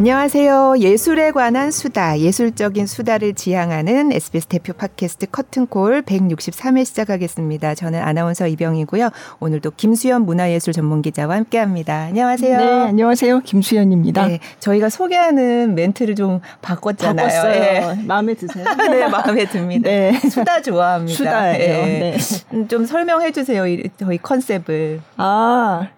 안녕하세요. 0.00 0.76
예술에 0.78 1.30
관한 1.30 1.70
수다, 1.70 2.20
예술적인 2.20 2.86
수다를 2.86 3.34
지향하는 3.34 4.12
SBS 4.12 4.46
대표 4.46 4.72
팟캐스트 4.72 5.26
커튼콜 5.26 6.00
163회 6.00 6.86
시작하겠습니다. 6.86 7.74
저는 7.74 8.00
아나운서 8.00 8.46
이병이고요. 8.46 9.10
오늘도 9.40 9.72
김수현 9.76 10.24
문화예술 10.24 10.72
전문기자와 10.72 11.36
함께합니다. 11.36 12.04
안녕하세요. 12.04 12.56
네, 12.56 12.80
안녕하세요. 12.88 13.40
김수현입니다. 13.40 14.26
네, 14.26 14.38
저희가 14.60 14.88
소개하는 14.88 15.74
멘트를 15.74 16.14
좀 16.14 16.40
바꿨잖아요. 16.62 17.26
바꿨어요. 17.28 17.94
네. 17.96 18.02
마음에 18.06 18.32
드세요? 18.32 18.64
네, 18.88 19.06
마음에 19.06 19.44
듭니다. 19.44 19.90
네. 19.90 20.18
수다 20.18 20.62
좋아합니다. 20.62 21.14
수다예요. 21.14 21.84
네. 21.84 22.16
네. 22.50 22.68
좀 22.68 22.86
설명해 22.86 23.32
주세요. 23.32 23.64
저희 23.98 24.16
컨셉을. 24.16 25.02
아, 25.18 25.90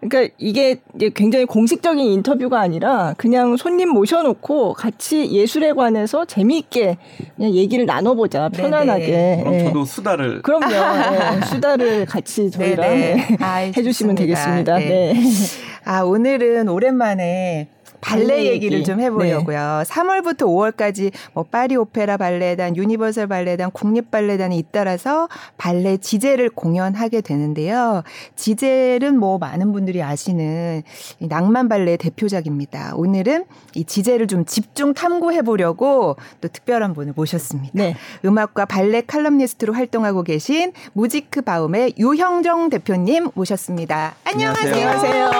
그러니까 0.00 0.34
이게 0.38 0.76
굉장히 1.14 1.44
공식적인 1.44 2.04
인터뷰가 2.04 2.60
아니라 2.60 3.14
그냥 3.18 3.56
손님 3.56 3.90
모셔놓고 3.90 4.72
같이 4.72 5.30
예술에 5.30 5.72
관해서 5.72 6.24
재미있게 6.24 6.96
그냥 7.36 7.52
얘기를 7.52 7.84
나눠보자 7.84 8.48
편안하게. 8.48 9.38
그럼 9.40 9.52
네. 9.52 9.64
저도 9.64 9.84
수다를. 9.84 10.42
그럼요. 10.42 10.68
네. 10.68 11.40
수다를 11.46 12.06
같이 12.06 12.50
저희랑 12.50 12.88
네. 12.98 13.36
아, 13.40 13.56
해주시면 13.56 14.14
되겠습니다. 14.14 14.78
네. 14.78 15.14
아 15.84 16.00
오늘은 16.02 16.68
오랜만에 16.68 17.68
발레 18.00 18.46
얘기를 18.46 18.78
얘기. 18.78 18.84
좀 18.84 19.00
해보려고요. 19.00 19.82
네. 19.84 19.90
3월부터 19.90 20.42
5월까지 20.42 21.12
뭐 21.32 21.44
파리 21.44 21.76
오페라 21.76 22.16
발레단, 22.16 22.76
유니버설 22.76 23.26
발레단, 23.26 23.70
국립 23.72 24.10
발레단이 24.10 24.56
잇따라서 24.58 25.28
발레 25.56 25.98
지젤을 25.98 26.50
공연하게 26.50 27.20
되는데요. 27.20 28.02
지젤은 28.36 29.18
뭐 29.18 29.38
많은 29.38 29.72
분들이 29.72 30.02
아시는 30.02 30.82
낭만 31.18 31.68
발레의 31.68 31.98
대표작입니다. 31.98 32.94
오늘은 32.96 33.44
이 33.74 33.84
지젤을 33.84 34.26
좀 34.26 34.44
집중 34.44 34.94
탐구해 34.94 35.42
보려고 35.42 36.16
또 36.40 36.48
특별한 36.48 36.94
분을 36.94 37.12
모셨습니다. 37.14 37.72
네. 37.74 37.96
음악과 38.24 38.64
발레 38.64 39.02
칼럼니스트로 39.02 39.72
활동하고 39.74 40.22
계신 40.22 40.72
무지크 40.92 41.42
바움의 41.42 41.94
유형정 41.98 42.70
대표님 42.70 43.28
모셨습니다. 43.34 44.14
안녕하세요. 44.24 44.74
안녕하세요. 44.74 45.30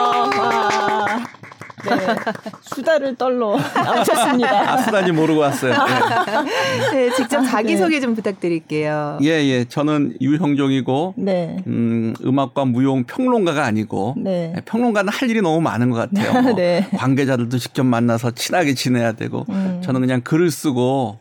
네. 1.89 2.17
수다를 2.63 3.17
떨러 3.17 3.57
나오셨습니다. 3.75 4.73
아, 4.73 4.77
수다지 4.79 5.13
모르고 5.13 5.41
왔어요. 5.41 5.73
네. 5.73 6.91
네 7.09 7.15
직접 7.15 7.43
자기소개 7.43 7.97
네. 7.97 8.01
좀 8.01 8.15
부탁드릴게요. 8.15 9.19
예, 9.23 9.29
예. 9.29 9.65
저는 9.65 10.17
유형종이고, 10.21 11.15
네. 11.17 11.57
음, 11.67 12.15
음악과 12.25 12.65
무용 12.65 13.05
평론가가 13.05 13.65
아니고, 13.65 14.15
네. 14.19 14.53
네. 14.55 14.63
평론가는 14.65 15.13
할 15.13 15.31
일이 15.31 15.41
너무 15.41 15.61
많은 15.61 15.91
것 15.91 15.97
같아요. 15.97 16.43
뭐 16.43 16.53
네. 16.57 16.87
관계자들도 16.97 17.59
직접 17.59 17.85
만나서 17.85 18.33
친하게 18.33 18.75
지내야 18.75 19.13
되고, 19.13 19.45
음. 19.49 19.81
저는 19.85 20.01
그냥 20.01 20.21
글을 20.23 20.51
쓰고, 20.51 21.19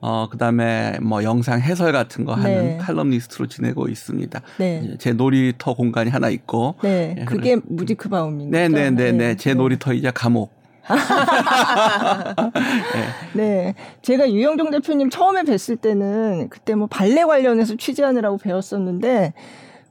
어, 0.00 0.28
그 0.30 0.38
다음에 0.38 0.96
뭐 1.02 1.24
영상 1.24 1.60
해설 1.60 1.92
같은 1.92 2.24
거 2.24 2.34
하는 2.34 2.64
네. 2.64 2.78
칼럼니스트로 2.78 3.48
지내고 3.48 3.88
있습니다. 3.88 4.40
네. 4.58 4.94
제 4.98 5.12
놀이터 5.12 5.74
공간이 5.74 6.10
하나 6.10 6.28
있고. 6.28 6.76
네. 6.82 7.16
예, 7.18 7.24
그게 7.24 7.56
그래. 7.56 7.62
무지크바움입니다. 7.68 8.56
네네네네. 8.56 8.90
네, 8.90 9.12
네, 9.12 9.18
네. 9.28 9.36
제 9.36 9.54
놀이터이자 9.54 10.12
감옥. 10.12 10.56
네. 10.88 10.94
네. 13.34 13.74
제가 14.02 14.30
유영종 14.30 14.70
대표님 14.70 15.10
처음에 15.10 15.42
뵀을 15.42 15.80
때는 15.80 16.48
그때 16.48 16.74
뭐 16.74 16.86
발레 16.86 17.24
관련해서 17.24 17.76
취재하느라고 17.76 18.38
배웠었는데 18.38 19.34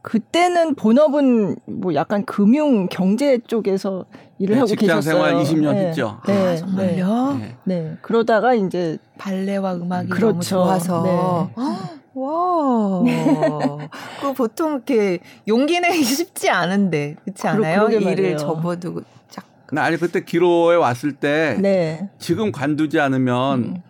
그때는 0.08 0.76
본업은 0.76 1.58
뭐 1.66 1.94
약간 1.94 2.24
금융 2.24 2.88
경제 2.88 3.40
쪽에서 3.46 4.06
일을 4.40 4.56
네, 4.56 4.60
하고 4.60 4.68
직장 4.68 5.02
계셨어요. 5.02 5.26
생활 5.26 5.44
20년 5.44 5.74
네. 5.74 5.88
했죠. 5.88 6.22
네. 6.26 6.34
아, 6.34 6.56
정말요? 6.56 7.38
네. 7.38 7.58
네. 7.66 7.98
그러다가 8.02 8.54
이제 8.54 9.00
발레와 9.18 9.76
음악이 9.76 10.08
그렇죠. 10.08 10.30
너무 10.30 10.42
좋아서 10.44 11.04
네. 11.04 11.10
와. 12.14 13.04
그 14.22 14.32
보통 14.32 14.76
이렇게 14.76 15.20
용기 15.46 15.82
내기 15.82 16.02
쉽지 16.06 16.50
않은데 16.50 17.18
그렇지 17.26 17.46
않아요? 17.46 17.90
일을 17.90 18.38
접어두고 18.38 19.02
쫙. 19.30 19.44
아니 19.76 19.98
그때 19.98 20.24
기로에 20.24 20.78
왔을 20.78 21.12
때 21.12 21.58
네. 21.60 22.10
지금 22.18 22.54
관두지 22.54 23.02
않으면 23.02 23.60
음. 23.60 23.82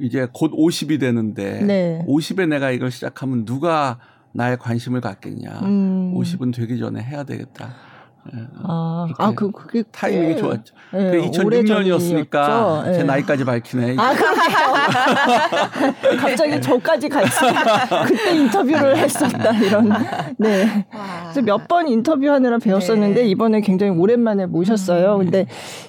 이제 0.00 0.26
곧 0.32 0.52
50이 0.52 0.98
되는데 0.98 1.60
네. 1.60 2.02
50에 2.08 2.48
내가 2.48 2.70
이걸 2.70 2.90
시작하면 2.90 3.44
누가 3.44 3.98
나의 4.36 4.58
관심을 4.58 5.00
갖겠냐. 5.00 5.60
음. 5.62 6.14
50은 6.16 6.54
되기 6.54 6.78
전에 6.78 7.02
해야 7.02 7.24
되겠다. 7.24 7.74
예, 8.34 8.40
아, 8.64 9.06
아, 9.18 9.32
그, 9.36 9.52
그게 9.52 9.84
타이밍이 9.92 10.34
꽤, 10.34 10.40
좋았죠. 10.40 10.74
네, 10.92 11.10
그 11.12 11.30
2006년이었으니까 11.30 12.84
네. 12.86 12.94
제 12.94 13.02
나이까지 13.04 13.44
밝히네. 13.44 13.94
아? 13.96 14.12
갑자기 16.18 16.60
저까지 16.60 17.08
같이 17.08 17.30
그때 18.06 18.34
인터뷰를 18.36 18.96
했었다, 18.96 19.52
이런. 19.58 19.92
네. 20.38 20.86
그래서 21.22 21.42
몇 21.42 21.66
번 21.68 21.88
인터뷰하느라 21.88 22.58
뵀었는데 22.58 23.22
네. 23.22 23.28
이번에 23.28 23.60
굉장히 23.60 23.92
오랜만에 23.92 24.46
모셨어요. 24.46 25.14
음. 25.16 25.18
근데 25.18 25.46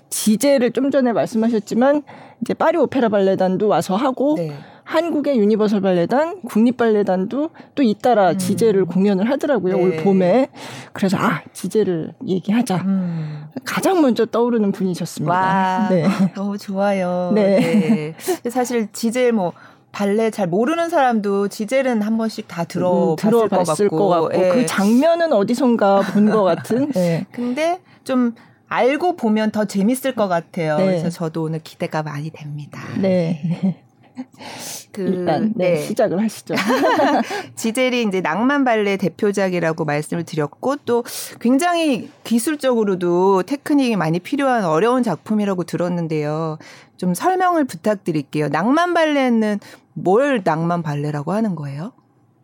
지젤을 0.10 0.72
좀 0.72 0.90
전에 0.90 1.14
말씀하셨지만 1.14 2.02
이제 2.42 2.54
파리 2.56 2.78
오페라 2.78 3.10
발레단도 3.10 3.68
와서 3.68 3.96
하고 3.96 4.36
네. 4.38 4.54
한국의 4.88 5.38
유니버설 5.38 5.82
발레단, 5.82 6.44
국립 6.44 6.78
발레단도 6.78 7.50
또 7.76 7.84
잇따라 7.84 8.32
음. 8.32 8.38
지젤을 8.38 8.86
공연을 8.86 9.30
하더라고요. 9.30 9.76
네. 9.76 9.84
올 9.84 9.98
봄에. 9.98 10.48
그래서 10.94 11.18
아, 11.18 11.42
지젤을 11.52 12.14
얘기하자. 12.26 12.78
음. 12.78 13.44
가장 13.66 14.02
먼저 14.02 14.26
떠오르는 14.26 14.72
분이셨습니다. 14.72 15.34
와, 15.34 15.88
네. 15.90 16.06
너무 16.36 16.58
좋아요. 16.58 17.34
네. 17.36 18.16
네. 18.44 18.50
사실 18.50 18.88
지젤 18.94 19.32
뭐 19.32 19.52
발레 19.92 20.32
잘 20.32 20.48
모르는 20.48 20.88
사람도 20.90 21.50
지젤은 21.50 22.02
한 22.02 22.18
번씩 22.18 22.48
다 22.48 22.64
들어봤을, 22.64 23.12
음, 23.12 23.16
들어봤을 23.18 23.90
것 23.90 23.98
같고, 23.98 23.98
것 23.98 24.30
같고. 24.32 24.46
예. 24.46 24.50
그 24.50 24.66
장면은 24.66 25.34
어디선가 25.34 26.00
본 26.14 26.30
것 26.32 26.44
같은. 26.44 26.92
네. 26.96 27.26
근데 27.32 27.82
좀 28.06 28.36
알고 28.70 29.18
보면 29.18 29.52
더 29.52 29.66
재밌을 29.66 30.16
것 30.16 30.30
같아요. 30.30 30.78
네. 30.78 30.86
그래서 30.86 31.10
저도 31.10 31.44
오늘 31.44 31.60
기대가 31.60 32.04
많이 32.04 32.30
됩니다. 32.30 32.80
네. 33.02 33.84
그, 34.92 35.02
일단 35.02 35.54
네, 35.56 35.74
네. 35.74 35.76
시작을 35.78 36.22
하시죠. 36.22 36.56
지젤이 37.56 38.04
이제 38.04 38.22
낭만 38.22 38.64
발레 38.64 38.98
대표작이라고 38.98 39.86
말씀을 39.86 40.24
드렸고 40.24 40.78
또 40.86 41.04
굉장히 41.40 42.10
기술적으로도 42.24 43.44
테크닉이 43.44 43.96
많이 43.96 44.20
필요한 44.20 44.66
어려운 44.66 45.04
작품이라고 45.04 45.64
들었는데요. 45.64 46.58
좀 46.98 47.14
설명을 47.14 47.66
부탁드릴게요. 47.66 48.50
낭만 48.50 48.94
발레는 48.94 49.60
뭘 49.94 50.42
낭만 50.44 50.84
발레라고 50.84 51.32
하는 51.32 51.56
거예요? 51.56 51.92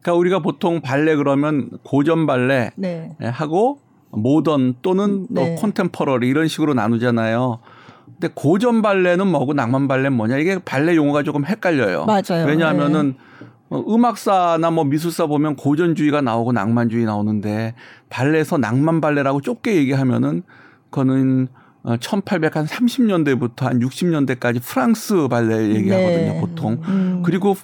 그러니까 0.01 0.19
우리가 0.19 0.39
보통 0.39 0.81
발레 0.81 1.15
그러면 1.15 1.69
고전 1.83 2.27
발레 2.27 2.71
네. 2.75 3.15
하고 3.21 3.79
모던 4.11 4.75
또는 4.81 5.27
네. 5.29 5.55
또 5.55 5.61
콘템퍼러리 5.61 6.27
이런 6.27 6.47
식으로 6.47 6.73
나누잖아요. 6.73 7.59
근데 8.05 8.29
고전 8.33 8.81
발레는 8.81 9.27
뭐고 9.27 9.53
낭만 9.53 9.87
발레는 9.87 10.13
뭐냐 10.13 10.37
이게 10.37 10.59
발레 10.59 10.95
용어가 10.95 11.23
조금 11.23 11.45
헷갈려요. 11.45 12.05
맞아요. 12.05 12.45
왜냐하면은 12.45 13.15
네. 13.17 13.47
어, 13.69 13.83
음악사나 13.87 14.69
뭐 14.71 14.83
미술사 14.83 15.25
보면 15.25 15.55
고전주의가 15.55 16.21
나오고 16.21 16.51
낭만주의 16.51 17.05
나오는데 17.05 17.73
발레에서 18.09 18.57
낭만 18.57 19.01
발레라고 19.01 19.41
좁게 19.41 19.75
얘기하면은 19.75 20.43
그거는 20.89 21.47
1800한 21.83 22.67
30년대부터 22.67 23.63
한 23.63 23.79
60년대까지 23.79 24.61
프랑스 24.61 25.27
발레 25.27 25.75
얘기하거든요, 25.75 26.33
네. 26.33 26.39
보통. 26.39 26.79
음. 26.87 27.23
그리고 27.25 27.55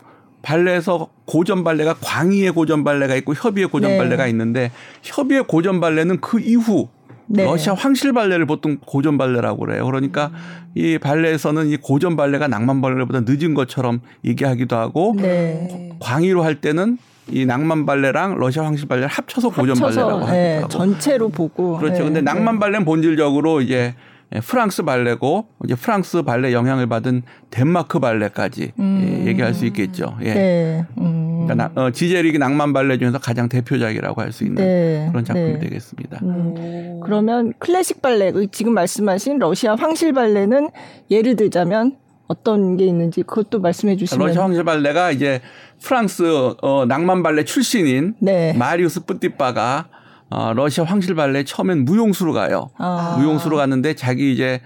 발레에서 0.41 1.09
고전 1.25 1.63
발레가 1.63 1.95
광희의 2.01 2.51
고전 2.51 2.83
발레가 2.83 3.15
있고 3.15 3.33
협의의 3.33 3.69
고전 3.69 3.91
네. 3.91 3.97
발레가 3.97 4.27
있는데 4.27 4.71
협의의 5.03 5.43
고전 5.47 5.79
발레는 5.79 6.21
그 6.21 6.39
이후 6.39 6.89
네. 7.31 7.43
러시아 7.43 7.73
황실 7.73 8.11
발레를 8.11 8.45
보통 8.45 8.77
고전 8.83 9.17
발레라고 9.17 9.65
그래요. 9.65 9.85
그러니까 9.85 10.31
음. 10.33 10.71
이 10.75 10.97
발레에서는 10.97 11.67
이 11.67 11.77
고전 11.77 12.15
발레가 12.15 12.47
낭만 12.47 12.81
발레보다 12.81 13.21
늦은 13.25 13.53
것처럼 13.53 14.01
얘기하기도 14.25 14.75
하고 14.75 15.13
네. 15.15 15.91
광희로 15.99 16.43
할 16.43 16.55
때는 16.55 16.97
이 17.31 17.45
낭만 17.45 17.85
발레랑 17.85 18.39
러시아 18.39 18.65
황실 18.65 18.87
발레를 18.87 19.07
합쳐서 19.07 19.49
고전 19.49 19.77
합쳐서, 19.77 20.07
발레라고 20.07 20.31
네. 20.31 20.53
하더라고. 20.55 20.69
전체로 20.69 21.29
보고. 21.29 21.77
그렇죠. 21.77 22.03
근데 22.03 22.21
네. 22.21 22.25
낭만 22.25 22.59
발레는 22.59 22.85
본질적으로 22.85 23.61
이제 23.61 23.75
예, 23.75 23.95
프랑스 24.43 24.83
발레고 24.83 25.47
이제 25.65 25.73
프랑스 25.75 26.21
발레 26.21 26.53
영향을 26.53 26.87
받은 26.87 27.23
덴마크 27.49 27.99
발레까지 27.99 28.61
예, 28.61 28.73
음. 28.79 29.23
얘기할 29.25 29.55
수 29.55 29.65
있겠죠. 29.65 30.17
예. 30.21 30.33
네. 30.33 30.85
음. 30.99 31.47
그러니까 31.47 31.71
어, 31.81 31.89
지제릭이 31.91 32.37
낭만 32.37 32.71
발레 32.73 32.99
중에서 32.99 33.17
가장 33.17 33.49
대표작이라고 33.49 34.21
할 34.21 34.29
수 34.31 34.43
있는 34.43 34.63
네. 34.63 35.07
그런 35.09 35.25
작품이 35.25 35.53
네. 35.53 35.59
되겠습니다. 35.59 36.19
음. 36.21 36.99
그러면 37.03 37.53
클래식 37.57 38.03
발레 38.03 38.31
그 38.31 38.45
지금 38.51 38.75
말씀하신 38.75 39.39
러시아 39.39 39.73
황실 39.73 40.13
발레는 40.13 40.69
예를 41.09 41.35
들자면 41.35 41.97
어떤 42.27 42.77
게 42.77 42.85
있는지 42.85 43.23
그것도 43.23 43.59
말씀해 43.59 43.95
주시면 43.95 44.27
러시아 44.27 44.43
황실 44.43 44.63
발레가 44.63 45.09
이제 45.09 45.41
프랑스 45.81 46.53
어, 46.61 46.85
낭만 46.87 47.23
발레 47.23 47.45
출신인 47.45 48.13
네. 48.19 48.53
마리우스 48.53 49.03
뿌띠빠가 49.03 49.87
어, 50.31 50.53
러시아 50.53 50.83
황실 50.83 51.15
발레 51.15 51.43
처음엔 51.43 51.85
무용수로 51.85 52.33
가요. 52.33 52.69
아. 52.77 53.15
무용수로 53.17 53.57
갔는데 53.57 53.95
자기 53.95 54.31
이제 54.31 54.61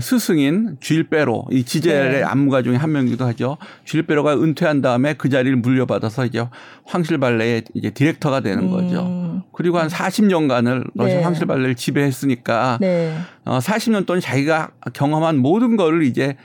스승인 0.00 0.76
쥘베로 0.80 1.46
이 1.50 1.64
지젤의 1.64 2.12
네. 2.12 2.22
안무가 2.22 2.62
중에 2.62 2.76
한 2.76 2.92
명이기도 2.92 3.24
하죠. 3.26 3.56
쥘베로가 3.84 4.34
은퇴한 4.34 4.82
다음에 4.82 5.14
그 5.14 5.28
자리를 5.28 5.56
물려받아서 5.56 6.26
이제 6.26 6.46
황실 6.84 7.18
발레의 7.18 7.64
이제 7.74 7.90
디렉터가 7.90 8.40
되는 8.40 8.64
음. 8.64 8.70
거죠. 8.70 9.42
그리고 9.52 9.78
한 9.78 9.88
40년간을 9.88 10.90
러시아 10.94 11.18
네. 11.18 11.22
황실 11.24 11.46
발레를 11.46 11.74
지배했으니까 11.74 12.78
네. 12.80 13.16
어, 13.44 13.58
40년 13.58 14.06
동안 14.06 14.20
자기가 14.20 14.70
경험한 14.92 15.38
모든 15.38 15.76
거를 15.76 16.04
이제 16.04 16.36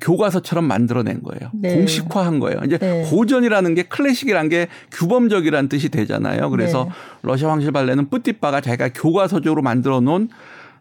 교과서처럼 0.00 0.64
만들어낸 0.64 1.22
거예요. 1.22 1.50
네. 1.52 1.74
공식화한 1.74 2.40
거예요. 2.40 2.60
이제 2.64 2.78
네. 2.78 3.04
고전이라는 3.08 3.74
게 3.74 3.82
클래식이라는 3.84 4.48
게 4.48 4.68
규범적이라는 4.90 5.68
뜻이 5.68 5.88
되잖아요. 5.88 6.50
그래서 6.50 6.84
네. 6.84 6.90
러시아 7.22 7.50
황실 7.50 7.72
발레는 7.72 8.08
뿌띠빠가 8.08 8.60
자기가 8.60 8.90
교과서적으로 8.94 9.62
만들어 9.62 10.00
놓은 10.00 10.28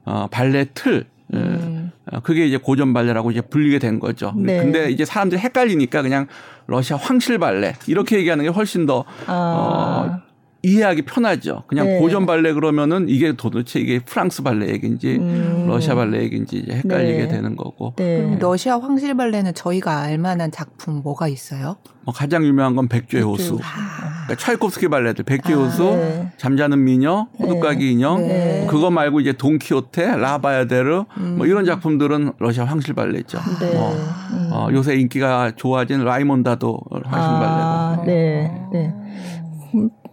어, 0.05 0.27
발레 0.31 0.67
틀 0.73 1.05
음. 1.33 1.91
어, 2.11 2.19
그게 2.21 2.45
이제 2.47 2.57
고전 2.57 2.93
발레라고 2.93 3.31
이제 3.31 3.41
불리게 3.41 3.79
된 3.79 3.99
거죠. 3.99 4.33
네. 4.35 4.57
근데 4.57 4.89
이제 4.91 5.05
사람들이 5.05 5.41
헷갈리니까 5.41 6.01
그냥 6.01 6.27
러시아 6.67 6.97
황실 6.97 7.37
발레 7.37 7.75
이렇게 7.87 8.17
얘기하는 8.17 8.43
게 8.45 8.49
훨씬 8.49 8.85
더 8.85 9.05
아. 9.27 9.33
어, 9.33 10.25
이해하기 10.65 11.03
편하죠. 11.03 11.63
그냥 11.67 11.85
네. 11.85 11.99
고전 11.99 12.25
발레 12.25 12.53
그러면은 12.53 13.07
이게 13.07 13.33
도대체 13.33 13.79
이게 13.79 13.99
프랑스 13.99 14.41
발레 14.41 14.69
얘기인지 14.69 15.17
음. 15.17 15.65
러시아 15.67 15.95
발레 15.95 16.23
얘기인지 16.23 16.57
이제 16.57 16.73
헷갈리게 16.73 17.25
네. 17.25 17.27
되는 17.27 17.55
거고. 17.55 17.93
네. 17.97 18.17
그럼 18.17 18.39
러시아 18.39 18.79
황실 18.79 19.15
발레는 19.15 19.53
저희가 19.53 19.99
알만한 19.99 20.51
작품 20.51 21.01
뭐가 21.03 21.27
있어요? 21.27 21.77
뭐 22.03 22.13
가장 22.13 22.43
유명한 22.45 22.75
건 22.75 22.87
백조의 22.87 23.23
호수. 23.23 23.59
아. 23.61 24.25
그러니까 24.25 24.43
차이콥스키 24.43 24.87
발레들 24.87 25.23
백조의 25.25 25.57
아, 25.57 25.63
호수, 25.63 25.83
네. 25.83 26.31
잠자는 26.37 26.83
미녀, 26.83 27.27
호두까기 27.39 27.91
인형. 27.91 28.27
네. 28.27 28.59
뭐 28.61 28.67
그거 28.67 28.91
말고 28.91 29.19
이제 29.19 29.33
돈키호테, 29.33 30.17
라바야데르 30.17 31.05
음. 31.17 31.35
뭐 31.37 31.45
이런 31.47 31.65
작품들은 31.65 32.33
러시아 32.39 32.65
황실 32.65 32.93
발레죠. 32.93 33.39
네. 33.59 33.73
뭐 33.73 33.91
음. 34.33 34.49
어, 34.51 34.67
요새 34.71 34.95
인기가 34.95 35.51
좋아진 35.55 36.03
라이몬다도 36.03 36.79
황실 37.03 37.31
아, 37.31 37.95
발레고. 37.97 38.05
네. 38.05 38.51
네. 38.71 39.04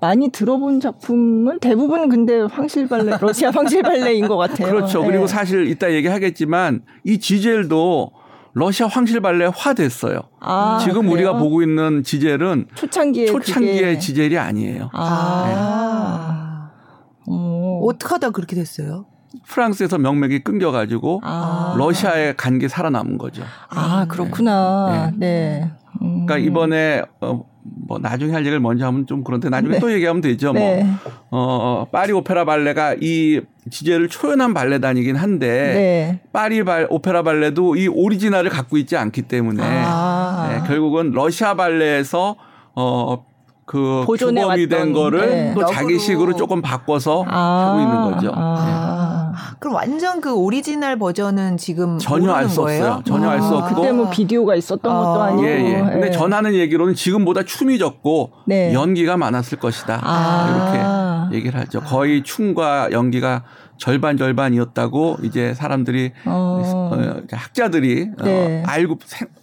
많이 0.02 0.30
들어본 0.30 0.80
작품은 0.80 1.60
대부분 1.60 2.08
근데 2.08 2.40
황실 2.40 2.88
발레, 2.88 3.18
러시아 3.22 3.50
황실 3.50 3.82
발레인 3.82 4.26
것 4.26 4.36
같아요. 4.36 4.66
그렇죠. 4.68 5.00
네. 5.02 5.06
그리고 5.06 5.28
사실 5.28 5.68
이따 5.68 5.92
얘기하겠지만 5.92 6.82
이 7.04 7.20
지젤도 7.20 8.10
러시아 8.54 8.88
황실 8.88 9.20
발레화 9.20 9.74
됐어요. 9.74 10.22
아, 10.40 10.80
지금 10.82 11.02
그래요? 11.02 11.12
우리가 11.12 11.36
보고 11.38 11.62
있는 11.62 12.02
지젤은 12.02 12.66
초창기에 12.74 13.26
초창기의 13.26 13.76
그게... 13.80 13.98
지젤이 14.00 14.36
아니에요. 14.38 14.90
아. 14.92 16.70
네. 17.28 17.32
어떻게 17.84 18.08
하다 18.10 18.30
그렇게 18.30 18.56
됐어요? 18.56 19.06
프랑스에서 19.46 19.98
명맥이 19.98 20.40
끊겨가지고 20.42 21.20
아. 21.22 21.76
러시아에 21.78 22.34
간 22.36 22.58
게 22.58 22.66
살아남은 22.66 23.18
거죠. 23.18 23.44
아 23.68 24.06
그렇구나. 24.08 25.12
네. 25.16 25.26
네. 25.60 25.72
음. 26.02 26.26
그러니까 26.26 26.38
이번에 26.38 27.02
어, 27.20 27.44
뭐 27.86 27.98
나중에 27.98 28.32
할 28.32 28.40
얘기를 28.42 28.60
먼저 28.60 28.86
하면 28.86 29.06
좀 29.06 29.22
그런데 29.22 29.48
나중에 29.48 29.74
네. 29.74 29.78
또 29.78 29.92
얘기하면 29.92 30.20
되죠. 30.20 30.52
뭐. 30.52 30.60
네. 30.60 30.84
뭐 31.30 31.40
어, 31.40 31.86
파리 31.90 32.12
오페라 32.12 32.44
발레가 32.44 32.96
이 33.00 33.40
지젤을 33.70 34.08
초연한 34.08 34.52
발레단이긴 34.54 35.16
한데 35.16 35.48
네. 35.48 36.20
파리 36.32 36.64
발 36.64 36.86
오페라 36.90 37.22
발레도 37.22 37.76
이 37.76 37.88
오리지널을 37.88 38.50
갖고 38.50 38.76
있지 38.76 38.96
않기 38.96 39.22
때문에 39.22 39.62
아. 39.64 40.48
네, 40.50 40.66
결국은 40.66 41.12
러시아 41.12 41.54
발레에서 41.54 42.36
어. 42.74 43.24
그 43.64 44.04
주범이 44.18 44.68
된 44.68 44.92
거를 44.92 45.30
네. 45.30 45.54
또 45.54 45.64
자기식으로 45.64 46.34
조금 46.34 46.60
바꿔서 46.60 47.24
아. 47.26 47.68
하고 47.68 47.80
있는 47.80 48.02
거죠. 48.02 48.32
아. 48.34 49.11
네. 49.52 49.56
그럼 49.60 49.74
완전 49.74 50.20
그 50.20 50.32
오리지널 50.34 50.98
버전은 50.98 51.56
지금 51.56 51.98
전혀 51.98 52.32
알 52.32 52.48
수 52.48 52.62
없어요. 52.62 53.02
전혀 53.04 53.28
알 53.28 53.42
수 53.42 53.56
없고 53.56 53.74
그때 53.74 53.92
뭐 53.92 54.10
비디오가 54.10 54.54
있었던 54.56 54.90
아. 54.90 54.98
것도 55.00 55.22
아니고. 55.22 55.46
예, 55.46 55.50
예. 55.50 55.80
근데 55.80 56.06
예. 56.08 56.10
전하는 56.10 56.54
얘기로는 56.54 56.94
지금보다 56.94 57.44
춤이 57.44 57.78
적고 57.78 58.32
네. 58.46 58.72
연기가 58.72 59.16
많았을 59.16 59.58
것이다. 59.58 60.00
아. 60.02 61.28
이렇게 61.30 61.36
얘기를 61.36 61.58
하죠. 61.60 61.80
거의 61.80 62.22
춤과 62.22 62.92
연기가 62.92 63.44
절반 63.78 64.16
절반이었다고 64.16 65.18
이제 65.24 65.54
사람들이 65.54 66.12
어. 66.26 66.90
어 66.92 67.22
학자들이 67.32 68.10
어, 68.20 68.24
네. 68.24 68.62
어, 68.62 68.70
알고 68.70 68.98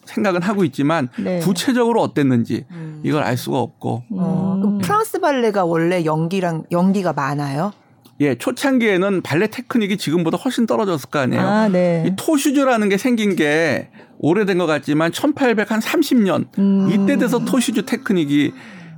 생 0.05 0.23
각은 0.23 0.41
하고 0.41 0.63
있지만 0.63 1.09
네. 1.17 1.39
구체적으로 1.39 2.01
어땠는지 2.01 2.65
음. 2.71 3.01
이걸 3.03 3.23
알 3.23 3.35
수가 3.37 3.59
없고. 3.59 4.03
어. 4.11 4.57
그럼 4.61 4.77
프랑스 4.79 5.19
발레가 5.19 5.65
원래 5.65 6.05
연기랑 6.05 6.63
연기가 6.71 7.11
많아요? 7.13 7.73
예, 8.21 8.35
초창기에는 8.35 9.21
발레 9.21 9.47
테크닉이 9.47 9.97
지금보다 9.97 10.37
훨씬 10.37 10.67
떨어졌을 10.67 11.09
거 11.09 11.19
아니에요. 11.19 11.41
아, 11.41 11.67
네. 11.69 12.03
이 12.05 12.15
토슈즈라는 12.17 12.89
게 12.89 12.97
생긴 12.97 13.35
게 13.35 13.89
오래된 14.19 14.57
것 14.57 14.65
같지만 14.65 15.11
1830년 15.11 16.47
음. 16.59 16.89
이때 16.91 17.17
돼서 17.17 17.39
토슈즈 17.45 17.85
테크닉이 17.85 18.51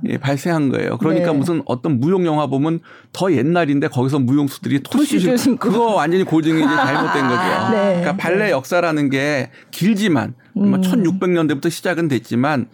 예, 0.08 0.18
발생한 0.18 0.70
거예요. 0.70 0.98
그러니까 0.98 1.30
네. 1.32 1.38
무슨 1.38 1.62
어떤 1.64 2.00
무용 2.00 2.26
영화 2.26 2.48
보면 2.48 2.80
더 3.12 3.32
옛날인데 3.32 3.86
거기서 3.88 4.18
무용수들이 4.18 4.82
토슈즈 4.82 5.56
그거 5.56 5.94
완전히 5.94 6.24
고증이 6.24 6.58
이제 6.58 6.68
잘못된 6.68 7.28
거죠. 7.28 7.70
네. 7.70 8.00
그러니까 8.00 8.16
발레 8.16 8.50
역사라는 8.50 9.10
게 9.10 9.50
길지만 9.70 10.34
음. 10.56 10.80
1600년대부터 10.80 11.70
시작은 11.70 12.08
됐지만 12.08 12.66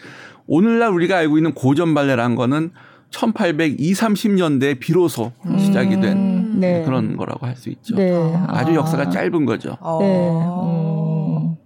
오늘날 0.47 0.91
우리가 0.91 1.19
알고 1.19 1.37
있는 1.37 1.53
고전 1.53 1.93
발레라는 1.93 2.35
거는 2.35 2.71
1820, 3.11 3.97
30년대 3.97 4.79
비로소 4.81 5.33
음. 5.47 5.59
시작이 5.59 6.01
된 6.01 6.61
네. 6.61 6.83
그런 6.85 7.17
거라고 7.17 7.47
할 7.47 7.57
수 7.57 7.71
있죠. 7.71 7.97
네. 7.97 8.13
아주 8.49 8.75
역사가 8.75 9.05
아. 9.05 9.11
짧은 9.11 9.45
거죠. 9.45 9.77
네. 10.01 10.31
음. 10.31 11.57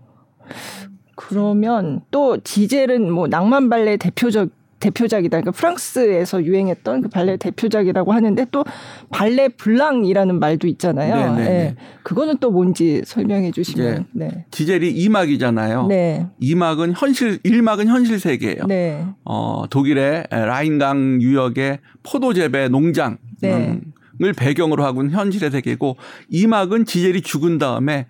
그러면 1.17 2.00
또 2.11 2.39
지젤은 2.39 3.11
뭐 3.12 3.27
낭만 3.29 3.69
발레 3.69 3.97
대표적 3.97 4.49
대표작이다. 4.82 5.40
그러니까 5.40 5.52
프랑스에서 5.52 6.44
유행했던 6.44 7.02
그 7.02 7.08
발레 7.08 7.37
대표작이라고 7.37 8.12
하는데 8.12 8.46
또 8.50 8.64
발레 9.11 9.49
블랑이라는 9.49 10.38
말도 10.38 10.67
있잖아요. 10.67 11.37
네, 11.37 11.44
네, 11.44 11.49
네. 11.49 11.76
그거는 12.02 12.38
또 12.40 12.50
뭔지 12.50 13.02
설명해 13.05 13.52
주시면. 13.52 14.06
네. 14.12 14.44
지젤이 14.50 14.94
2막이잖아요. 15.06 15.87
네. 15.87 16.26
2막은 16.43 16.94
현실 16.96 17.38
1막은 17.38 17.87
현실 17.87 18.19
세계예요. 18.19 18.67
네. 18.67 19.06
어, 19.25 19.64
독일의 19.70 20.25
라인강 20.31 21.23
유역의 21.23 21.79
포도 22.02 22.34
재배 22.34 22.69
농장 22.69 23.19
네. 23.41 23.81
을 24.22 24.32
배경으로 24.34 24.84
하고 24.84 25.03
있는 25.03 25.17
현실의 25.17 25.51
세계고 25.51 25.96
2막은 26.32 26.86
지젤이 26.86 27.22
죽은 27.22 27.58
다음에 27.58 28.06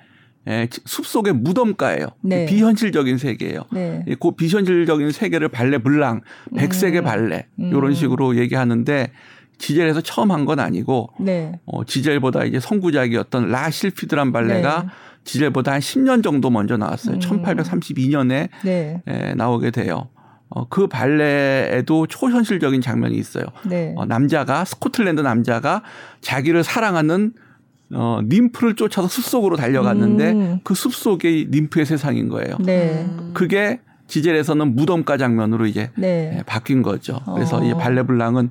예, 0.48 0.68
숲속의 0.84 1.34
무덤가예요. 1.34 2.06
네. 2.22 2.46
비현실적인 2.46 3.16
세계예요. 3.18 3.62
네. 3.72 4.04
그 4.20 4.32
비현실적인 4.32 5.12
세계를 5.12 5.48
발레 5.48 5.78
블랑, 5.78 6.22
백색의 6.56 7.02
음. 7.02 7.04
발레 7.04 7.46
이런 7.58 7.84
음. 7.86 7.94
식으로 7.94 8.36
얘기하는데 8.36 9.12
지젤에서 9.58 10.00
처음 10.00 10.32
한 10.32 10.44
건 10.44 10.58
아니고 10.58 11.10
네. 11.20 11.60
어, 11.66 11.84
지젤보다 11.84 12.44
이제 12.44 12.58
선구작이었던 12.58 13.50
라 13.50 13.70
실피드란 13.70 14.32
발레가 14.32 14.82
네. 14.82 14.88
지젤보다 15.24 15.74
한 15.74 15.80
10년 15.80 16.24
정도 16.24 16.50
먼저 16.50 16.76
나왔어요. 16.76 17.14
음. 17.16 17.20
1832년에 17.20 18.48
네. 18.64 19.00
에, 19.06 19.34
나오게 19.34 19.70
돼요. 19.70 20.08
어, 20.48 20.66
그 20.68 20.88
발레에도 20.88 22.08
초현실적인 22.08 22.80
장면이 22.80 23.16
있어요. 23.16 23.44
네. 23.64 23.94
어, 23.96 24.04
남자가 24.04 24.64
스코틀랜드 24.64 25.20
남자가 25.20 25.82
자기를 26.20 26.64
사랑하는 26.64 27.32
어, 27.94 28.20
님프를 28.24 28.74
쫓아서 28.76 29.08
숲속으로 29.08 29.56
달려갔는데 29.56 30.32
음. 30.32 30.60
그 30.64 30.74
숲속이 30.74 31.48
님프의 31.50 31.86
세상인 31.86 32.28
거예요. 32.28 32.56
네. 32.60 33.06
그게 33.34 33.80
지젤에서는 34.06 34.74
무덤가 34.74 35.16
장면으로 35.16 35.66
이제 35.66 35.90
네. 35.96 36.36
예, 36.38 36.42
바뀐 36.44 36.82
거죠. 36.82 37.20
그래서 37.34 37.58
어. 37.58 37.64
이 37.64 37.72
발레블랑은 37.74 38.50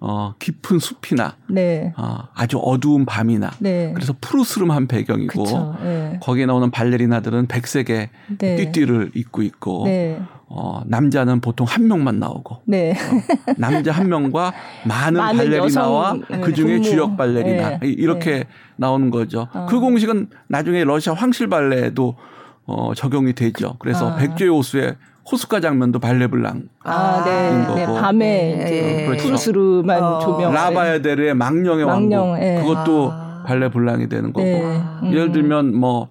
어, 0.00 0.34
깊은 0.38 0.78
숲이나 0.78 1.36
네. 1.48 1.92
어, 1.96 2.18
아주 2.34 2.58
어두운 2.58 3.06
밤이나 3.06 3.50
네. 3.60 3.92
그래서 3.94 4.14
푸르스름한 4.20 4.88
배경이고 4.88 5.76
네. 5.82 6.20
거기에 6.22 6.46
나오는 6.46 6.70
발레리나들은 6.70 7.46
백색의 7.46 8.10
네. 8.38 8.56
띠띠를 8.56 9.12
입고 9.14 9.42
있고 9.42 9.84
네. 9.86 10.20
어, 10.48 10.80
남자는 10.86 11.40
보통 11.40 11.66
한 11.68 11.88
명만 11.88 12.20
나오고 12.20 12.58
네. 12.66 12.92
어, 12.92 13.52
남자 13.56 13.90
한 13.90 14.08
명과 14.08 14.52
많은, 14.84 15.20
많은 15.20 15.36
발레리나와 15.38 16.18
그 16.42 16.52
중에 16.52 16.80
주역 16.80 17.16
발레리나 17.16 17.80
이렇게 17.82 18.44
나오는 18.76 19.10
거죠. 19.10 19.48
어. 19.52 19.66
그 19.68 19.80
공식은 19.80 20.28
나중에 20.48 20.84
러시아 20.84 21.14
황실 21.14 21.48
발레에도 21.48 22.14
어, 22.66 22.92
적용이 22.94 23.32
되죠. 23.32 23.76
그래서 23.78 24.10
아. 24.10 24.16
백조의 24.16 24.50
호수에 24.50 24.96
호숫가 25.30 25.60
장면도 25.60 25.98
발레블랑. 25.98 26.68
아, 26.84 27.24
네. 27.24 27.74
네. 27.74 27.86
밤에 27.86 28.54
네. 28.56 28.62
이제 28.62 29.04
어, 29.04 29.06
그렇죠. 29.08 29.24
푸르스름한 29.24 30.02
어. 30.02 30.18
조명. 30.20 30.52
라바야데르의 30.52 31.34
망령의 31.34 31.84
망령, 31.84 32.30
왕국. 32.30 32.38
네. 32.38 32.60
그것도 32.62 33.10
아. 33.12 33.44
발레블랑이 33.46 34.08
되는 34.08 34.32
거고. 34.32 34.44
네. 34.44 34.80
음. 35.02 35.12
예를 35.12 35.32
들면 35.32 35.74
뭐 35.74 36.08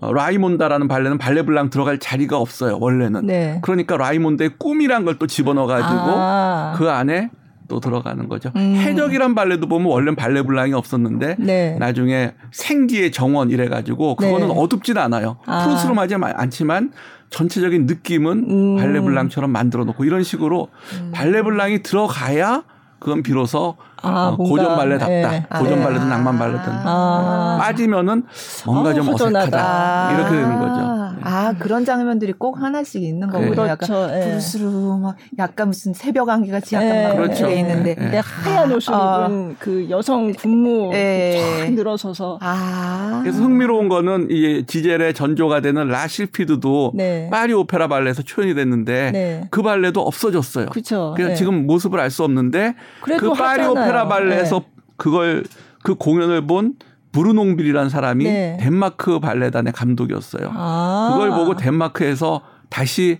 어, 0.00 0.12
라이몬다라는 0.12 0.88
발레는 0.88 1.18
발레블랑 1.18 1.70
들어갈 1.70 1.98
자리가 1.98 2.38
없어요 2.38 2.78
원래는. 2.80 3.26
네. 3.26 3.58
그러니까 3.62 3.96
라이몬드의 3.96 4.50
꿈이란 4.58 5.04
걸 5.04 5.16
또 5.18 5.26
집어넣어가지고 5.26 6.00
아. 6.14 6.74
그 6.76 6.90
안에 6.90 7.30
또 7.68 7.80
들어가는 7.80 8.28
거죠. 8.28 8.52
음. 8.56 8.76
해적이란 8.76 9.34
발레도 9.34 9.66
보면 9.66 9.88
원래는 9.88 10.14
발레 10.14 10.42
블랑이 10.42 10.72
없었는데 10.74 11.36
네. 11.38 11.76
나중에 11.80 12.34
생기의 12.52 13.10
정원 13.10 13.50
이래 13.50 13.68
가지고 13.68 14.14
그거는 14.16 14.48
네. 14.48 14.54
어둡진 14.56 14.98
않아요. 14.98 15.38
아. 15.46 15.64
푸르스름하지 15.64 16.14
않지만 16.20 16.92
전체적인 17.30 17.86
느낌은 17.86 18.46
음. 18.50 18.76
발레 18.76 19.00
블랑처럼 19.00 19.50
만들어 19.50 19.84
놓고 19.84 20.04
이런 20.04 20.22
식으로 20.22 20.68
음. 21.00 21.10
발레 21.12 21.42
블랑이 21.42 21.82
들어가야 21.82 22.62
그건 22.98 23.22
비로소 23.22 23.76
아, 24.06 24.28
어, 24.28 24.36
고전 24.36 24.76
발레답다. 24.76 25.06
네. 25.06 25.46
고전 25.58 25.82
발레든 25.82 26.06
아. 26.06 26.10
낭만 26.10 26.38
발레든 26.38 26.62
아. 26.84 27.58
빠지면은 27.60 28.24
뭔가 28.64 28.90
아, 28.90 28.94
좀 28.94 29.08
어색하다. 29.08 30.12
이렇게 30.14 30.30
되는 30.30 30.58
거죠. 30.58 30.96
아 31.22 31.52
그런 31.58 31.84
장면들이 31.84 32.34
꼭 32.34 32.60
하나씩 32.60 33.02
있는 33.02 33.28
거군요. 33.28 33.50
그렇죠. 33.52 33.68
약간 33.68 34.14
예. 34.14 34.28
부르스르 34.28 34.64
막 35.00 35.16
약간 35.38 35.68
무슨 35.68 35.92
새벽 35.92 36.28
안개 36.28 36.50
같이 36.50 36.74
약간 36.74 36.88
예. 36.88 37.08
막 37.08 37.16
그렇죠. 37.16 37.48
있는데 37.48 37.96
예. 37.98 38.18
하얀 38.18 38.70
옷을 38.72 38.94
아. 38.94 39.26
입은 39.26 39.56
그 39.58 39.86
여성 39.90 40.32
군무 40.32 40.92
예. 40.94 41.64
쫙 41.66 41.72
늘어서서. 41.72 42.38
아. 42.42 43.20
그래서 43.22 43.42
흥미로운 43.42 43.88
거는 43.88 44.28
이 44.30 44.64
지젤의 44.66 45.14
전조가 45.14 45.60
되는 45.60 45.88
라실피드도 45.88 46.92
네. 46.94 47.28
파리 47.30 47.52
오페라 47.54 47.88
발레에서 47.88 48.22
초연이 48.22 48.54
됐는데 48.54 49.10
네. 49.12 49.48
그 49.50 49.62
발레도 49.62 50.00
없어졌어요. 50.00 50.66
그렇죠. 50.66 51.12
그래서 51.16 51.30
네. 51.30 51.34
지금 51.36 51.66
모습을 51.66 52.00
알 52.00 52.06
수 52.16 52.22
없는데 52.24 52.74
그 53.02 53.32
파리 53.32 53.60
하잖아요. 53.62 53.74
오페라 53.96 54.08
발레에서 54.08 54.58
네. 54.58 54.66
그걸 54.96 55.44
그 55.82 55.94
공연을 55.94 56.46
본 56.46 56.74
브루농빌이라는 57.12 57.88
사람이 57.88 58.24
네. 58.24 58.58
덴마크 58.60 59.18
발레단의 59.20 59.72
감독이었어요. 59.72 60.50
아. 60.52 61.10
그걸 61.12 61.30
보고 61.30 61.56
덴마크에서 61.56 62.42
다시 62.68 63.18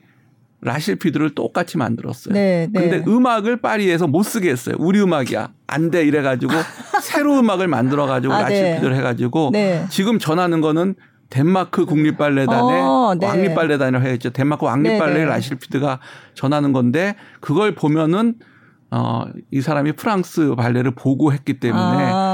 라실피드를 0.61 1.35
똑같이 1.35 1.79
만들었어요. 1.79 2.35
네, 2.35 2.69
네. 2.73 2.81
근데 2.81 3.11
음악을 3.11 3.59
파리에서 3.59 4.07
못 4.07 4.23
쓰게 4.23 4.51
했어요. 4.51 4.75
우리 4.79 5.01
음악이야. 5.01 5.51
안 5.67 5.91
돼. 5.91 6.05
이래 6.05 6.23
가지고 6.23 6.53
새로 7.03 7.39
음악을 7.39 7.69
만들어 7.69 8.07
가지고 8.07 8.35
아, 8.35 8.49
네. 8.49 8.61
라실피드를 8.61 8.93
네. 8.93 8.99
해 8.99 9.03
가지고 9.03 9.51
네. 9.53 9.87
지금 9.91 10.19
전하는 10.19 10.61
거는 10.61 10.95
덴마크 11.31 11.87
국립 11.87 12.19
발레단의 12.19 12.81
어, 12.83 13.15
네. 13.19 13.27
왕립 13.27 13.55
발레단이라고 13.55 14.07
해야죠. 14.07 14.31
덴마크 14.31 14.65
왕립 14.67 14.99
발레 14.99 15.25
라실피드가 15.25 16.01
전하는 16.35 16.73
건데 16.73 17.17
그걸 17.41 17.75
보면은 17.75 18.35
어, 18.91 19.25
이 19.51 19.61
사람이 19.61 19.93
프랑스 19.93 20.55
발레를 20.55 20.93
보고 20.95 21.33
했기 21.33 21.59
때문에 21.59 22.05
아. 22.05 22.26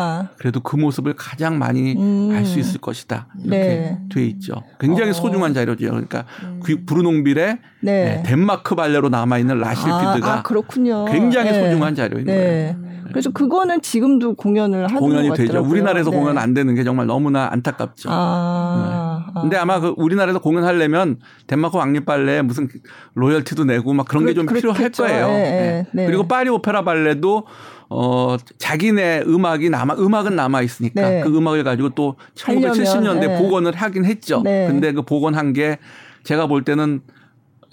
그래도 0.42 0.58
그 0.58 0.74
모습을 0.74 1.12
가장 1.12 1.56
많이 1.56 1.94
음. 1.96 2.32
알수 2.34 2.58
있을 2.58 2.80
것이다. 2.80 3.28
이렇게 3.44 3.58
네. 3.58 3.98
돼 4.12 4.26
있죠. 4.26 4.54
굉장히 4.80 5.10
어. 5.10 5.12
소중한 5.12 5.54
자료죠. 5.54 5.86
그러니까 5.86 6.24
음. 6.42 6.58
그 6.64 6.84
브루농빌의 6.84 7.58
네. 7.80 8.04
네, 8.04 8.22
덴마크 8.26 8.74
발레로 8.74 9.08
남아 9.08 9.38
있는 9.38 9.60
라실피드가 9.60 10.32
아, 10.32 10.42
아. 10.42 11.04
굉장히 11.12 11.52
네. 11.52 11.62
소중한 11.62 11.94
자료인 11.94 12.24
네. 12.24 12.74
거예요. 12.74 12.92
그래서 13.12 13.30
그거는 13.30 13.82
지금도 13.82 14.34
공연을 14.34 14.86
하는 14.88 14.98
공연이 14.98 15.28
것 15.28 15.36
되죠. 15.36 15.60
우리나라에서 15.62 16.10
네. 16.10 16.16
공연 16.16 16.38
안 16.38 16.54
되는 16.54 16.74
게 16.74 16.82
정말 16.82 17.06
너무나 17.06 17.48
안타깝죠. 17.52 18.08
아, 18.10 19.26
네. 19.34 19.40
근데 19.42 19.56
아마 19.56 19.78
그 19.78 19.94
우리나라에서 19.96 20.40
공연하려면 20.40 21.18
덴마크 21.46 21.76
왕립 21.76 22.04
발레 22.04 22.42
무슨 22.42 22.68
로열티도 23.14 23.64
내고 23.64 23.92
막 23.92 24.08
그런 24.08 24.26
게 24.26 24.34
좀 24.34 24.46
필요할 24.46 24.90
거예요. 24.90 25.26
네, 25.28 25.86
네. 25.92 26.06
그리고 26.06 26.26
파리 26.26 26.48
오페라 26.48 26.82
발레도 26.82 27.46
어 27.94 28.36
자기네 28.58 29.24
음악이 29.26 29.68
남아 29.68 29.94
음악은 29.94 30.34
남아 30.34 30.62
있으니까 30.62 31.08
네. 31.08 31.20
그 31.22 31.36
음악을 31.36 31.62
가지고 31.62 31.90
또 31.90 32.16
1970년대 32.34 33.20
네. 33.20 33.38
복원을 33.38 33.74
하긴 33.74 34.04
했죠. 34.04 34.40
네. 34.42 34.66
근데 34.66 34.92
그 34.92 35.02
복원한 35.02 35.52
게 35.52 35.78
제가 36.24 36.46
볼 36.46 36.64
때는 36.64 37.02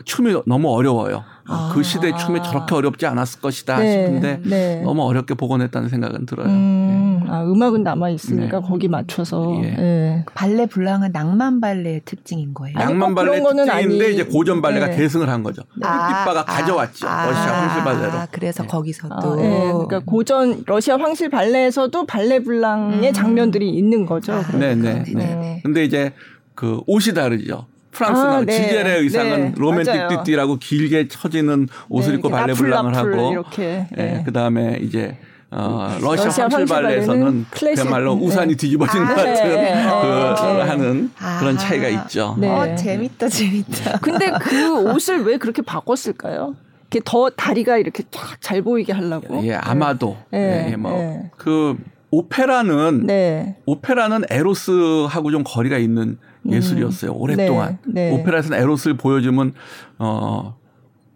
춤이 0.05 0.33
너무 0.45 0.69
어려워요. 0.69 1.23
아. 1.47 1.71
그 1.73 1.81
시대 1.83 2.15
춤이 2.15 2.41
저렇게 2.43 2.75
어렵지 2.75 3.05
않았을 3.07 3.41
것이다 3.41 3.79
네. 3.79 3.91
싶은데 3.91 4.41
네. 4.45 4.81
너무 4.83 5.03
어렵게 5.03 5.33
복원했다는 5.33 5.89
생각은 5.89 6.25
들어요. 6.25 6.47
음. 6.47 7.21
네. 7.23 7.29
아, 7.29 7.43
음악은 7.43 7.83
남아 7.83 8.09
있으니까 8.09 8.59
네. 8.59 8.67
거기 8.67 8.87
맞춰서 8.87 9.59
예. 9.63 9.69
네. 9.71 10.25
발레 10.35 10.67
블랑은 10.67 11.11
낭만 11.11 11.59
발레의 11.59 12.01
특징인 12.05 12.53
거예요. 12.53 12.77
낭만 12.77 13.15
발레 13.15 13.41
특징인데 13.41 13.71
아니... 13.71 14.13
이제 14.13 14.23
고전 14.23 14.61
발레가 14.61 14.87
네. 14.87 14.97
계승을 14.97 15.29
한 15.29 15.43
거죠. 15.43 15.63
햇빛바가 15.75 16.41
아, 16.41 16.45
가져왔죠. 16.45 17.07
아, 17.07 17.25
러시아 17.25 17.61
황실 17.61 17.83
발레로. 17.83 18.11
아, 18.11 18.27
그래서 18.31 18.65
거기서도 18.65 19.15
아, 19.15 19.35
그러니까 19.35 19.99
고전 20.05 20.63
러시아 20.65 20.97
황실 20.97 21.29
발레에서도 21.29 22.05
발레 22.05 22.39
블랑의 22.43 23.09
음. 23.09 23.13
장면들이 23.13 23.69
있는 23.69 24.05
거죠. 24.05 24.33
아, 24.33 24.43
네, 24.57 24.75
네, 24.75 25.03
네. 25.13 25.61
근데 25.63 25.83
이제 25.83 26.13
그 26.55 26.81
옷이 26.87 27.13
다르죠. 27.13 27.67
프랑스 27.91 28.21
아, 28.21 28.41
네. 28.41 28.53
지젤의 28.53 29.01
의상은 29.01 29.39
네. 29.39 29.53
로맨틱 29.57 30.07
띠띠라고 30.09 30.57
길게 30.57 31.07
처지는 31.07 31.67
옷을 31.89 32.11
네, 32.11 32.17
입고 32.17 32.29
발레 32.29 32.53
블랑을 32.53 32.95
하고 32.95 33.31
이렇게. 33.31 33.87
네. 33.91 34.23
그다음에 34.25 34.79
이제 34.81 35.17
어, 35.51 35.97
러시아, 35.99 36.25
러시아 36.25 36.43
황실 36.43 36.65
발레에서는 36.65 37.45
그야말로 37.49 38.15
네. 38.15 38.25
우산이 38.25 38.55
뒤집어진 38.55 39.01
아, 39.01 39.07
것 39.07 39.15
같은 39.15 39.33
네. 39.33 39.83
그 39.83 39.89
어, 39.89 40.63
하는 40.63 41.11
아, 41.19 41.39
그런 41.39 41.57
차이가 41.57 41.87
있죠. 41.87 42.35
네. 42.37 42.47
어, 42.47 42.75
재밌다, 42.75 43.27
재밌다. 43.27 43.97
근데 44.01 44.31
그 44.39 44.91
옷을 44.93 45.23
왜 45.23 45.37
그렇게 45.37 45.61
바꿨을까요? 45.63 46.55
이렇게 46.91 47.01
더 47.03 47.29
다리가 47.29 47.77
이렇게 47.77 48.03
쫙 48.11 48.39
잘 48.41 48.61
보이게 48.61 48.93
하려고. 48.93 49.43
예, 49.45 49.53
아마도. 49.55 50.17
네. 50.31 50.69
예, 50.71 50.75
뭐그 50.75 51.77
오페라는 52.11 53.55
오페라는 53.65 54.23
에로스하고 54.29 55.31
좀 55.31 55.43
거리가 55.43 55.77
있는 55.77 56.03
음. 56.03 56.28
예술이었어요. 56.49 57.11
오랫동안. 57.13 57.79
네, 57.85 58.09
네. 58.09 58.15
오페라에서는 58.15 58.57
에로스를 58.59 58.97
보여주면 58.97 59.53
어, 59.97 60.57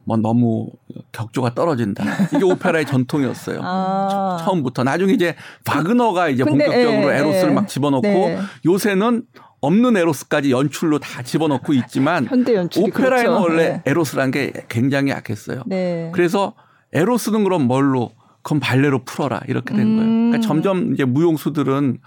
뭐 0.06 0.18
너무 0.18 0.70
격조가 1.12 1.54
떨어진다. 1.54 2.04
이게 2.36 2.44
오페라의 2.44 2.86
전통이었어요. 2.86 3.60
아. 3.64 4.38
처음부터. 4.44 4.84
나중에 4.84 5.14
이제 5.14 5.36
바그너가 5.66 6.30
이제 6.30 6.44
근데, 6.44 6.66
본격적으로 6.66 7.12
에, 7.12 7.16
예, 7.16 7.20
에로스를 7.20 7.52
에. 7.52 7.54
막 7.54 7.68
집어넣고 7.68 8.08
네. 8.08 8.40
요새는 8.66 9.24
없는 9.62 9.96
에로스까지 9.96 10.52
연출로 10.52 11.00
다 11.00 11.24
집어넣고 11.24 11.74
있지만 11.74 12.28
오페라에는 12.28 12.92
그렇죠. 12.92 13.42
원래 13.42 13.70
네. 13.70 13.82
에로스라는 13.86 14.32
게 14.32 14.52
굉장히 14.68 15.12
약했어요. 15.12 15.64
네. 15.68 16.12
그래서 16.14 16.54
에로스는 16.92 17.46
그럼 17.46 17.64
뭘로? 17.64 18.12
그럼 18.42 18.60
발레로 18.60 19.06
풀어라 19.06 19.42
이렇게 19.48 19.74
된 19.74 19.88
음. 19.88 19.96
거예요. 19.96 20.12
그러니까 20.12 20.40
점점 20.42 20.94
이제 20.94 21.06
무용수들은 21.06 22.00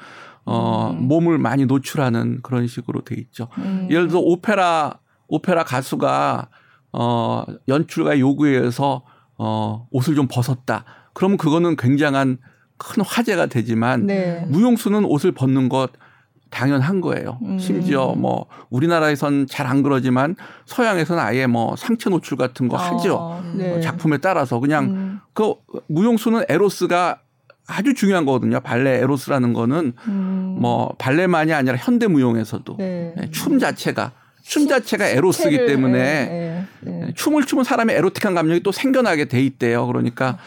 어, 0.46 0.90
음. 0.92 1.08
몸을 1.08 1.38
많이 1.38 1.66
노출하는 1.66 2.40
그런 2.42 2.66
식으로 2.66 3.02
돼 3.02 3.16
있죠. 3.16 3.48
음. 3.58 3.88
예를 3.90 4.08
들어 4.08 4.20
오페라 4.20 4.98
오페라 5.28 5.64
가수가 5.64 6.48
어, 6.92 7.44
연출가 7.68 8.18
요구에 8.18 8.52
의해서 8.56 9.02
어, 9.36 9.86
옷을 9.90 10.14
좀 10.14 10.28
벗었다. 10.30 10.84
그러면 11.12 11.36
그거는 11.36 11.76
굉장한 11.76 12.38
큰 12.78 13.02
화제가 13.02 13.46
되지만 13.46 14.06
네. 14.06 14.44
무용수는 14.48 15.04
옷을 15.04 15.32
벗는 15.32 15.68
것 15.68 15.90
당연한 16.50 17.00
거예요. 17.00 17.38
음. 17.42 17.58
심지어 17.58 18.14
뭐 18.14 18.46
우리나라에선 18.70 19.46
잘 19.48 19.66
안 19.66 19.82
그러지만 19.82 20.36
서양에서는 20.66 21.20
아예 21.20 21.46
뭐 21.46 21.74
상체 21.76 22.08
노출 22.08 22.36
같은 22.38 22.68
거 22.68 22.76
하죠. 22.76 23.18
아, 23.20 23.42
네. 23.56 23.80
작품에 23.80 24.18
따라서 24.18 24.60
그냥 24.60 24.84
음. 24.84 25.20
그 25.32 25.54
무용수는 25.88 26.44
에로스가 26.48 27.18
아주 27.66 27.94
중요한 27.94 28.25
거거든요. 28.25 28.61
발레 28.61 28.99
에로스라는 29.02 29.52
거는 29.52 29.92
음. 30.06 30.56
뭐 30.61 30.94
발레만이 30.99 31.52
아니라 31.52 31.76
현대 31.76 32.06
무용에서도 32.06 32.76
네. 32.78 33.12
네춤 33.16 33.58
자체가 33.58 34.12
춤 34.42 34.68
자체가 34.68 35.08
에로스기 35.08 35.66
때문에 35.66 35.99
네, 35.99 36.66
네, 36.80 36.90
네. 37.06 37.12
춤을 37.14 37.44
추면 37.46 37.64
사람의 37.64 37.96
에로틱한 37.96 38.35
감정이 38.35 38.61
또 38.61 38.70
생겨나게 38.70 39.25
돼 39.25 39.42
있대요. 39.42 39.87
그러니까 39.87 40.38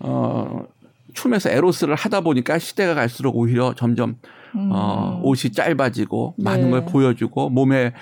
어 0.00 0.64
춤에서 1.12 1.50
에로스를 1.50 1.94
하다 1.94 2.22
보니까 2.22 2.58
시대가 2.58 2.94
갈수록 2.94 3.36
오히려 3.36 3.74
점점 3.74 4.16
음. 4.56 4.70
어 4.72 5.20
옷이 5.22 5.52
짧아지고 5.52 6.34
많은 6.38 6.72
걸 6.72 6.84
네. 6.84 6.92
보여주고 6.92 7.50
몸에 7.50 7.92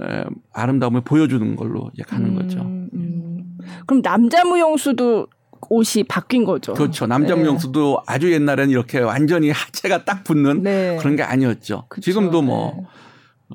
에, 0.00 0.24
아름다움을 0.54 1.02
보여주는 1.02 1.54
걸로 1.56 1.90
이제 1.92 2.02
가는 2.02 2.30
음, 2.30 2.34
거죠. 2.36 2.60
음. 2.62 3.58
그럼 3.86 4.00
남자 4.00 4.42
무용수도 4.44 5.26
옷이 5.72 6.04
바뀐 6.04 6.44
거죠. 6.44 6.74
그렇죠. 6.74 7.06
남자 7.06 7.34
무용수도 7.34 8.02
네. 8.06 8.14
아주 8.14 8.30
옛날에는 8.30 8.70
이렇게 8.70 8.98
완전히 8.98 9.50
하체가 9.50 10.04
딱 10.04 10.22
붙는 10.22 10.62
네. 10.62 10.98
그런 11.00 11.16
게 11.16 11.22
아니었죠. 11.22 11.86
그쵸. 11.88 12.02
지금도 12.02 12.42
뭐 12.42 12.74
네. 12.76 12.84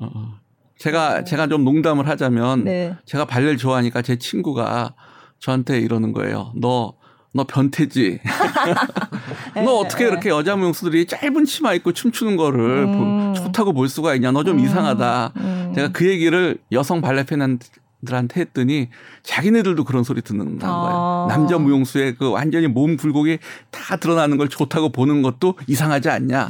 어, 0.02 0.34
제가 0.78 1.18
네. 1.18 1.24
제가 1.24 1.46
좀 1.46 1.62
농담을 1.64 2.08
하자면 2.08 2.64
네. 2.64 2.96
제가 3.06 3.24
발레를 3.24 3.56
좋아하니까 3.56 4.02
제 4.02 4.16
친구가 4.16 4.94
저한테 5.38 5.78
이러는 5.78 6.12
거예요. 6.12 6.52
너너 6.56 7.44
변태지. 7.46 8.18
너 9.54 9.60
네. 9.60 9.66
어떻게 9.66 10.08
이렇게 10.08 10.28
여자 10.28 10.56
무용수들이 10.56 11.06
짧은 11.06 11.44
치마 11.44 11.72
입고 11.74 11.92
춤추는 11.92 12.36
거를 12.36 12.84
음. 12.84 13.34
좋다고 13.34 13.72
볼 13.74 13.88
수가 13.88 14.16
있냐. 14.16 14.32
너좀 14.32 14.58
음. 14.58 14.64
이상하다. 14.64 15.32
음. 15.36 15.72
제가 15.72 15.92
그 15.92 16.08
얘기를 16.08 16.58
여성 16.72 17.00
발레 17.00 17.26
팬한테 17.26 17.68
들한테 18.06 18.42
했더니 18.42 18.88
자기네들도 19.22 19.84
그런 19.84 20.04
소리 20.04 20.22
듣는 20.22 20.58
거예요. 20.58 20.74
아. 20.74 21.26
남자 21.28 21.58
무용수의 21.58 22.14
그 22.14 22.30
완전히 22.30 22.68
몸 22.68 22.96
굴곡이 22.96 23.38
다 23.70 23.96
드러나는 23.96 24.36
걸 24.36 24.48
좋다고 24.48 24.90
보는 24.90 25.22
것도 25.22 25.54
이상하지 25.66 26.08
않냐. 26.08 26.48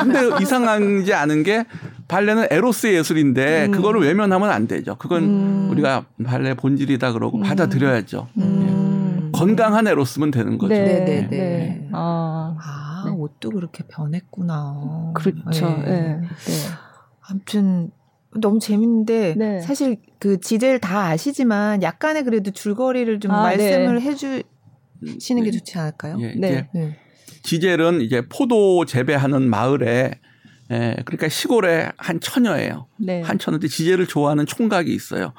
근데 0.00 0.30
이상하지 0.42 1.14
않은 1.14 1.42
게 1.44 1.64
발레는 2.08 2.48
에로스의 2.50 2.96
예술인데 2.96 3.66
음. 3.66 3.70
그거를 3.70 4.00
외면하면 4.00 4.50
안 4.50 4.66
되죠. 4.66 4.96
그건 4.96 5.22
음. 5.22 5.68
우리가 5.70 6.04
발레 6.24 6.54
본질이다 6.54 7.12
그러고 7.12 7.38
음. 7.38 7.42
받아들여야죠. 7.42 8.26
음. 8.38 9.26
예. 9.26 9.30
건강한 9.32 9.86
에로스면 9.86 10.32
되는 10.32 10.58
거죠. 10.58 10.74
네, 10.74 10.84
네, 10.84 11.04
네, 11.04 11.28
네. 11.28 11.28
네. 11.30 11.88
아, 11.92 12.56
아, 12.60 13.02
네. 13.06 13.12
옷도 13.12 13.50
그렇게 13.50 13.84
변했구나. 13.88 15.12
그렇죠. 15.14 15.66
네. 15.66 15.84
네. 15.84 16.20
네. 16.20 16.28
아무튼 17.28 17.90
너무 18.36 18.60
재밌는데 18.60 19.34
네. 19.36 19.60
사실 19.60 19.96
그 20.18 20.38
지젤 20.40 20.78
다 20.78 21.06
아시지만 21.06 21.82
약간의 21.82 22.24
그래도 22.24 22.50
줄거리를 22.50 23.18
좀 23.20 23.32
아, 23.32 23.42
말씀을 23.42 24.00
해주시는 24.02 25.44
게 25.44 25.50
좋지 25.50 25.78
않을까요? 25.78 26.16
예, 26.20 26.34
네. 26.36 26.68
네. 26.72 26.96
지젤은 27.42 28.02
이제 28.02 28.22
포도 28.28 28.84
재배하는 28.84 29.48
마을에 29.48 30.12
예, 30.70 30.96
그러니까 31.04 31.28
시골에 31.28 31.90
한 31.96 32.20
처녀예요. 32.20 32.86
네. 32.98 33.22
한 33.22 33.38
처녀인데 33.38 33.66
지젤을 33.66 34.06
좋아하는 34.06 34.46
총각이 34.46 34.94
있어요. 34.94 35.32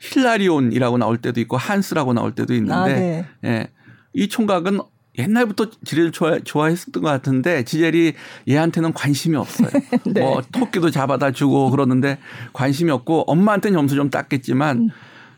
힐라리온이라고 0.00 0.98
나올 0.98 1.16
때도 1.18 1.40
있고 1.40 1.56
한스라고 1.56 2.12
나올 2.12 2.34
때도 2.34 2.52
있는데 2.54 2.74
아, 2.74 2.86
네. 2.86 3.26
예. 3.44 3.68
이 4.12 4.28
총각은 4.28 4.80
옛날부터 5.18 5.66
지젤을 5.84 6.12
좋아, 6.12 6.38
좋아했었던 6.38 7.02
것 7.02 7.08
같은데 7.08 7.64
지젤이 7.64 8.14
얘한테는 8.48 8.92
관심이 8.92 9.36
없어요. 9.36 9.68
네. 10.06 10.20
뭐 10.20 10.42
토끼도 10.52 10.90
잡아다 10.90 11.30
주고 11.30 11.70
그러는데 11.70 12.18
관심이 12.52 12.90
없고 12.90 13.24
엄마한테는 13.30 13.78
점수 13.78 13.94
좀 13.94 14.10
땄겠지만 14.10 14.90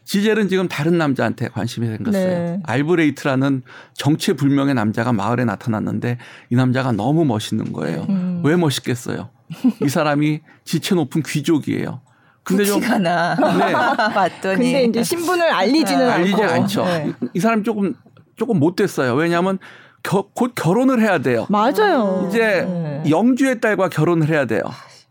지젤은 0.05 0.49
지금 0.49 0.69
다른 0.69 0.99
남자한테 0.99 1.49
관심이 1.49 1.89
생겼어요. 1.89 2.27
네. 2.27 2.61
알브레이트라는 2.65 3.63
정체불명의 3.95 4.75
남자가 4.75 5.13
마을에 5.13 5.45
나타났는데 5.45 6.19
이 6.51 6.55
남자가 6.55 6.93
너무 6.93 7.25
멋있는 7.25 7.73
거예요. 7.73 8.07
음. 8.09 8.41
왜 8.45 8.57
멋있겠어요? 8.57 9.31
이 9.83 9.89
사람이 9.89 10.41
지체 10.65 10.95
높은 10.95 11.23
귀족이에요. 11.23 12.01
근데 12.45 12.65
좀. 12.65 12.81
네. 12.81 12.87
봤더니. 14.15 14.73
근데 14.73 14.85
이제 14.85 15.03
신분을 15.03 15.53
알리지는 15.53 16.09
알리지 16.09 16.41
않고. 16.41 16.55
않죠. 16.55 16.85
네. 16.85 17.13
이, 17.21 17.27
이 17.35 17.41
사람 17.41 17.65
조금 17.65 17.95
조금 18.37 18.59
못됐어요. 18.61 19.15
왜냐하면 19.15 19.59
겨- 20.03 20.29
곧 20.35 20.53
결혼을 20.55 21.01
해야 21.01 21.19
돼요. 21.19 21.47
맞아요. 21.49 22.27
이제 22.29 22.65
네. 22.69 23.03
영주의 23.11 23.61
딸과 23.61 23.89
결혼을 23.89 24.29
해야 24.29 24.45
돼요. 24.45 24.61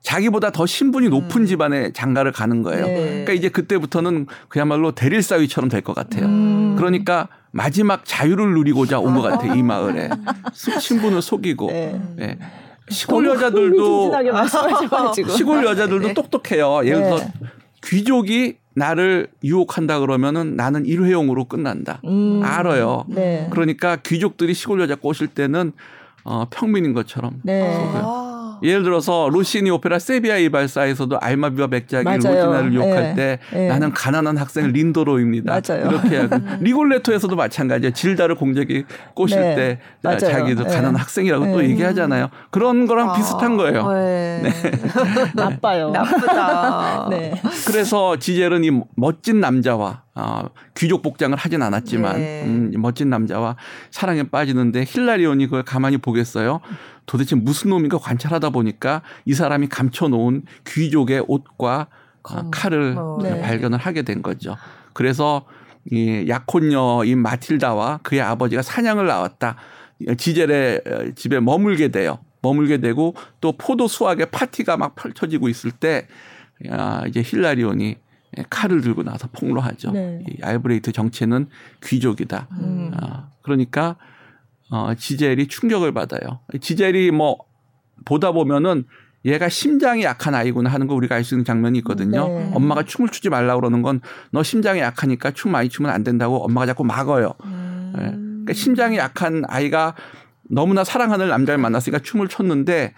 자기보다 0.04 0.52
더 0.52 0.68
신분이 0.68 1.10
높은 1.10 1.48
집안에 1.48 1.92
장가를 1.92 2.32
가는 2.32 2.62
거예요. 2.62 2.86
네. 2.86 2.96
그러니까 3.10 3.34
이제 3.34 3.50
그때부터는 3.50 4.28
그야말로 4.48 4.92
대릴사위처럼 4.92 5.68
될 5.70 5.82
것 5.82 5.96
같아요. 5.96 6.26
음. 6.26 6.76
그러니까 6.78 7.28
마지막 7.52 8.04
자유를 8.06 8.54
누리고자 8.54 9.00
온 9.00 9.16
것 9.16 9.22
같아요. 9.24 9.56
이 9.56 9.64
마을에 9.64 10.10
수- 10.54 10.80
신분을 10.80 11.22
속이고 11.24 11.68
네. 11.72 12.00
예. 12.20 12.38
시골 12.90 13.26
여자들도. 13.26 14.12
시골 15.30 15.66
여자들도 15.66 16.08
네. 16.10 16.14
똑똑해요. 16.14 16.86
예를 16.86 17.02
들어서 17.04 17.26
네. 17.26 17.32
귀족이 17.86 18.58
나를 18.76 19.28
유혹한다 19.44 20.00
그러면은 20.00 20.56
나는 20.56 20.86
일회용으로 20.86 21.46
끝난다. 21.46 22.02
음. 22.06 22.42
알아요. 22.44 23.06
네. 23.08 23.48
그러니까 23.52 23.96
귀족들이 23.98 24.54
시골 24.54 24.82
여자 24.82 24.96
꼬실 24.96 25.28
때는 25.28 25.72
어, 26.26 26.46
평민인 26.50 26.94
것처럼 26.94 27.40
네. 27.44 27.74
아. 27.94 28.25
예를 28.64 28.84
들어서 28.84 29.30
로시니 29.32 29.70
오페라 29.70 30.00
세비야 30.00 30.38
이발사에서도 30.38 31.20
알마비와 31.20 31.68
맥작이. 31.68 32.04
로지나를 32.04 32.74
유혹할 32.74 33.04
네. 33.04 33.16
때 33.16 33.40
네. 33.54 33.68
나는 33.68 33.92
가난한 33.92 34.38
학생 34.38 34.72
린도로입니다. 34.72 35.52
맞아요. 35.52 35.88
이렇게 35.88 36.18
하고 36.18 36.38
리골레토에서도 36.62 37.36
마찬가지예요. 37.36 37.94
질다를 37.94 38.36
공작이 38.36 38.86
꼬실 39.14 39.40
네. 39.40 39.56
때 39.56 39.80
맞아요. 40.02 40.20
자기도 40.20 40.64
네. 40.64 40.70
가난한 40.70 40.96
학생이라고 40.96 41.46
또 41.52 41.62
네. 41.62 41.70
얘기하잖아요. 41.70 42.30
그런 42.52 42.86
거랑 42.88 43.16
비슷한 43.16 43.58
거예요. 43.58 43.92
네. 43.92 44.44
나빠요. 45.36 45.90
나쁘다. 45.92 47.08
네. 47.12 47.34
그래서 47.68 48.18
지젤은 48.18 48.64
이 48.64 48.72
멋진 48.96 49.40
남자와 49.40 50.04
어, 50.18 50.46
귀족 50.78 51.02
복장을 51.02 51.38
하진 51.38 51.62
않았지만 51.62 52.18
네. 52.18 52.44
음, 52.46 52.72
이 52.74 52.78
멋진 52.78 53.10
남자와 53.10 53.58
사랑에 53.92 54.24
빠지는데 54.24 54.86
힐라리온이 54.88 55.46
그걸 55.48 55.64
가만히 55.64 55.98
보겠어요. 55.98 56.62
도대체 57.06 57.36
무슨 57.36 57.70
놈인가 57.70 57.98
관찰하다 57.98 58.50
보니까 58.50 59.02
이 59.26 59.34
사람이 59.34 59.68
감춰놓은 59.68 60.44
귀족의 60.68 61.26
옷과 61.28 61.88
어, 62.24 62.50
칼을 62.50 62.96
어, 62.98 63.20
네. 63.22 63.42
발견을 63.42 63.78
하게 63.78 64.02
된 64.02 64.22
거죠. 64.22 64.58
그래서 64.94 65.46
이 65.92 66.26
약혼녀인 66.28 67.20
마틸다와 67.20 68.00
그의 68.04 68.22
아버지가 68.22 68.62
사냥을 68.62 69.06
나왔다. 69.06 69.56
지젤의 70.18 70.82
어, 70.86 71.12
집에 71.16 71.40
머물게 71.40 71.90
돼요. 71.90 72.20
머물게 72.42 72.80
되고 72.80 73.16
또 73.42 73.54
포도 73.54 73.88
수확의 73.88 74.28
파티가 74.32 74.78
막 74.78 74.96
펼쳐지고 74.96 75.50
있을 75.50 75.72
때 75.72 76.08
아, 76.70 77.04
이제 77.08 77.22
힐라리온이 77.24 77.98
칼을 78.50 78.82
들고 78.82 79.04
나서 79.04 79.28
폭로하죠. 79.32 79.92
네. 79.92 80.24
이 80.28 80.42
알브레이트 80.42 80.92
정체는 80.92 81.48
귀족이다. 81.84 82.48
음. 82.60 82.92
아, 82.96 83.30
그러니까 83.42 83.96
어, 84.70 84.94
지젤이 84.96 85.48
충격을 85.48 85.94
받아요. 85.94 86.40
지젤이 86.60 87.12
뭐 87.12 87.38
보다 88.06 88.32
보면은 88.32 88.86
얘가 89.24 89.50
심장이 89.50 90.04
약한 90.04 90.36
아이구나 90.36 90.70
하는 90.70 90.86
거 90.88 90.94
우리가 90.94 91.16
알 91.16 91.24
수 91.24 91.34
있는 91.34 91.46
장면이 91.46 91.80
있거든요. 91.80 92.28
네. 92.28 92.52
엄마가 92.54 92.84
춤을 92.84 93.10
추지 93.10 93.30
말라 93.30 93.56
그러는 93.56 93.82
건 93.82 94.00
너 94.32 94.44
심장이 94.44 94.80
약하니까 94.82 95.32
춤 95.32 95.52
많이 95.52 95.70
추면 95.70 95.92
안 95.92 96.04
된다고 96.04 96.44
엄마가 96.44 96.68
자꾸 96.68 96.84
막어요. 96.84 97.34
음. 97.44 97.94
예. 97.98 98.02
그러니까 98.02 98.54
심장이 98.54 98.98
약한 98.98 99.44
아이가 99.48 99.96
너무나 100.48 100.84
사랑하는 100.84 101.30
남자를 101.30 101.58
만났으니까 101.58 102.04
춤을 102.04 102.28
췄는데 102.28 102.94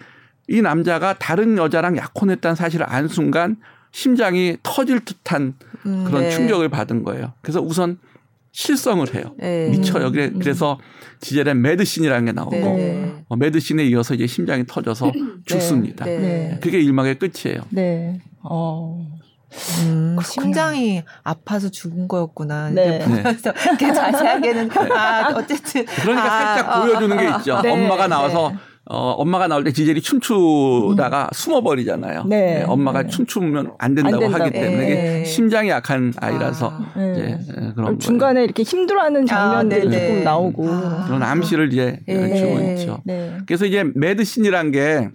이 0.48 0.60
남자가 0.60 1.14
다른 1.14 1.56
여자랑 1.56 1.96
약혼했다는 1.96 2.56
사실을 2.56 2.84
안 2.88 3.08
순간 3.08 3.56
심장이 3.92 4.56
터질 4.62 5.00
듯한 5.00 5.54
음, 5.86 6.04
그런 6.06 6.22
네. 6.24 6.30
충격을 6.30 6.68
받은 6.68 7.04
거예요. 7.04 7.32
그래서 7.40 7.60
우선 7.62 7.98
실성을 8.52 9.14
해요. 9.14 9.34
네. 9.38 9.70
미쳐요. 9.70 10.10
그래, 10.12 10.30
그래서 10.30 10.78
지젤의 11.20 11.54
매드신이라는 11.54 12.24
게 12.26 12.32
나오고 12.32 12.56
네. 12.56 13.24
어, 13.28 13.36
매드신에 13.36 13.84
이어서 13.86 14.14
이제 14.14 14.26
심장이 14.26 14.64
터져서 14.66 15.12
죽습니다. 15.44 16.04
네. 16.04 16.18
네. 16.18 16.58
그게 16.60 16.80
일막의 16.80 17.18
끝이에요. 17.18 17.62
네. 17.70 18.20
어. 18.42 19.06
음. 19.82 20.16
심장이 20.22 21.02
아파서 21.24 21.70
죽은 21.70 22.06
거였구나. 22.06 22.70
네. 22.70 22.98
보면서 22.98 23.52
이렇게 23.64 23.92
자세하게는 23.92 24.70
아 24.92 25.32
어쨌든 25.34 25.86
그러니까 25.86 26.24
아, 26.24 26.54
살짝 26.54 26.76
어, 26.76 26.82
보여주는 26.82 27.16
게 27.16 27.38
있죠. 27.38 27.60
네, 27.62 27.70
엄마가 27.70 28.08
나와서 28.08 28.50
네. 28.50 28.58
어, 28.90 29.10
엄마가 29.18 29.48
나올 29.48 29.64
때 29.64 29.72
지젤이 29.72 30.00
춤추다가 30.00 31.28
숨어버리잖아요. 31.32 32.24
네. 32.24 32.64
엄마가 32.66 33.02
네. 33.02 33.08
춤추면 33.08 33.72
안 33.78 33.94
된다고, 33.94 34.16
안 34.16 34.20
된다고. 34.20 34.44
하기 34.44 34.52
때문에 34.52 34.88
네. 34.88 35.24
심장이 35.24 35.68
약한 35.68 36.14
아이라서 36.16 36.68
아, 36.68 36.92
네. 36.96 37.12
이제 37.12 37.38
예, 37.50 37.54
그런 37.74 37.74
거예요. 37.74 37.98
중간에 37.98 38.42
이렇게 38.44 38.62
힘들어하는 38.62 39.26
장면들이 39.26 39.88
아. 39.88 39.90
조금 39.90 40.24
나오고. 40.24 40.68
아. 40.70 41.04
그런 41.06 41.22
암시를 41.22 41.70
이제 41.70 42.00
네. 42.06 42.34
주고 42.34 42.58
네. 42.58 42.74
있죠. 42.74 43.02
네. 43.04 43.36
그래서 43.46 43.66
이제 43.66 43.84
매드신이란 43.94 44.70
게 44.70 45.10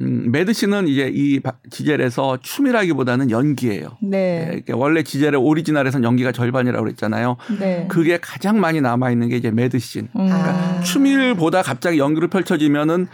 음, 0.00 0.30
매드신은 0.30 0.86
이제 0.88 1.10
이 1.12 1.40
바- 1.40 1.54
지젤에서 1.70 2.38
춤이라기보다는 2.40 3.30
연기예요. 3.30 3.98
예, 4.04 4.06
네. 4.06 4.44
그러니까 4.46 4.76
원래 4.76 5.02
지젤의 5.02 5.40
오리지널에선 5.40 6.04
연기가 6.04 6.30
절반이라고 6.32 6.84
그랬잖아요. 6.84 7.36
네. 7.58 7.86
그게 7.88 8.18
가장 8.20 8.60
많이 8.60 8.80
남아 8.80 9.10
있는 9.10 9.28
게 9.28 9.36
이제 9.36 9.50
매드신. 9.50 10.08
음. 10.14 10.28
아. 10.30 10.80
춤일보다 10.82 11.62
갑자기 11.62 11.98
연기로 11.98 12.28
펼쳐지면은 12.28 13.08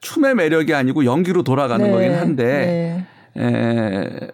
춤의 0.00 0.36
매력이 0.36 0.74
아니고 0.74 1.04
연기로 1.04 1.42
돌아가는 1.42 1.84
네. 1.84 1.90
거긴 1.90 2.14
한데 2.14 3.04
네. 3.34 3.44
에, 3.44 4.28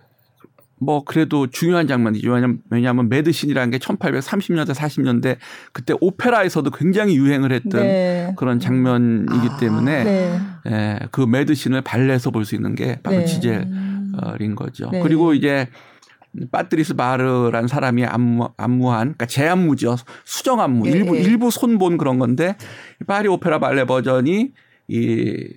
뭐 0.80 1.04
그래도 1.04 1.46
중요한 1.46 1.86
장면이죠. 1.86 2.30
왜냐면, 2.30 2.58
왜냐하면 2.70 3.08
매드신이라는 3.08 3.70
게 3.70 3.78
1830년대 3.78 4.74
40년대 4.74 5.36
그때 5.72 5.94
오페라에서도 6.00 6.70
굉장히 6.70 7.16
유행을 7.16 7.52
했던 7.52 7.82
네. 7.82 8.34
그런 8.36 8.58
장면이기 8.60 9.48
아. 9.50 9.56
때문에 9.58 10.04
네. 10.04 10.40
에, 10.66 10.98
그 11.10 11.20
mad 11.22 11.38
scene을 11.38 11.82
발레에서 11.82 12.30
볼 12.30 12.44
수 12.44 12.54
있는 12.54 12.74
게 12.74 12.98
바로 13.02 13.18
네. 13.18 13.24
지젤인 13.24 14.54
거죠. 14.56 14.90
네. 14.90 15.00
그리고 15.00 15.32
이제 15.32 15.68
파트리스 16.50 16.94
바르라는 16.94 17.68
사람이 17.68 18.04
안무, 18.04 18.48
안무한, 18.56 19.00
그러니까 19.14 19.26
재안무죠. 19.26 19.96
수정 20.24 20.60
안무. 20.60 20.88
예, 20.88 20.90
일부, 20.90 21.16
예. 21.16 21.20
일부 21.20 21.50
손본 21.50 21.96
그런 21.96 22.18
건데, 22.18 22.56
파리 23.06 23.28
오페라 23.28 23.60
발레 23.60 23.84
버전이 23.84 24.52
이 24.88 25.48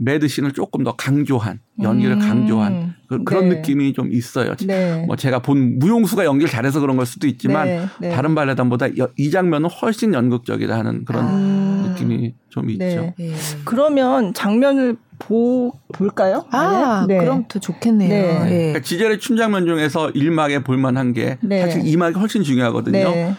mad 0.00 0.14
scene을 0.14 0.52
조금 0.52 0.82
더 0.82 0.96
강조한, 0.96 1.60
연기를 1.82 2.14
음. 2.16 2.18
강조한 2.20 2.94
그, 3.06 3.22
런 3.34 3.48
네. 3.48 3.56
느낌이 3.56 3.92
좀 3.92 4.12
있어요. 4.12 4.54
네. 4.66 5.04
뭐 5.06 5.16
제가 5.16 5.40
본 5.40 5.78
무용수가 5.78 6.24
연기를 6.24 6.48
잘해서 6.50 6.80
그런 6.80 6.96
걸 6.96 7.06
수도 7.06 7.26
있지만, 7.26 7.66
네, 7.66 7.86
네. 8.00 8.10
다른 8.10 8.34
발레단보다 8.34 8.96
여- 8.98 9.08
이 9.16 9.30
장면은 9.30 9.68
훨씬 9.68 10.14
연극적이다 10.14 10.76
하는 10.78 11.04
그런 11.04 11.26
음. 11.26 11.84
느낌이 11.88 12.34
좀 12.48 12.70
있죠. 12.70 12.84
네. 12.84 13.14
예. 13.20 13.32
그러면 13.64 14.32
장면을 14.32 14.96
보, 15.18 15.72
볼까요? 15.92 16.46
아, 16.50 17.04
네. 17.06 17.18
그럼 17.18 17.44
더 17.46 17.58
좋겠네요. 17.58 18.08
네. 18.08 18.50
예. 18.50 18.56
그러니까 18.58 18.80
지젤의 18.80 19.20
춤 19.20 19.36
장면 19.36 19.66
중에서 19.66 20.12
1막에 20.12 20.64
볼만한 20.64 21.12
게 21.12 21.36
네. 21.42 21.60
사실 21.60 21.82
2막이 21.82 22.16
훨씬 22.18 22.42
중요하거든요. 22.42 22.92
네. 23.10 23.34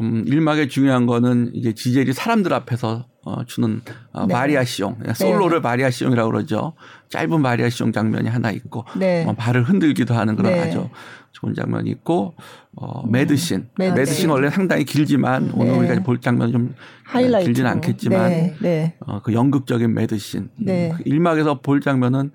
음, 0.00 0.24
1막에 0.26 0.68
중요한 0.68 1.06
거는 1.06 1.52
이제 1.54 1.72
지젤이 1.72 2.12
사람들 2.14 2.52
앞에서 2.52 3.06
어, 3.24 3.44
주는 3.44 3.80
어, 4.12 4.26
네. 4.26 4.34
마리아시옹 4.34 4.98
네. 5.04 5.14
솔로를 5.14 5.60
마리아시옹이라고 5.60 6.30
그러죠. 6.30 6.74
짧은 7.08 7.40
마리아시옹 7.40 7.92
장면이 7.92 8.28
하나 8.28 8.50
있고 8.50 8.84
네. 8.96 9.24
어, 9.26 9.32
발을 9.32 9.62
흔들기도 9.64 10.14
하는 10.14 10.36
그런 10.36 10.52
네. 10.52 10.60
아주 10.60 10.88
좋은 11.32 11.54
장면이 11.54 11.90
있고 11.90 12.34
어, 12.76 13.06
매드신 13.06 13.68
매드신, 13.78 13.94
매드신 13.94 14.30
원래 14.30 14.50
상당히 14.50 14.84
길지만 14.84 15.52
오늘 15.54 15.72
네. 15.72 15.78
우리가 15.78 16.02
볼 16.02 16.20
장면 16.20 16.52
좀 16.52 16.74
하이라이트. 17.04 17.46
길지는 17.46 17.70
않겠지만 17.70 18.56
어, 19.00 19.20
그 19.22 19.32
연극적인 19.32 19.94
매드신 19.94 20.50
음, 20.60 20.66
그 20.96 21.02
일막에서 21.04 21.60
볼 21.60 21.80
장면은 21.80 22.30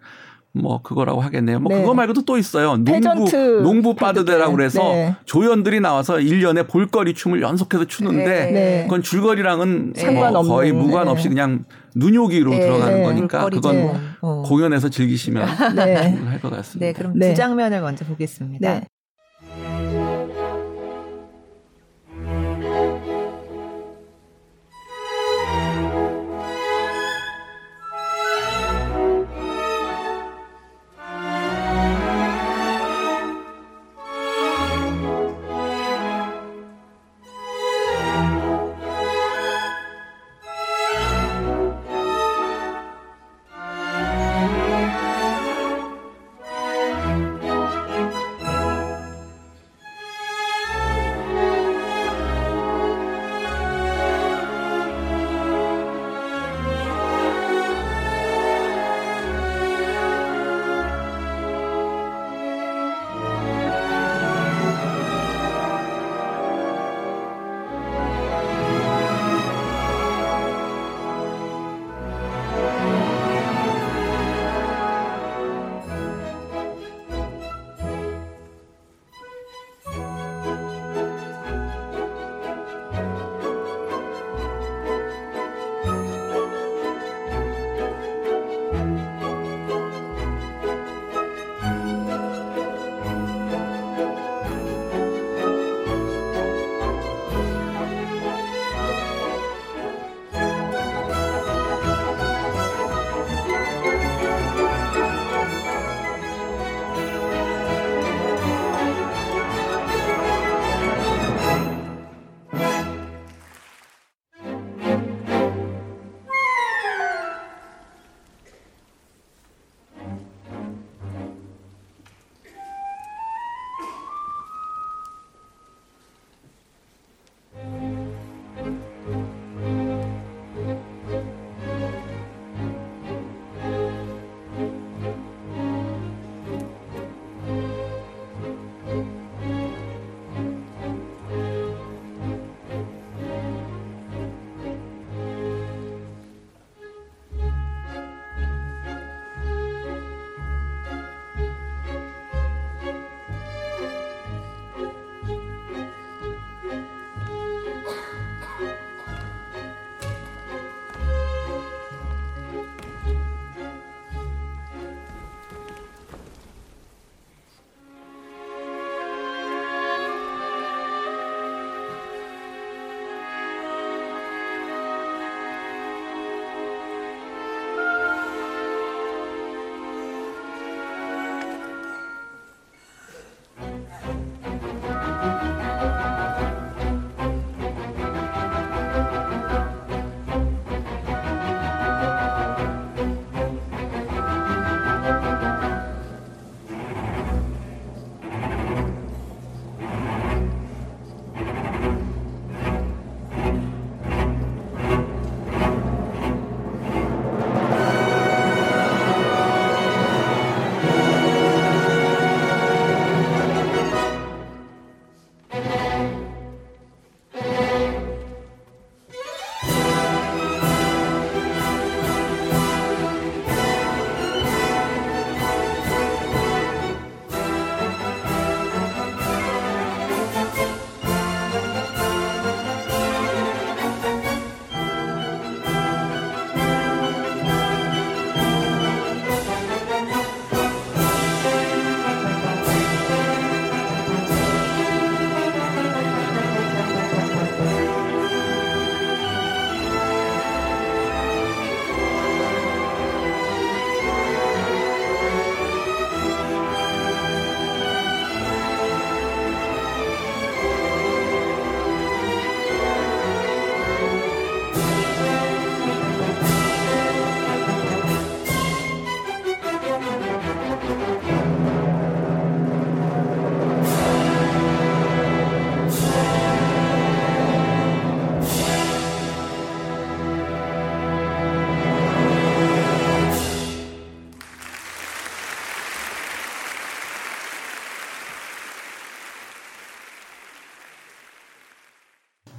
뭐 0.60 0.82
그거라고 0.82 1.22
하겠네요. 1.22 1.60
뭐 1.60 1.74
네. 1.74 1.82
그거 1.82 1.94
말고도 1.94 2.24
또 2.26 2.38
있어요. 2.38 2.78
농부 2.78 3.26
농부 3.64 3.96
빠드대라고 3.96 4.54
그래서 4.56 4.84
네. 4.84 5.16
조연들이 5.26 5.80
나와서 5.80 6.16
1년에 6.16 6.68
볼거리 6.68 7.14
춤을 7.14 7.42
연속해서 7.42 7.86
추는데 7.86 8.26
네. 8.26 8.52
네. 8.52 8.84
그건 8.84 9.02
줄거리랑은 9.02 9.94
뭐 10.16 10.42
거의 10.44 10.72
무관없이 10.72 11.24
네. 11.24 11.30
그냥 11.30 11.66
눈요기로 11.96 12.52
네. 12.52 12.60
들어가는 12.60 13.04
거니까 13.04 13.50
그건 13.50 14.00
어. 14.22 14.44
공연에서 14.46 14.90
즐기시면 14.90 15.48
할것 15.48 16.52
같습니다. 16.52 16.86
네, 16.86 16.94
그럼 16.94 17.18
두 17.20 17.34
장면을 17.34 17.82
먼저 17.82 18.06
보겠습니다. 18.06 18.82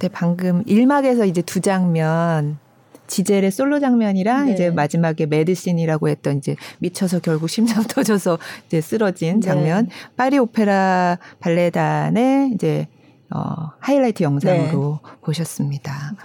네, 0.01 0.09
방금 0.11 0.63
1막에서 0.63 1.27
이제 1.27 1.43
두 1.43 1.61
장면 1.61 2.57
지젤의 3.05 3.51
솔로 3.51 3.79
장면이랑 3.79 4.47
네. 4.47 4.53
이제 4.53 4.71
마지막에 4.71 5.27
매드신이라고 5.27 6.09
했던 6.09 6.37
이제 6.39 6.55
미쳐서 6.79 7.19
결국 7.19 7.49
심장 7.49 7.83
터져서 7.87 8.39
이제 8.65 8.81
쓰러진 8.81 9.41
네. 9.41 9.47
장면 9.47 9.89
파리 10.15 10.39
오페라 10.39 11.19
발레단의 11.39 12.51
이제 12.55 12.87
어 13.29 13.73
하이라이트 13.79 14.23
영상으로 14.23 15.01
보셨습니다. 15.21 16.15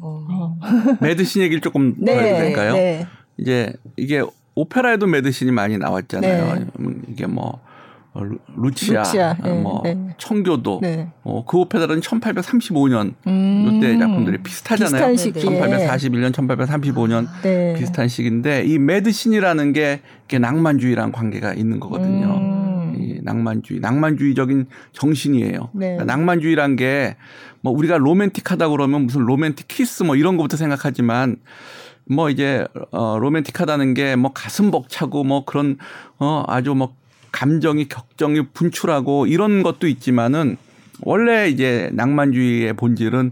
어. 0.00 0.26
어. 0.28 0.58
매드신 1.00 1.42
얘기를 1.42 1.60
조금 1.60 1.94
더 2.04 2.10
해도 2.10 2.38
될까요? 2.38 2.72
네. 2.72 3.06
이제 3.36 3.72
이게 3.96 4.22
오페라에도 4.56 5.06
매드신이 5.06 5.52
많이 5.52 5.78
나왔잖아요. 5.78 6.54
네. 6.54 6.66
음, 6.80 7.02
이게 7.08 7.26
뭐 7.26 7.46
어, 7.48 7.67
루- 8.22 8.38
루치아, 8.56 9.02
루치아, 9.02 9.30
어, 9.30 9.36
네, 9.48 9.60
뭐 9.60 9.80
네. 9.84 9.96
청교도, 10.18 10.80
네. 10.82 11.08
어, 11.24 11.44
그 11.46 11.58
오페라는 11.58 12.00
1835년 12.00 13.14
음. 13.26 13.70
이때 13.72 13.98
작품들이 13.98 14.38
비슷하잖아요. 14.42 15.12
비슷한 15.12 15.16
시기에. 15.16 15.42
1841년, 15.42 16.32
1835년 16.32 17.26
네. 17.42 17.74
비슷한 17.78 18.08
시기인데 18.08 18.64
이 18.64 18.78
mad 18.78 18.97
scene이라는 18.97 19.72
게 19.72 20.00
낭만주의랑 20.40 21.12
관계가 21.12 21.54
있는 21.54 21.80
거거든요. 21.80 22.26
음. 22.36 22.94
이 22.98 23.20
낭만주의, 23.22 23.80
낭만주의적인 23.80 24.66
정신이에요. 24.92 25.70
네. 25.72 25.96
그러니까 25.96 26.04
낭만주의란 26.04 26.76
게 26.76 27.16
뭐 27.60 27.72
우리가 27.72 27.98
로맨틱하다 27.98 28.68
그러면 28.68 29.02
무슨 29.02 29.22
로맨틱 29.22 29.66
키스 29.66 30.04
뭐 30.04 30.14
이런 30.14 30.36
것부터 30.36 30.56
생각하지만 30.56 31.38
뭐 32.08 32.30
이제 32.30 32.64
어 32.92 33.18
로맨틱하다는 33.18 33.94
게 33.94 34.14
뭐 34.14 34.30
가슴 34.32 34.70
벅차고 34.70 35.24
뭐 35.24 35.44
그런 35.44 35.76
어 36.20 36.44
아주 36.46 36.72
뭐 36.76 36.94
감정이 37.38 37.86
격정이 37.88 38.48
분출하고 38.52 39.28
이런 39.28 39.62
것도 39.62 39.86
있지만은 39.86 40.56
원래 41.02 41.48
이제 41.48 41.88
낭만주의의 41.92 42.72
본질은 42.72 43.30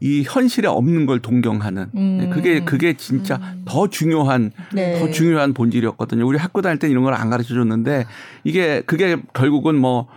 이 0.00 0.24
현실에 0.26 0.66
없는 0.66 1.06
걸 1.06 1.20
동경하는 1.20 1.86
음. 1.94 2.30
그게 2.32 2.64
그게 2.64 2.94
진짜 2.94 3.40
더 3.64 3.88
중요한 3.88 4.50
네. 4.72 4.98
더 4.98 5.08
중요한 5.12 5.54
본질이었거든요. 5.54 6.26
우리 6.26 6.36
학교 6.36 6.62
다닐 6.62 6.80
때 6.80 6.88
이런 6.88 7.04
걸 7.04 7.14
안 7.14 7.30
가르쳐 7.30 7.54
줬는데 7.54 8.06
이게 8.42 8.80
그게 8.86 9.16
결국은 9.34 9.76
뭐 9.76 10.08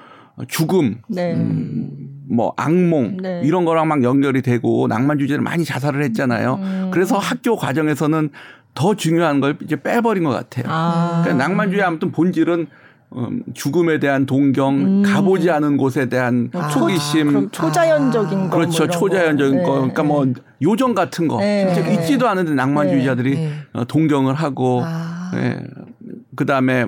죽음 0.48 1.02
네. 1.08 1.36
음, 1.36 1.92
뭐 2.28 2.54
악몽 2.58 3.18
네. 3.22 3.42
이런 3.44 3.66
거랑 3.66 3.88
막 3.88 4.02
연결이 4.02 4.42
되고 4.42 4.88
낭만주의자를 4.88 5.44
많이 5.44 5.64
자살을 5.64 6.04
했잖아요. 6.06 6.56
음. 6.56 6.90
그래서 6.92 7.20
학교 7.20 7.56
과정에서는 7.56 8.30
더 8.74 8.96
중요한 8.96 9.42
걸 9.42 9.58
이제 9.62 9.76
빼버린 9.76 10.24
것 10.24 10.32
같아요. 10.32 10.66
아. 10.70 11.22
그러니까 11.24 11.48
낭만주의 11.48 11.84
아무튼 11.84 12.12
본질은 12.12 12.68
음, 13.16 13.44
죽음에 13.54 14.00
대한 14.00 14.26
동경, 14.26 14.76
음. 14.78 15.04
가보지 15.04 15.50
않은 15.50 15.78
곳에 15.78 16.08
대한 16.08 16.50
아, 16.54 16.70
그럼 16.70 17.52
초자연적인 17.52 18.50
거. 18.50 18.56
그렇죠. 18.56 18.86
뭐 18.86 18.88
초자연적인 18.88 19.64
거. 19.64 19.70
거. 19.70 19.74
그러니까 19.76 20.04
뭐 20.04 20.26
요정 20.62 20.94
같은 20.94 21.28
거. 21.28 21.38
네. 21.40 21.74
실제 21.74 21.94
있지도 21.94 22.28
않은데 22.30 22.54
낭만주의자들이 22.54 23.36
네. 23.36 23.52
어, 23.74 23.84
동경을 23.86 24.34
하고 24.34 24.82
아. 24.86 25.32
예. 25.36 25.62
그 26.36 26.46
다음에 26.46 26.86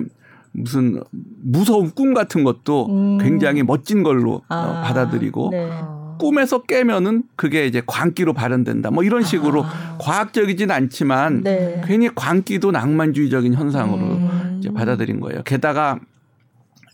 무슨 0.52 1.02
무서운 1.42 1.90
꿈 1.90 2.14
같은 2.14 2.42
것도 2.42 2.86
음. 2.86 3.18
굉장히 3.18 3.62
멋진 3.62 4.02
걸로 4.02 4.42
아. 4.48 4.56
어, 4.56 4.82
받아들이고 4.82 5.48
네. 5.50 5.68
어. 5.70 6.16
꿈에서 6.18 6.62
깨면은 6.62 7.24
그게 7.36 7.66
이제 7.66 7.82
광기로 7.84 8.32
발현된다. 8.32 8.90
뭐 8.92 9.02
이런 9.02 9.22
식으로 9.22 9.64
과학적이진 9.98 10.70
않지만 10.70 11.42
네. 11.42 11.82
괜히 11.84 12.08
광기도 12.14 12.70
낭만주의적인 12.70 13.52
현상으로 13.52 13.98
음. 13.98 14.56
이제 14.58 14.70
받아들인 14.72 15.20
거예요. 15.20 15.42
게다가 15.42 15.98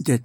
이제 0.01 0.19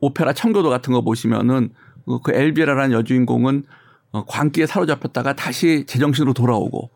오페라 0.00 0.32
청교도 0.32 0.68
같은 0.68 0.92
거 0.92 1.00
보시면은 1.02 1.70
그- 2.04 2.20
그 2.20 2.32
엘비라라는 2.32 2.92
여주인공은 2.92 3.64
어, 4.12 4.24
광기에 4.24 4.66
사로잡혔다가 4.66 5.34
다시 5.34 5.84
제정신으로 5.86 6.32
돌아오고 6.32 6.90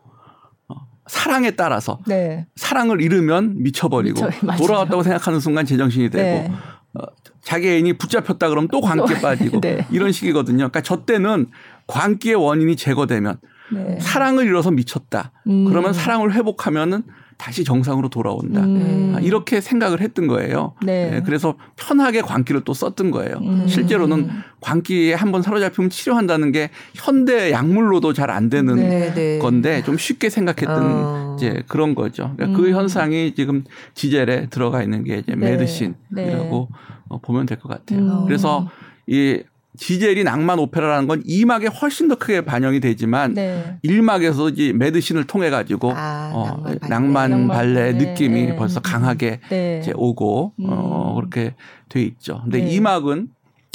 어, 0.69 0.75
사랑에 1.07 1.51
따라서 1.51 1.99
네. 2.07 2.47
사랑을 2.55 3.01
잃으면 3.01 3.61
미쳐버리고 3.61 4.19
미쳐-. 4.27 4.57
돌아왔다고 4.57 5.03
생각하는 5.03 5.39
순간 5.39 5.65
제정신이 5.65 6.09
되고 6.09 6.23
네. 6.23 6.51
어, 6.95 7.03
자기 7.41 7.67
애인이 7.69 7.93
붙잡혔다 7.97 8.49
그러면 8.49 8.67
또 8.71 8.81
광기에 8.81 9.17
빠지고 9.21 9.61
네. 9.61 9.85
이런 9.91 10.11
식이거든요. 10.11 10.57
그러니까 10.57 10.81
저 10.81 11.05
때는 11.05 11.47
광기의 11.87 12.35
원인이 12.35 12.75
제거되면 12.75 13.37
네. 13.73 13.99
사랑을 13.99 14.45
잃어서 14.45 14.71
미쳤다. 14.71 15.31
음. 15.47 15.65
그러면 15.65 15.93
사랑을 15.93 16.33
회복하면은 16.33 17.03
다시 17.37 17.63
정상으로 17.63 18.09
돌아온다. 18.09 18.61
음. 18.61 19.13
아, 19.15 19.19
이렇게 19.19 19.61
생각을 19.61 20.01
했던 20.01 20.27
거예요. 20.27 20.73
네. 20.83 21.11
예, 21.15 21.21
그래서 21.25 21.55
편하게 21.75 22.21
광기를 22.21 22.61
또 22.61 22.73
썼던 22.73 23.11
거예요. 23.11 23.37
음. 23.41 23.67
실제로는 23.67 24.29
광기에 24.61 25.13
한번 25.13 25.41
사로잡히면 25.41 25.89
치료한다는 25.89 26.51
게 26.51 26.69
현대 26.93 27.51
약물로도 27.51 28.13
잘 28.13 28.29
안 28.29 28.49
되는 28.49 28.75
네, 28.75 29.13
네. 29.13 29.39
건데 29.39 29.83
좀 29.83 29.97
쉽게 29.97 30.29
생각했던 30.29 30.83
어. 30.83 31.35
이제 31.37 31.63
그런 31.67 31.93
거죠. 31.93 32.33
그러니까 32.35 32.57
그 32.59 32.67
음. 32.69 32.73
현상이 32.73 33.35
지금 33.35 33.63
지젤에 33.93 34.47
들어가 34.49 34.81
있는 34.81 35.03
게 35.03 35.17
이제 35.17 35.33
네. 35.35 35.51
메드신이라고 35.51 36.69
어, 37.09 37.17
보면 37.19 37.45
될 37.45 37.59
것 37.59 37.69
같아요. 37.69 37.99
음. 37.99 38.25
그래서 38.25 38.67
이 39.07 39.41
지젤이 39.77 40.23
낭만 40.23 40.59
오페라라는 40.59 41.07
건 41.07 41.23
2막에 41.23 41.71
훨씬 41.81 42.07
더 42.07 42.15
크게 42.15 42.41
반영이 42.41 42.79
되지만 42.79 43.33
네. 43.33 43.79
1막에서 43.83 44.53
이제 44.53 44.71
메드신을 44.73 45.25
통해 45.25 45.49
가지고 45.49 45.91
아, 45.95 46.31
어, 46.33 46.63
낭만 46.87 47.13
발레. 47.13 47.35
낭만 47.35 47.47
발레 47.47 47.73
발레. 47.73 47.93
느낌이 47.93 48.45
네. 48.47 48.55
벌써 48.55 48.79
강하게 48.79 49.39
네. 49.49 49.79
이제 49.81 49.91
오고 49.95 50.53
어 50.63 51.11
음. 51.11 51.15
그렇게 51.15 51.55
돼 51.89 52.03
있죠. 52.03 52.41
근데 52.43 52.59
네. 52.59 52.69
이 52.69 52.79
2막은 52.79 53.29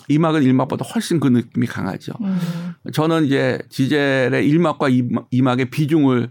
2막은 0.08 0.68
1막보다 0.68 0.94
훨씬 0.94 1.18
그 1.18 1.28
느낌이 1.28 1.66
강하죠. 1.66 2.12
음. 2.20 2.38
저는 2.92 3.24
이제 3.24 3.58
지젤의 3.68 4.48
1막과 4.50 5.26
2막 5.32 5.58
의 5.58 5.64
비중을 5.70 6.30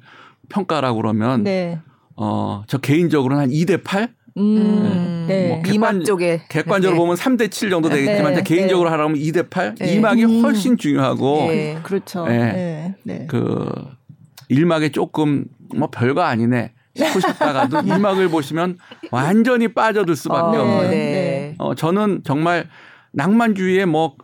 평가라고 0.49 0.97
그러면 0.97 1.43
네. 1.43 1.79
어, 2.15 2.63
저 2.67 2.77
개인적으로는 2.77 3.43
한 3.43 3.49
2대 3.49 3.83
8? 3.83 4.16
음. 4.37 5.25
네. 5.27 5.47
뭐 5.49 5.57
이막 5.73 5.91
객관- 5.91 6.05
쪽에 6.05 6.41
객관적으로 6.47 6.93
네. 6.93 6.97
보면 6.97 7.15
3대 7.15 7.49
7 7.51 7.69
정도 7.69 7.89
되겠지만 7.89 8.33
네, 8.33 8.43
제 8.43 8.55
개인적으로 8.55 8.89
하라면 8.91 9.17
2대 9.17 9.49
8? 9.49 9.75
네. 9.75 9.99
2막이 9.99 10.23
음. 10.29 10.43
훨씬 10.43 10.77
중요하고 10.77 11.47
네. 11.49 11.77
그렇죠. 11.83 12.25
네. 12.27 12.37
네. 12.53 12.95
네. 13.03 13.25
그 13.27 13.69
1막에 14.49 14.93
조금 14.93 15.45
뭐 15.75 15.89
별거 15.89 16.21
아니네 16.21 16.73
싶으셨다가도 16.95 17.77
2막을 17.81 18.29
보시면 18.31 18.77
완전히 19.11 19.67
빠져들 19.67 20.15
수밖에 20.15 20.57
어, 20.57 20.61
없는. 20.61 20.89
네. 20.89 20.95
네. 20.97 21.55
어, 21.57 21.75
저는 21.75 22.21
정말 22.23 22.67
낭만주의에 23.13 23.85
뭐 23.85 24.15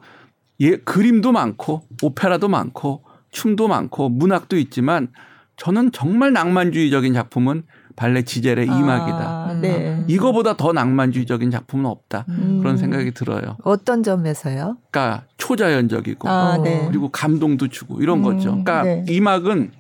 예, 0.62 0.78
그림도 0.78 1.32
많고 1.32 1.82
오페라도 2.02 2.48
많고 2.48 3.04
춤도 3.32 3.68
많고 3.68 4.10
문학도 4.10 4.58
있지만 4.58 5.10
저는 5.58 5.92
정말 5.92 6.32
낭만주의적인 6.34 7.14
작품은 7.14 7.64
발레 7.96 8.24
지젤의 8.24 8.66
이막이다. 8.66 9.20
아, 9.20 9.54
네. 9.62 10.04
이거보다 10.08 10.58
더 10.58 10.74
낭만주의적인 10.74 11.52
작품은 11.52 11.86
없다. 11.86 12.26
음. 12.30 12.60
그런 12.60 12.78
생각이 12.78 13.12
들어요. 13.12 13.58
어떤 13.64 14.04
점에서요? 14.04 14.78
그러니까 14.90 15.26
초자연적이고 15.38 16.28
아, 16.28 16.56
어, 16.56 16.58
네. 16.62 16.86
그리고 16.88 17.10
감동도 17.10 17.68
주고 17.68 18.02
이런 18.02 18.20
음, 18.20 18.24
거죠. 18.24 18.50
그러니까 18.50 18.84
네. 18.84 19.06
이막은 19.08 19.72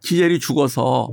지젤이 0.00 0.38
죽어서 0.38 1.08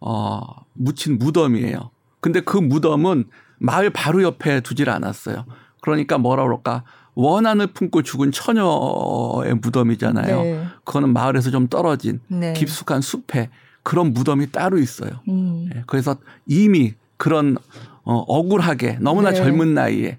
어, 0.00 0.40
묻힌 0.74 1.18
무덤이에요. 1.18 1.90
근데 2.20 2.40
그 2.40 2.56
무덤은 2.56 3.24
마을 3.58 3.90
바로 3.90 4.22
옆에 4.22 4.60
두질 4.60 4.90
않았어요. 4.90 5.44
그러니까 5.80 6.18
뭐라 6.18 6.42
그럴까 6.42 6.82
원한을 7.14 7.68
품고 7.68 8.02
죽은 8.02 8.30
처녀의 8.30 9.54
무덤이잖아요. 9.62 10.42
네. 10.42 10.64
그거는 10.84 11.12
마을에서 11.12 11.50
좀 11.50 11.68
떨어진 11.68 12.20
네. 12.28 12.52
깊숙한 12.52 13.00
숲에 13.00 13.48
그런 13.86 14.12
무덤이 14.12 14.50
따로 14.50 14.78
있어요. 14.78 15.20
음. 15.28 15.70
예, 15.72 15.84
그래서 15.86 16.16
이미 16.44 16.94
그런 17.16 17.56
어, 18.02 18.14
억울하게 18.16 18.98
너무나 19.00 19.30
네. 19.30 19.36
젊은 19.36 19.74
나이에 19.74 20.18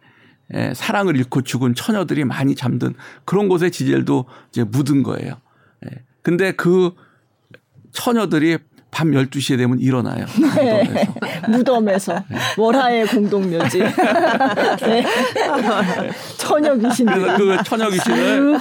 예, 0.53 0.73
사랑을 0.73 1.17
잃고 1.17 1.41
죽은 1.41 1.75
처녀들이 1.75 2.23
많이 2.23 2.55
잠든 2.55 2.93
그런 3.25 3.49
곳에 3.49 3.69
지젤도 3.69 4.23
이제 4.51 4.63
묻은 4.63 5.03
거예요. 5.03 5.33
예. 5.85 5.89
근데 6.21 6.53
그 6.53 6.91
처녀들이 7.91 8.59
밤 8.91 9.11
12시에 9.11 9.57
되면 9.57 9.79
일어나요. 9.79 10.25
무덤에서. 10.35 11.03
무덤에서 11.49 12.23
월하의 12.57 13.07
공동묘지. 13.07 13.79
네. 14.81 15.05
귀신들. 16.77 17.15
그래서 17.15 17.37
그 17.37 17.63
처녀 17.63 17.89
귀신을 17.89 18.59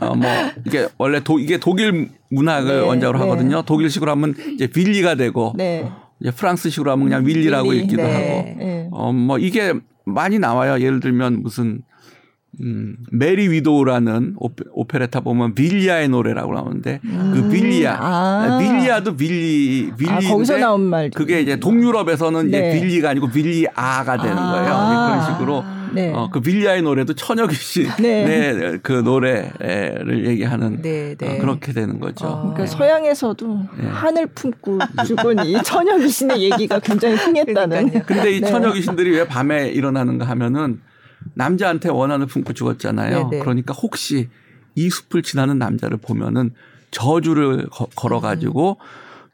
어, 0.00 0.14
뭐 0.14 0.28
이게 0.66 0.88
원래 0.98 1.20
도 1.22 1.38
이게 1.38 1.58
독일 1.58 2.10
문학을 2.30 2.80
네, 2.80 2.86
원작으로 2.86 3.18
네. 3.18 3.24
하거든요. 3.24 3.62
독일식으로 3.62 4.10
하면 4.12 4.34
이제 4.54 4.66
빌리가 4.66 5.14
되고 5.14 5.52
네. 5.56 5.90
이제 6.20 6.30
프랑스식으로 6.30 6.90
하면 6.92 7.04
그냥 7.04 7.26
윌리라고 7.26 7.70
윌리, 7.70 7.84
읽기도 7.84 8.02
네. 8.02 8.12
하고 8.12 8.58
네. 8.58 8.88
어, 8.92 9.12
뭐 9.12 9.38
이게 9.38 9.74
많이 10.04 10.38
나와요. 10.38 10.82
예를 10.84 11.00
들면 11.00 11.42
무슨 11.42 11.82
음, 12.60 12.96
메리 13.10 13.48
위도우라는 13.48 14.34
오페, 14.36 14.64
오페레타 14.72 15.20
보면 15.20 15.54
빌리아의 15.54 16.08
노래라고 16.08 16.54
나오는데 16.54 17.00
그 17.02 17.48
빌리아, 17.50 17.96
아. 18.00 18.58
빌리아도 18.58 19.16
빌리 19.16 19.90
아, 19.92 19.96
빌리인데 19.96 20.28
거기서 20.28 20.58
나온 20.58 20.82
말. 20.82 21.10
그게 21.10 21.40
이제 21.40 21.56
동유럽에서는 21.56 22.50
네. 22.50 22.70
이제 22.70 22.80
빌리가 22.80 23.10
아니고 23.10 23.30
빌리아가 23.30 24.16
되는 24.16 24.36
아. 24.38 24.52
거예요. 24.52 24.74
그런 25.08 25.24
식으로 25.32 25.64
네. 25.94 26.12
어, 26.12 26.28
그 26.30 26.40
빌리아의 26.40 26.82
노래도 26.82 27.14
처녀 27.14 27.46
귀신 27.46 27.88
네. 28.00 28.24
네. 28.24 28.78
그 28.82 28.92
노래를 28.92 30.26
얘기하는 30.26 30.82
네, 30.82 31.14
네. 31.16 31.36
어, 31.36 31.40
그렇게 31.40 31.72
되는 31.72 32.00
거죠. 32.00 32.26
어. 32.26 32.52
그러니까 32.52 32.66
서양에서도 32.66 33.60
하늘 33.90 34.26
품고 34.26 34.78
죽은 35.06 35.46
이 35.46 35.62
처녀 35.62 35.96
귀신의 35.96 36.42
얘기가 36.42 36.80
굉장히 36.80 37.14
흥했다는. 37.14 37.90
그러니까요. 37.90 38.02
근데 38.06 38.32
이 38.32 38.40
네. 38.40 38.48
처녀 38.48 38.72
귀신들이 38.72 39.10
왜 39.12 39.26
밤에 39.26 39.68
일어나는가 39.68 40.24
하면은 40.26 40.80
남자한테 41.34 41.88
원한을 41.90 42.26
품고 42.26 42.52
죽었잖아요. 42.52 43.28
네네. 43.30 43.42
그러니까 43.42 43.72
혹시 43.74 44.28
이 44.74 44.88
숲을 44.90 45.22
지나는 45.22 45.58
남자를 45.58 45.98
보면은 45.98 46.50
저주를 46.90 47.66
거- 47.70 47.88
걸어가지고 47.96 48.78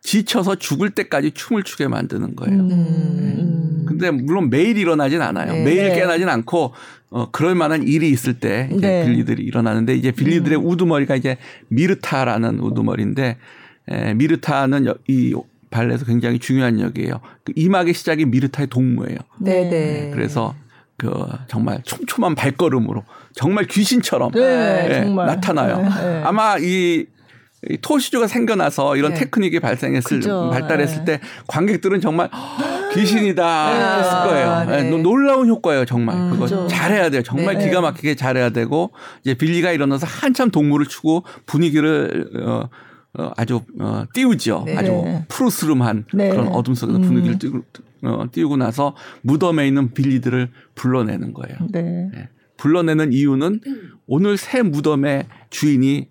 지쳐서 0.02 0.54
죽을 0.56 0.90
때까지 0.90 1.32
춤을 1.32 1.62
추게 1.62 1.86
만드는 1.88 2.34
거예요. 2.36 2.58
음. 2.60 3.84
근데 3.86 4.10
물론 4.10 4.48
매일 4.50 4.78
일어나진 4.78 5.20
않아요. 5.20 5.52
네. 5.52 5.64
매일 5.64 5.88
네. 5.90 5.94
깨어나진 5.96 6.28
않고 6.28 6.72
어 7.10 7.30
그럴 7.32 7.54
만한 7.54 7.82
일이 7.86 8.08
있을 8.10 8.34
때 8.40 8.68
이제 8.72 8.86
네. 8.86 9.04
빌리들이 9.04 9.42
일어나는데 9.42 9.94
이제 9.94 10.10
빌리들의 10.12 10.56
우두머리가 10.58 11.16
이제 11.16 11.36
미르타라는 11.68 12.60
우두머리인데 12.60 13.36
에, 13.88 14.14
미르타는 14.14 14.86
여- 14.86 14.94
이 15.08 15.34
발레에서 15.70 16.04
굉장히 16.06 16.38
중요한 16.38 16.80
역이에요. 16.80 17.20
그 17.44 17.52
이막의 17.56 17.94
시작이 17.94 18.24
미르타의 18.26 18.68
동무예요. 18.68 19.18
네, 19.38 19.62
네. 19.64 19.70
네. 19.70 20.10
그래서 20.14 20.54
그 21.00 21.10
정말 21.48 21.82
촘촘한 21.82 22.34
발걸음으로 22.34 23.04
정말 23.34 23.64
귀신처럼 23.66 24.32
네, 24.32 24.86
예, 24.90 25.00
정말. 25.04 25.26
나타나요. 25.26 25.78
네, 25.78 25.88
네. 25.88 26.22
아마 26.24 26.58
이, 26.58 27.06
이 27.70 27.78
토슈즈가 27.81 28.26
생겨나서 28.26 28.96
이런 28.96 29.14
네. 29.14 29.20
테크닉이 29.20 29.60
발생했을 29.60 30.18
그죠. 30.18 30.50
발달했을 30.52 31.04
네. 31.06 31.18
때 31.18 31.20
관객들은 31.46 32.02
정말 32.02 32.28
귀신이다 32.92 33.72
네. 33.72 33.98
했을 34.00 34.12
거예요. 34.28 34.50
아, 34.50 34.64
네. 34.66 34.78
예, 34.78 34.90
노- 34.90 34.98
놀라운 34.98 35.48
효과예요, 35.48 35.86
정말. 35.86 36.16
음, 36.16 36.30
그거 36.32 36.42
그죠. 36.44 36.66
잘해야 36.68 37.08
돼요. 37.08 37.22
정말 37.22 37.56
네. 37.56 37.64
기가 37.64 37.80
막히게 37.80 38.14
잘해야 38.16 38.50
되고 38.50 38.92
이제 39.22 39.32
빌리가 39.34 39.72
일어나서 39.72 40.06
한참 40.06 40.50
독무를 40.50 40.85
추고 40.86 41.24
분위기를 41.46 42.28
어, 42.46 42.68
어, 43.18 43.31
아주 43.37 43.62
어, 43.81 44.05
띄우죠. 44.14 44.62
네. 44.66 44.77
아주 44.77 44.90
네. 44.90 45.25
푸르스름한 45.29 46.05
네. 46.14 46.29
그런 46.31 46.49
어둠 46.49 46.75
속에서 46.75 46.99
음. 46.99 47.03
분위기를 47.03 47.38
띄우고, 47.38 47.62
어, 48.05 48.25
띄우고 48.31 48.57
나서 48.57 48.94
무덤에 49.23 49.66
있는 49.66 49.92
빌리들을 49.92 50.49
불러내는 50.77 51.33
거예요. 51.35 51.57
네. 51.70 52.09
예. 52.16 52.29
불러내는 52.57 53.12
이유는 53.12 53.61
오늘 54.07 54.37
새 54.37 54.62
무덤의 54.62 55.27
주인이 55.51 56.09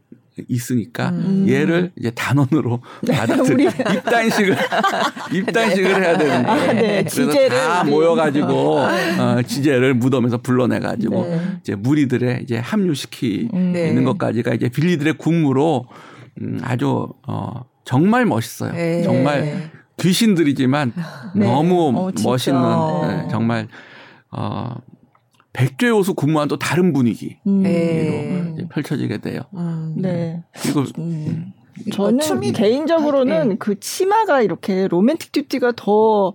있으니까 0.47 1.09
음. 1.09 1.45
얘를 1.49 1.91
이제 1.97 2.11
단원으로 2.11 2.81
받아들이 3.11 3.65
입단식을 3.93 4.55
입단식을 5.35 6.01
해야 6.01 6.17
되는 6.17 6.43
거예요. 6.43 6.69
아, 6.69 6.73
네. 6.73 7.03
그래서 7.09 7.49
다 7.49 7.81
우리- 7.83 7.91
모여가지고 7.91 8.77
어, 8.79 9.41
지제를 9.45 9.93
무덤에서 9.95 10.37
불러내가지고 10.37 11.23
네. 11.27 11.41
이제 11.61 11.75
무리들의 11.75 12.41
이제 12.43 12.57
합류시키는 12.57 13.49
음. 13.53 13.71
네. 13.73 14.01
것까지가 14.03 14.53
이제 14.53 14.69
빌리들의 14.69 15.13
군무로 15.17 15.85
음, 16.41 16.59
아주 16.63 17.07
어, 17.27 17.65
정말 17.85 18.25
멋있어요. 18.25 18.71
네. 18.73 19.01
정말 19.03 19.71
귀신들이지만 19.99 20.93
네. 21.35 21.45
너무 21.45 21.89
어. 21.95 22.11
멋있는 22.23 22.61
네. 23.01 23.17
네, 23.23 23.27
정말 23.29 23.67
어 24.31 24.75
백조요수 25.53 26.13
군무와는 26.13 26.47
또 26.47 26.57
다른 26.57 26.93
분위기로 26.93 27.35
음. 27.47 27.63
네. 27.63 28.67
펼쳐지게 28.69 29.17
돼요. 29.17 29.41
음. 29.55 29.95
네. 29.97 30.43
그리고 30.61 30.83
음. 30.99 31.53
이거 31.85 31.95
저는 31.95 32.19
춤이 32.19 32.51
개인적으로는 32.51 33.49
네. 33.49 33.55
그 33.57 33.79
치마가 33.79 34.41
이렇게 34.41 34.87
로맨틱 34.87 35.31
듀티가 35.31 35.73
더 35.75 36.33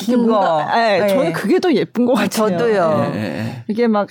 이게 0.00 0.12
긴 0.12 0.26
뭔가 0.26 0.66
거. 0.66 0.76
네, 0.76 1.00
네. 1.00 1.08
저는 1.08 1.32
그게 1.32 1.58
더 1.58 1.72
예쁜 1.72 2.06
것 2.06 2.12
아, 2.12 2.22
같아요. 2.22 2.50
저도요. 2.50 3.12
예, 3.14 3.18
예. 3.18 3.64
이게 3.68 3.86
막 3.88 4.08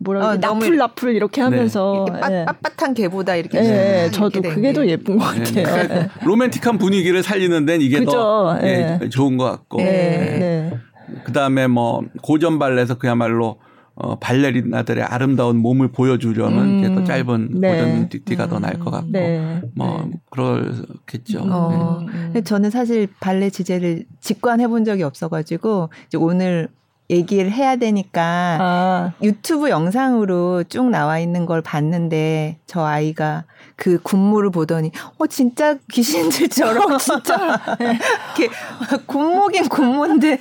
뭐라 0.00 0.20
어, 0.20 0.22
그러지 0.30 0.40
너무 0.40 0.60
나풀 0.60 0.76
나풀 0.76 1.14
이렇게 1.14 1.40
하면서 1.42 2.06
이렇게 2.08 2.34
예. 2.34 2.44
빳, 2.46 2.60
빳빳한 2.62 2.94
개보다 2.94 3.36
이렇게 3.36 3.58
예, 3.58 3.64
예, 3.64 4.00
이렇게 4.02 4.10
저도 4.10 4.40
된 4.40 4.54
그게 4.54 4.68
게. 4.68 4.72
더 4.72 4.86
예쁜 4.86 5.18
것 5.18 5.36
예, 5.36 5.62
같아요. 5.62 5.86
그러니까 5.88 6.24
로맨틱한 6.24 6.78
분위기를 6.78 7.22
살리는 7.22 7.66
데는 7.66 7.82
이게 7.84 7.98
더 8.04 8.04
그죠. 8.04 8.66
예, 8.66 8.98
예. 9.02 9.08
좋은 9.10 9.36
것 9.36 9.44
같고 9.44 9.78
네, 9.78 9.84
예. 9.84 10.38
네. 10.38 10.78
그다음에 11.24 11.66
뭐 11.66 12.02
고전 12.22 12.58
발레에서 12.58 12.96
그야말로 12.96 13.58
어, 13.94 14.18
발레리나들의 14.18 15.04
아름다운 15.04 15.58
몸을 15.58 15.88
보여주려면 15.92 16.64
음. 16.64 16.78
이제 16.78 16.94
더 16.94 17.04
짧은 17.04 17.60
네. 17.60 17.70
고전 17.70 18.08
띠띠가 18.08 18.48
더 18.48 18.58
나을 18.58 18.78
것 18.78 18.90
같고 18.90 19.10
네. 19.10 19.60
뭐 19.74 20.08
네. 20.10 20.18
그렇겠죠. 20.30 21.40
어, 21.40 21.98
음, 22.00 22.06
음. 22.08 22.20
근데 22.32 22.40
저는 22.40 22.70
사실 22.70 23.08
발레 23.20 23.50
지제를 23.50 24.06
직관해 24.20 24.68
본 24.68 24.86
적이 24.86 25.02
없어가지고 25.02 25.90
이제 26.06 26.16
오늘 26.16 26.68
얘기를 27.10 27.50
해야 27.50 27.76
되니까 27.76 28.58
아, 28.60 29.12
유튜브 29.22 29.68
영상으로 29.68 30.64
쭉 30.64 30.88
나와 30.88 31.18
있는 31.18 31.44
걸 31.44 31.60
봤는데 31.60 32.58
저 32.66 32.84
아이가 32.84 33.44
그 33.74 33.98
군무를 34.02 34.50
보더니 34.50 34.92
어 35.18 35.26
진짜 35.26 35.76
귀신들처럼 35.90 36.96
진짜 36.98 37.60
이렇게 37.80 38.54
군무긴 39.06 39.68
군무인데 39.68 40.38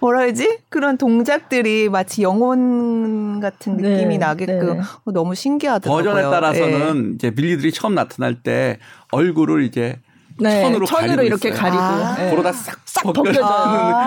뭐라 0.00 0.20
그러지 0.20 0.58
그런 0.68 0.96
동작들이 0.98 1.88
마치 1.88 2.22
영혼 2.22 3.40
같은 3.40 3.78
네, 3.78 3.88
느낌이 3.88 4.18
나게끔 4.18 4.78
네. 4.78 4.80
어, 5.04 5.12
너무 5.12 5.34
신기하더라고요. 5.34 6.04
버전에 6.04 6.26
예. 6.26 6.30
따라서는 6.30 7.14
이제 7.14 7.30
빌리들이 7.30 7.72
처음 7.72 7.94
나타날 7.94 8.42
때 8.42 8.78
얼굴을 9.10 9.64
이제 9.64 9.98
네. 10.40 10.62
천으로 10.62 10.86
가리고 10.86 11.22
이렇게 11.22 11.48
있어요. 11.48 11.60
가리고 11.60 11.82
아. 11.82 12.16
예. 12.18 12.30
보로다 12.30 12.52
싹싹. 12.52 13.12
벗겨지는 13.12 13.46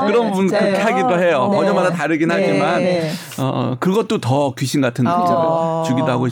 그런 0.07 0.31
분 0.31 0.47
네. 0.47 0.59
그렇게 0.59 0.77
하기도 0.81 1.19
해요. 1.19 1.49
네. 1.51 1.57
버전마다 1.57 1.91
다르긴 1.91 2.29
네. 2.29 2.35
하지만 2.35 2.79
네. 2.81 3.11
어 3.39 3.77
그것도 3.79 4.19
더 4.19 4.53
귀신 4.55 4.81
같은 4.81 5.03
느낌을 5.05 5.25
아. 5.25 5.83
주기도 5.85 6.07
하고 6.07 6.27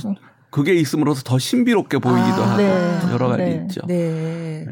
그게 0.50 0.74
있음으로써 0.74 1.22
더 1.24 1.38
신비롭게 1.38 1.98
보이기도 2.00 2.44
아. 2.44 2.52
하고 2.52 2.58
네. 2.62 3.00
여러 3.12 3.28
가지 3.28 3.44
네. 3.44 3.52
있죠. 3.64 3.82
네. 3.88 4.66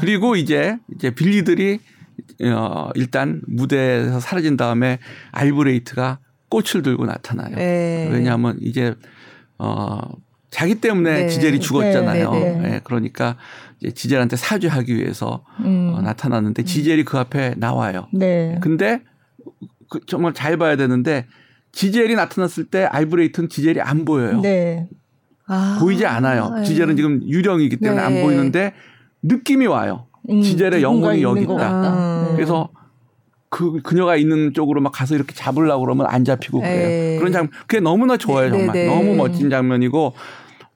그리고 0.00 0.36
이제 0.36 0.76
이제 0.94 1.10
빌리들이 1.10 1.80
어 2.52 2.90
일단 2.94 3.40
무대에서 3.46 4.20
사라진 4.20 4.56
다음에 4.56 4.98
알브레이트가 5.32 6.18
꽃을 6.50 6.82
들고 6.82 7.06
나타나요. 7.06 7.54
네. 7.56 8.08
왜냐하면 8.12 8.58
이제 8.60 8.94
어 9.58 10.00
자기 10.50 10.76
때문에 10.76 11.22
네. 11.22 11.28
지젤이 11.28 11.60
죽었잖아요. 11.60 12.30
네, 12.32 12.40
네, 12.40 12.52
네. 12.58 12.74
예, 12.74 12.80
그러니까 12.82 13.36
이제 13.80 13.92
지젤한테 13.92 14.36
사죄하기 14.36 14.96
위해서 14.96 15.44
음. 15.60 15.92
어, 15.94 16.00
나타났는데 16.00 16.64
지젤이 16.64 17.04
그 17.04 17.18
앞에 17.18 17.54
나와요. 17.56 18.08
네. 18.12 18.58
근데 18.60 19.02
그 19.90 20.00
정말 20.06 20.32
잘 20.32 20.56
봐야 20.56 20.76
되는데 20.76 21.26
지젤이 21.72 22.14
나타났을 22.14 22.64
때 22.64 22.84
알브레이트는 22.84 23.48
지젤이 23.48 23.80
안 23.80 24.04
보여요. 24.04 24.40
네. 24.40 24.88
아. 25.46 25.78
보이지 25.80 26.06
않아요. 26.06 26.50
네. 26.50 26.64
지젤은 26.64 26.96
지금 26.96 27.22
유령이기 27.22 27.76
때문에 27.76 28.00
안 28.00 28.14
네. 28.14 28.22
보이는데 28.22 28.72
느낌이 29.22 29.66
와요. 29.66 30.06
음, 30.30 30.42
지젤의 30.42 30.82
영혼이 30.82 31.22
여기 31.22 31.42
있다. 31.42 32.24
네. 32.28 32.36
그래서 32.36 32.70
그 33.50 33.80
그녀가 33.82 34.16
있는 34.16 34.52
쪽으로 34.52 34.80
막 34.80 34.92
가서 34.92 35.14
이렇게 35.14 35.34
잡으려고 35.34 35.84
그러면 35.84 36.06
안 36.06 36.24
잡히고 36.24 36.60
그래요. 36.60 36.88
에이. 36.88 37.18
그런 37.18 37.32
장면 37.32 37.50
그게 37.66 37.80
너무나 37.80 38.16
좋아요 38.16 38.50
네, 38.50 38.58
정말 38.58 38.74
네, 38.74 38.86
네. 38.86 38.94
너무 38.94 39.14
멋진 39.14 39.50
장면이고 39.50 40.14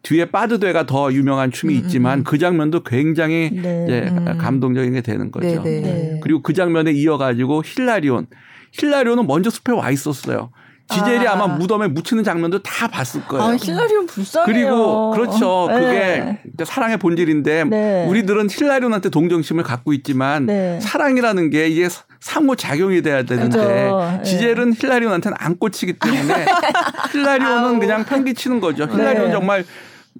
뒤에 0.02 0.30
빠드되가 0.30 0.86
더 0.86 1.12
유명한 1.12 1.50
춤이 1.50 1.74
있지만 1.76 2.24
그 2.24 2.38
장면도 2.38 2.82
굉장히 2.82 3.50
네. 3.52 3.84
이제 3.84 4.08
음. 4.10 4.38
감동적인 4.38 4.92
게 4.94 5.00
되는 5.00 5.30
거죠. 5.30 5.62
네, 5.62 5.62
네. 5.62 5.80
네. 5.80 6.20
그리고 6.22 6.42
그 6.42 6.54
장면에 6.54 6.92
이어가지고 6.92 7.62
힐라리온 7.64 8.26
힐라리온은 8.72 9.26
먼저 9.26 9.50
숲에 9.50 9.72
와 9.72 9.90
있었어요. 9.90 10.50
지젤이 10.92 11.26
아. 11.26 11.32
아. 11.32 11.36
마 11.36 11.46
무덤에 11.46 11.88
묻히는 11.88 12.24
장면도 12.24 12.62
다 12.62 12.88
봤을 12.88 13.24
거예요. 13.24 13.44
아, 13.44 13.56
힐라리온 13.56 14.06
불쌍해요. 14.06 14.46
그리고 14.46 15.10
그렇죠. 15.10 15.66
네. 15.68 15.80
그게 15.80 16.40
이제 16.54 16.64
사랑의 16.64 16.98
본질인데 16.98 17.64
네. 17.64 18.06
우리들은 18.08 18.48
힐라리온한테 18.50 19.08
동정심을 19.08 19.64
갖고 19.64 19.92
있지만 19.92 20.46
네. 20.46 20.78
사랑이라는 20.80 21.50
게 21.50 21.68
이게 21.68 21.88
상호 22.20 22.54
작용이 22.54 23.02
돼야 23.02 23.22
되는데 23.22 23.58
그죠. 23.58 23.68
네. 23.68 24.22
지젤은 24.22 24.74
힐라리온한테는 24.74 25.36
안 25.40 25.58
꽂히기 25.58 25.94
때문에 25.94 26.46
힐라리온은 27.12 27.80
그냥 27.80 28.04
편기치는 28.04 28.60
거죠. 28.60 28.84
힐라리온 28.84 29.26
네. 29.26 29.32
정말 29.32 29.64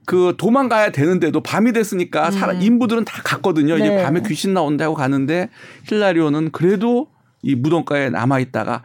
그 0.07 0.35
도망가야 0.37 0.91
되는데도 0.91 1.43
밤이 1.43 1.73
됐으니까 1.73 2.31
사람 2.31 2.61
인부들은 2.61 3.05
다 3.05 3.21
갔거든요. 3.23 3.77
이제 3.77 3.91
네. 3.91 4.03
밤에 4.03 4.23
귀신 4.27 4.55
나온다고 4.55 4.95
가는데 4.95 5.49
힐라리온은 5.89 6.51
그래도 6.51 7.09
이 7.43 7.55
무덤가에 7.55 8.11
남아 8.11 8.39
있다가 8.39 8.83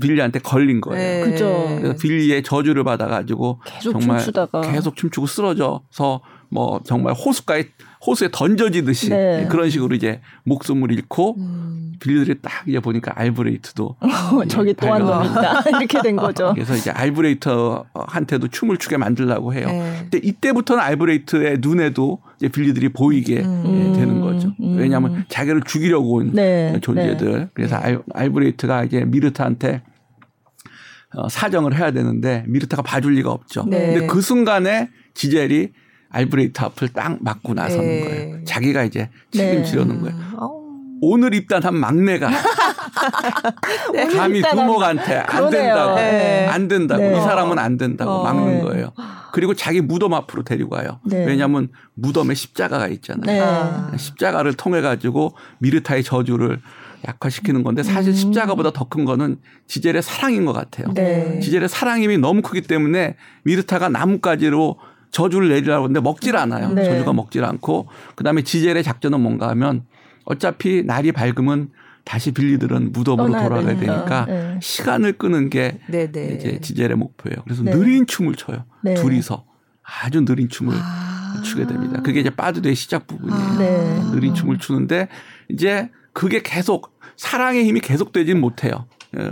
빌리한테 0.00 0.38
걸린 0.40 0.80
거예요. 0.80 1.24
네. 1.26 1.30
그죠. 1.30 1.94
빌리의 2.00 2.42
저주를 2.42 2.84
받아가지고 2.84 3.60
계속 3.64 3.92
정말 4.00 4.18
춤추다가. 4.18 4.60
계속 4.62 4.96
춤추고 4.96 5.26
쓰러져서 5.26 6.20
뭐 6.52 6.80
정말 6.84 7.14
호숫가에 7.14 7.64
호수에 8.04 8.28
던져지듯이 8.32 9.10
네. 9.10 9.46
그런 9.50 9.70
식으로 9.70 9.94
이제 9.94 10.20
목숨을 10.44 10.90
잃고 10.90 11.36
음. 11.38 11.92
빌리들이 12.00 12.40
딱 12.40 12.50
이제 12.66 12.80
보니까 12.80 13.12
알브레이트도 13.14 13.96
어, 14.00 14.44
저기 14.48 14.72
또 14.74 14.92
한 14.92 15.02
놈. 15.04 15.22
있다. 15.26 15.60
이렇게 15.78 16.00
된 16.02 16.16
거죠. 16.16 16.52
그래서 16.54 16.74
이제 16.74 16.90
알브레이트한테도 16.90 18.48
춤을 18.48 18.78
추게 18.78 18.96
만들려고 18.96 19.52
해요. 19.54 19.66
네. 19.68 20.08
근데 20.10 20.18
이때부터는 20.26 20.82
알브레이트의 20.82 21.58
눈에도 21.60 22.20
이제 22.38 22.48
빌리들이 22.48 22.88
보이게 22.90 23.40
음. 23.42 23.92
예, 23.94 23.98
되는 23.98 24.20
거죠. 24.20 24.48
음. 24.60 24.76
왜냐하면 24.78 25.24
자기를 25.28 25.62
죽이려고 25.62 26.14
온 26.14 26.32
네. 26.32 26.78
존재들. 26.80 27.50
그래서 27.54 27.76
알, 27.76 28.00
알브레이트가 28.14 28.84
이제 28.84 29.04
미르타한테 29.04 29.82
어, 31.14 31.28
사정을 31.28 31.76
해야 31.76 31.90
되는데 31.90 32.44
미르타가 32.46 32.82
봐줄 32.82 33.14
리가 33.14 33.30
없죠. 33.30 33.64
네. 33.66 33.92
근데 33.92 34.06
그 34.06 34.20
순간에 34.20 34.90
지젤이 35.14 35.72
알브레이트 36.10 36.60
앞을 36.62 36.88
딱 36.88 37.18
맞고 37.20 37.54
나서는 37.54 37.84
네. 37.84 38.00
거예요. 38.04 38.44
자기가 38.44 38.84
이제 38.84 39.10
네. 39.32 39.38
책임지려는 39.38 40.00
거예요. 40.02 40.16
어. 40.38 40.60
오늘 41.02 41.34
입단한 41.34 41.74
막내가 41.74 42.28
감히 44.16 44.40
입단한 44.40 44.66
부모한테 44.66 45.16
안. 45.16 45.50
된다고 45.50 45.94
네. 45.94 46.46
안 46.46 46.68
된다고 46.68 47.02
네. 47.02 47.16
이 47.16 47.20
사람은 47.20 47.58
안 47.58 47.78
된다고 47.78 48.10
어. 48.10 48.24
막는 48.24 48.58
네. 48.58 48.60
거예요. 48.62 48.92
그리고 49.32 49.54
자기 49.54 49.80
무덤 49.80 50.12
앞으로 50.14 50.42
데리고 50.42 50.70
가요. 50.70 51.00
네. 51.04 51.24
왜냐하면 51.24 51.68
무덤에 51.94 52.34
십자가가 52.34 52.88
있잖아요. 52.88 53.24
네. 53.26 53.40
아. 53.40 53.92
십자가를 53.96 54.54
통해 54.54 54.80
가지고 54.80 55.34
미르타의 55.60 56.02
저주를 56.02 56.60
약화시키는 57.06 57.62
건데 57.62 57.82
사실 57.82 58.12
음. 58.12 58.14
십자가보다 58.14 58.72
더 58.72 58.90
큰 58.90 59.04
거는 59.04 59.36
지젤의 59.68 60.02
사랑인 60.02 60.44
것 60.44 60.52
같아요. 60.52 60.92
네. 60.94 61.38
지젤의 61.40 61.68
사랑 61.68 62.02
힘이 62.02 62.18
너무 62.18 62.42
크기 62.42 62.60
때문에 62.62 63.14
미르타가 63.44 63.88
나뭇가지로 63.88 64.78
저주를 65.12 65.48
내리라고 65.48 65.84
하는데 65.84 66.00
먹질 66.00 66.36
않아요. 66.36 66.72
네. 66.72 66.84
저주가 66.84 67.12
먹질 67.12 67.44
않고 67.44 67.86
그다음에 68.16 68.42
지젤의 68.42 68.82
작전은 68.82 69.20
뭔가 69.20 69.48
하면 69.50 69.84
어차피 70.24 70.82
날이 70.84 71.12
밝으면 71.12 71.70
다시 72.04 72.32
빌리들은 72.32 72.90
무덤으로 72.92 73.28
돌아가야 73.28 73.76
되니까. 73.76 73.94
되니까 73.94 74.24
네. 74.26 74.58
시간을 74.60 75.12
끄는 75.18 75.50
게 75.50 75.78
네네. 75.88 76.34
이제 76.34 76.58
지젤의 76.60 76.96
목표예요. 76.96 77.36
그래서 77.44 77.62
네. 77.62 77.70
느린 77.72 78.06
춤을 78.06 78.34
춰요. 78.34 78.64
네. 78.82 78.94
둘이서 78.94 79.44
아주 79.82 80.24
느린 80.24 80.48
춤을 80.48 80.74
아. 80.76 81.42
추게 81.44 81.66
됩니다. 81.66 82.00
그게 82.02 82.20
이제 82.20 82.30
빠드의 82.30 82.74
시작 82.74 83.06
부분이에요. 83.06 83.40
아. 83.40 83.56
네. 83.58 84.00
느린 84.12 84.34
춤을 84.34 84.58
추는데 84.58 85.08
이제 85.48 85.90
그게 86.12 86.40
계속 86.42 86.92
사랑의 87.16 87.64
힘이 87.64 87.80
계속되지는 87.80 88.40
못해요. 88.40 88.86
예, 89.18 89.30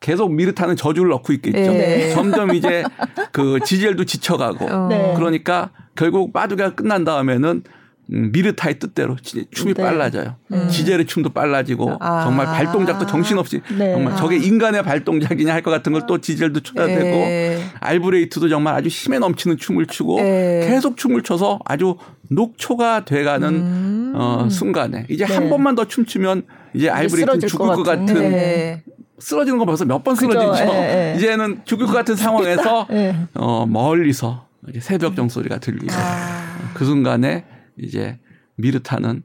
계속 0.00 0.32
미르타는 0.32 0.76
저주를 0.76 1.10
넣고 1.10 1.32
있겠죠. 1.34 1.58
네. 1.58 2.10
점점 2.10 2.54
이제 2.54 2.84
그 3.32 3.58
지젤도 3.64 4.04
지쳐가고 4.04 4.66
어. 4.66 4.88
네. 4.88 5.14
그러니까 5.16 5.70
결국 5.94 6.32
빠두가 6.32 6.74
끝난 6.74 7.04
다음에는 7.04 7.48
음, 7.48 7.62
미르타의 8.10 8.78
뜻대로 8.78 9.16
지- 9.22 9.46
춤이 9.50 9.74
네. 9.74 9.82
빨라져요. 9.82 10.36
음. 10.52 10.68
지젤의 10.70 11.06
춤도 11.06 11.28
빨라지고 11.30 11.98
아. 12.00 12.24
정말 12.24 12.46
발동작도 12.46 13.06
정신없이 13.06 13.60
네. 13.76 13.92
정말 13.92 14.16
저게 14.16 14.36
아. 14.36 14.38
인간의 14.40 14.82
발동작이냐 14.82 15.52
할 15.52 15.62
것 15.62 15.70
같은 15.70 15.92
걸 15.92 16.06
또 16.06 16.18
지젤도 16.18 16.60
춰야 16.60 16.86
되고 16.86 17.02
네. 17.04 17.60
알브레이트도 17.80 18.48
정말 18.48 18.74
아주 18.74 18.88
힘에 18.88 19.18
넘치는 19.18 19.58
춤을 19.58 19.86
추고 19.86 20.16
네. 20.22 20.66
계속 20.68 20.96
춤을 20.96 21.22
춰서 21.22 21.58
아주 21.66 21.96
녹초가 22.30 23.04
돼가는 23.04 23.48
음. 23.48 24.12
어, 24.14 24.48
순간에 24.50 25.04
이제 25.10 25.26
네. 25.26 25.34
한 25.34 25.50
번만 25.50 25.74
더 25.74 25.84
춤추면 25.84 26.44
이제 26.74 26.88
알브레이트는 26.88 27.26
쓰러질 27.40 27.48
죽을 27.48 27.66
것 27.66 27.76
것 27.76 27.82
같은. 27.82 28.06
네. 28.06 28.82
쓰러지는 29.18 29.58
거 29.58 29.64
벌써 29.66 29.84
몇 29.84 30.02
번. 30.04 30.14
쓰러지죠. 30.14 30.54
예, 30.72 31.12
예. 31.12 31.16
이제는 31.18 31.62
죽을 31.64 31.86
것 31.86 31.92
같은 31.92 32.14
상황에서 32.16 32.86
예. 32.92 33.16
어, 33.34 33.66
멀리서 33.66 34.46
이제 34.68 34.78
새벽 34.80 35.16
정 35.16 35.28
소리가 35.28 35.58
들리고 35.58 35.88
아. 35.90 36.70
그 36.74 36.84
순간에 36.84 37.44
이제 37.78 38.18
미르타는 38.56 39.22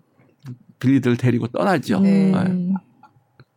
빌리들을 0.79 1.17
데리고 1.17 1.47
떠나죠. 1.47 1.99
네. 2.01 2.33
음. 2.33 2.73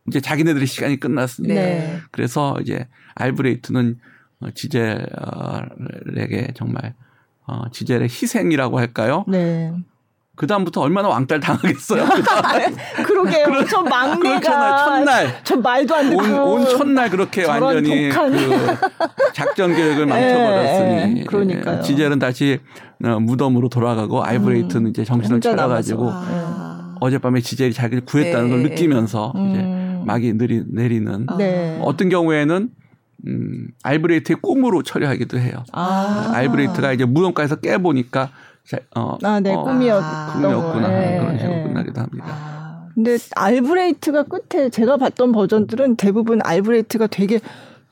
이제 0.07 0.21
자기네들의 0.21 0.65
시간이 0.65 0.99
끝났으니까. 0.99 1.53
네. 1.53 1.99
그래서 2.11 2.57
이제 2.61 2.87
알브레이트는 3.15 3.99
어, 4.39 4.51
지젤에게 4.51 4.93
정말 6.55 6.93
어, 7.45 7.69
지젤의 7.71 8.03
희생이라고 8.03 8.79
할까요? 8.79 9.25
네. 9.27 9.73
그 10.37 10.47
다음부터 10.47 10.81
얼마나 10.81 11.09
왕따를 11.09 11.41
당하겠어요. 11.41 12.05
그러게요. 13.03 13.65
저 13.69 13.81
막내가 13.81 14.39
그렇잖아요. 14.39 14.77
첫날 14.77 15.39
저 15.43 15.57
말도 15.57 15.95
안 15.95 16.09
듣고 16.11 16.21
온, 16.21 16.31
온 16.33 16.65
첫날 16.69 17.09
그렇게 17.09 17.43
완전히. 17.45 18.09
그 18.09 19.33
작전 19.33 19.75
계획을 19.75 20.05
망쳐버렸으니 20.05 21.19
예, 21.19 21.23
그러니까요. 21.25 21.81
지젤은 21.81 22.19
다시 22.19 22.59
어, 23.03 23.19
무덤으로 23.19 23.67
돌아가고 23.69 24.23
알브레이트는 24.23 24.91
이제 24.91 25.03
정신을 25.03 25.41
차려가지고. 25.41 26.09
아. 26.09 26.67
어젯밤에 26.99 27.41
지젤이 27.41 27.73
자기를 27.73 28.05
구했다는 28.05 28.49
걸 28.49 28.63
네. 28.63 28.69
느끼면서 28.69 29.31
이제 29.35 29.59
음. 29.59 30.03
막이 30.05 30.33
내리, 30.33 30.63
내리는 30.67 31.27
네. 31.37 31.79
어떤 31.83 32.09
경우에는 32.09 32.69
음, 33.27 33.67
알브레이트의 33.83 34.37
꿈으로 34.41 34.83
처리하기도 34.83 35.39
해요. 35.39 35.63
아. 35.73 36.31
알브레이트가 36.33 36.93
이제 36.93 37.05
무덤가에서 37.05 37.57
깨보니까 37.57 38.21
자, 38.25 38.31
어, 38.95 39.17
아, 39.23 39.39
네, 39.39 39.53
어, 39.53 39.63
꿈이었던 39.63 40.41
꿈이었구나 40.41 40.87
거. 40.87 40.93
그런 40.93 41.37
식으로 41.37 41.53
예, 41.53 41.59
예. 41.59 41.63
끝나기도 41.63 42.01
합니다. 42.01 42.25
아. 42.29 42.87
근데 42.93 43.17
알브레이트가 43.35 44.23
끝에 44.23 44.69
제가 44.69 44.97
봤던 44.97 45.31
버전들은 45.31 45.97
대부분 45.97 46.39
알브레이트가 46.43 47.07
되게 47.07 47.39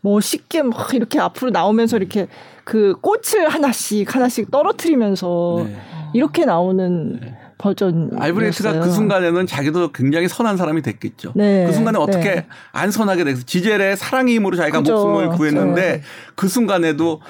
멋있게 0.01 0.63
막 0.63 0.93
이렇게 0.93 1.19
앞으로 1.19 1.51
나오면서 1.51 1.97
이렇게 1.97 2.27
그 2.63 2.95
꽃을 3.01 3.47
하나씩 3.49 4.13
하나씩 4.13 4.49
떨어뜨리면서 4.51 5.65
네. 5.67 5.77
이렇게 6.13 6.45
나오는 6.45 7.19
버전. 7.57 8.11
알브레이트가 8.17 8.79
그 8.79 8.91
순간에는 8.91 9.45
자기도 9.47 9.91
굉장히 9.91 10.27
선한 10.27 10.57
사람이 10.57 10.81
됐겠죠. 10.81 11.33
네, 11.35 11.65
그 11.67 11.73
순간에 11.73 11.97
어떻게 11.99 12.35
네. 12.35 12.47
안 12.71 12.91
선하게 12.91 13.23
됐어. 13.23 13.43
지젤의 13.43 13.97
사랑의 13.97 14.35
힘으로 14.35 14.55
자기가 14.57 14.79
그죠. 14.79 14.93
목숨을 14.93 15.29
구했는데 15.37 15.81
네. 15.81 16.01
그 16.35 16.47
순간에도 16.47 17.21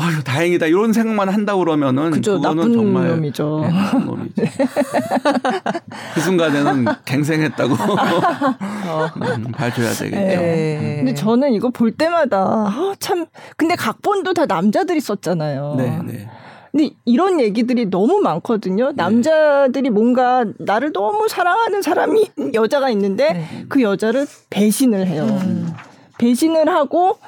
아유 0.00 0.22
다행이다 0.22 0.66
이런 0.66 0.92
생각만 0.92 1.28
한다 1.28 1.56
그러면은 1.56 2.12
그죠, 2.12 2.36
그거는 2.36 2.56
나쁜 2.56 2.72
정말 2.72 3.08
놈이죠. 3.08 3.60
네, 3.64 3.72
나쁜 3.72 4.06
놈이죠. 4.06 4.42
그 6.14 6.20
순간에는 6.20 6.84
갱생했다고 7.04 7.74
음, 7.74 9.52
봐줘야 9.52 9.90
되겠죠. 9.90 10.16
네. 10.16 10.94
근데 10.98 11.14
저는 11.14 11.52
이거 11.52 11.70
볼 11.70 11.90
때마다 11.90 12.38
아, 12.38 12.94
참 13.00 13.26
근데 13.56 13.74
각본도 13.74 14.34
다 14.34 14.46
남자들이 14.46 15.00
썼잖아요. 15.00 15.74
네, 15.76 15.98
네. 16.06 16.30
근데 16.70 16.90
이런 17.04 17.40
얘기들이 17.40 17.90
너무 17.90 18.20
많거든요. 18.20 18.92
남자들이 18.94 19.90
뭔가 19.90 20.44
나를 20.58 20.92
너무 20.92 21.26
사랑하는 21.28 21.82
사람이 21.82 22.30
여자가 22.54 22.88
있는데 22.90 23.32
네. 23.32 23.64
그 23.68 23.82
여자를 23.82 24.28
배신을 24.50 25.08
해요. 25.08 25.24
음. 25.24 25.72
배신을 26.18 26.68
하고 26.68 27.18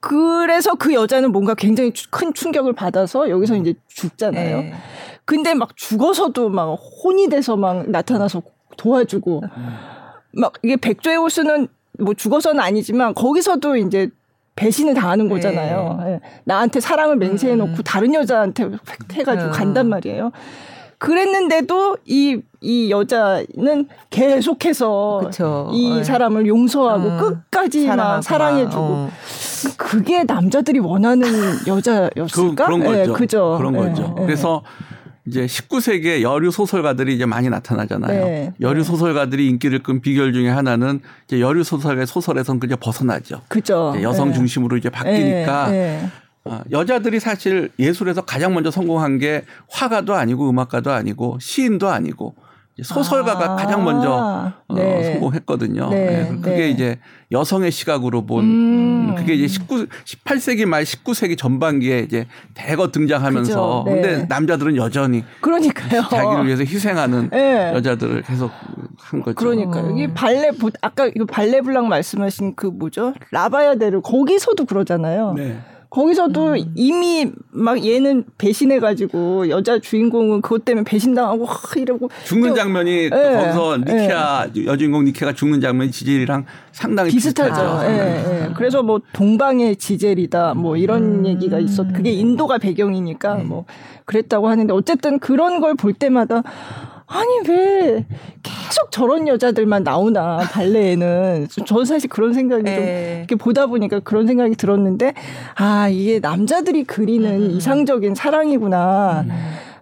그래서 0.00 0.74
그 0.74 0.94
여자는 0.94 1.30
뭔가 1.32 1.54
굉장히 1.54 1.92
추- 1.92 2.10
큰 2.10 2.32
충격을 2.32 2.72
받아서 2.72 3.28
여기서 3.28 3.56
이제 3.56 3.74
죽잖아요. 3.88 4.56
네. 4.62 4.72
근데 5.24 5.54
막 5.54 5.76
죽어서도 5.76 6.48
막 6.48 6.78
혼이 7.04 7.28
돼서 7.28 7.56
막 7.56 7.88
나타나서 7.90 8.42
도와주고 8.76 9.42
막 10.32 10.52
이게 10.62 10.76
백조의 10.76 11.18
호수는 11.18 11.68
뭐 11.98 12.14
죽어서는 12.14 12.60
아니지만 12.60 13.14
거기서도 13.14 13.76
이제 13.76 14.08
배신을 14.56 14.94
당하는 14.94 15.28
네. 15.28 15.34
거잖아요. 15.34 16.00
예. 16.06 16.20
나한테 16.44 16.80
사랑을 16.80 17.16
맹세해 17.16 17.54
놓고 17.56 17.70
음. 17.70 17.82
다른 17.84 18.14
여자한테 18.14 18.64
획 18.64 18.78
해가지고 19.12 19.50
음. 19.50 19.52
간단 19.52 19.88
말이에요. 19.88 20.32
그랬는데도 21.00 21.96
이, 22.04 22.42
이 22.60 22.90
여자는 22.90 23.88
계속해서 24.10 25.22
그쵸. 25.24 25.70
이 25.72 25.94
네. 25.94 26.04
사람을 26.04 26.46
용서하고 26.46 27.08
음. 27.08 27.18
끝까지 27.18 27.86
막 27.86 27.96
사랑하고 27.96 28.22
사랑해주고 28.22 28.82
막, 28.82 28.90
어. 28.90 29.10
그게 29.78 30.24
남자들이 30.24 30.78
원하는 30.78 31.22
그, 31.64 31.70
여자였을까? 31.70 32.66
그런 32.66 32.80
예, 32.82 32.84
거죠. 32.84 33.12
그죠. 33.14 33.54
그런 33.56 33.74
예, 33.74 33.78
거죠. 33.78 34.14
예. 34.18 34.26
그래서 34.26 34.62
이제 35.26 35.46
19세기에 35.46 36.20
여류 36.20 36.50
소설가들이 36.50 37.14
이제 37.14 37.24
많이 37.24 37.48
나타나잖아요. 37.48 38.24
네. 38.24 38.52
여류 38.60 38.84
소설가들이 38.84 39.48
인기를 39.48 39.82
끈 39.82 40.02
비결 40.02 40.34
중에 40.34 40.50
하나는 40.50 41.00
이제 41.26 41.40
여류 41.40 41.64
소설의 41.64 42.06
소설에선 42.06 42.60
그냥 42.60 42.76
벗어나죠. 42.78 43.40
그죠. 43.48 43.94
여성 44.02 44.28
예. 44.28 44.32
중심으로 44.34 44.76
이제 44.76 44.90
바뀌니까. 44.90 45.68
어, 45.68 46.10
여자들이 46.70 47.20
사실 47.20 47.70
예술에서 47.78 48.22
가장 48.22 48.54
먼저 48.54 48.70
성공한 48.70 49.18
게 49.18 49.44
화가도 49.70 50.14
아니고 50.14 50.48
음악가도 50.48 50.90
아니고 50.90 51.38
시인도 51.40 51.88
아니고 51.88 52.34
소설가가 52.82 53.52
아, 53.52 53.56
가장 53.56 53.84
먼저 53.84 54.54
어, 54.68 54.74
네. 54.74 55.12
성공했거든요. 55.12 55.90
네, 55.90 56.06
네, 56.30 56.36
그게 56.40 56.56
네. 56.56 56.70
이제 56.70 56.98
여성의 57.30 57.70
시각으로 57.70 58.24
본 58.24 58.44
음. 58.44 59.08
음, 59.10 59.14
그게 59.16 59.34
이제 59.34 59.48
19 59.48 59.86
18세기 60.06 60.64
말 60.64 60.84
19세기 60.84 61.36
전반기에 61.36 61.98
이제 61.98 62.26
대거 62.54 62.90
등장하면서 62.90 63.84
그죠, 63.84 63.94
네. 63.94 64.00
근데 64.00 64.26
남자들은 64.30 64.76
여전히 64.76 65.24
그러니까요. 65.42 66.02
자기를 66.08 66.46
위해서 66.46 66.62
희생하는 66.62 67.28
예. 67.34 67.72
여자들을 67.74 68.22
계속 68.22 68.50
한 68.96 69.20
거죠. 69.20 69.34
그러니까 69.34 69.80
음. 69.80 69.90
여기 69.90 70.14
발레 70.14 70.52
보- 70.52 70.70
아까 70.80 71.06
이거 71.14 71.26
발레 71.26 71.60
블랑 71.60 71.86
말씀하신 71.88 72.54
그 72.56 72.66
뭐죠 72.66 73.12
라바야데르 73.30 74.00
거기서도 74.00 74.64
그러잖아요. 74.64 75.34
네. 75.92 76.00
거기서도 76.00 76.52
음. 76.52 76.72
이미 76.76 77.30
막 77.50 77.84
얘는 77.84 78.24
배신해가지고 78.38 79.48
여자 79.48 79.80
주인공은 79.80 80.40
그것 80.40 80.64
때문에 80.64 80.84
배신당하고 80.84 81.44
하, 81.46 81.80
이러고 81.80 82.08
죽는 82.24 82.50
또 82.50 82.54
장면이 82.54 83.10
그 83.10 83.16
예, 83.18 83.32
거기서 83.34 83.76
니케아 83.78 84.46
여주인공 84.66 85.04
니케가 85.04 85.32
죽는 85.32 85.60
장면이 85.60 85.90
지젤이랑 85.90 86.46
상당히 86.70 87.10
비슷하죠. 87.10 87.50
비슷하죠. 87.50 87.90
예, 87.90 88.44
예. 88.46 88.52
그래서 88.54 88.82
뭐 88.84 89.00
동방의 89.12 89.76
지젤이다 89.76 90.54
뭐 90.54 90.76
이런 90.76 91.02
음. 91.20 91.26
얘기가 91.26 91.58
있었. 91.58 91.92
그게 91.92 92.12
인도가 92.12 92.58
배경이니까 92.58 93.34
네. 93.38 93.42
뭐 93.42 93.64
그랬다고 94.04 94.48
하는데 94.48 94.72
어쨌든 94.72 95.18
그런 95.18 95.60
걸 95.60 95.74
볼 95.74 95.92
때마다 95.92 96.42
아니 97.10 97.48
왜 97.48 98.06
계속 98.42 98.92
저런 98.92 99.26
여자들만 99.26 99.82
나오나 99.82 100.38
발레에는 100.52 101.48
저 101.66 101.84
사실 101.84 102.08
그런 102.08 102.32
생각이 102.32 102.62
좀 102.64 102.72
네. 102.72 103.16
이렇게 103.18 103.34
보다 103.34 103.66
보니까 103.66 103.98
그런 103.98 104.28
생각이 104.28 104.54
들었는데 104.54 105.14
아 105.56 105.88
이게 105.88 106.20
남자들이 106.20 106.84
그리는 106.84 107.28
음. 107.28 107.50
이상적인 107.50 108.14
사랑이구나. 108.14 109.24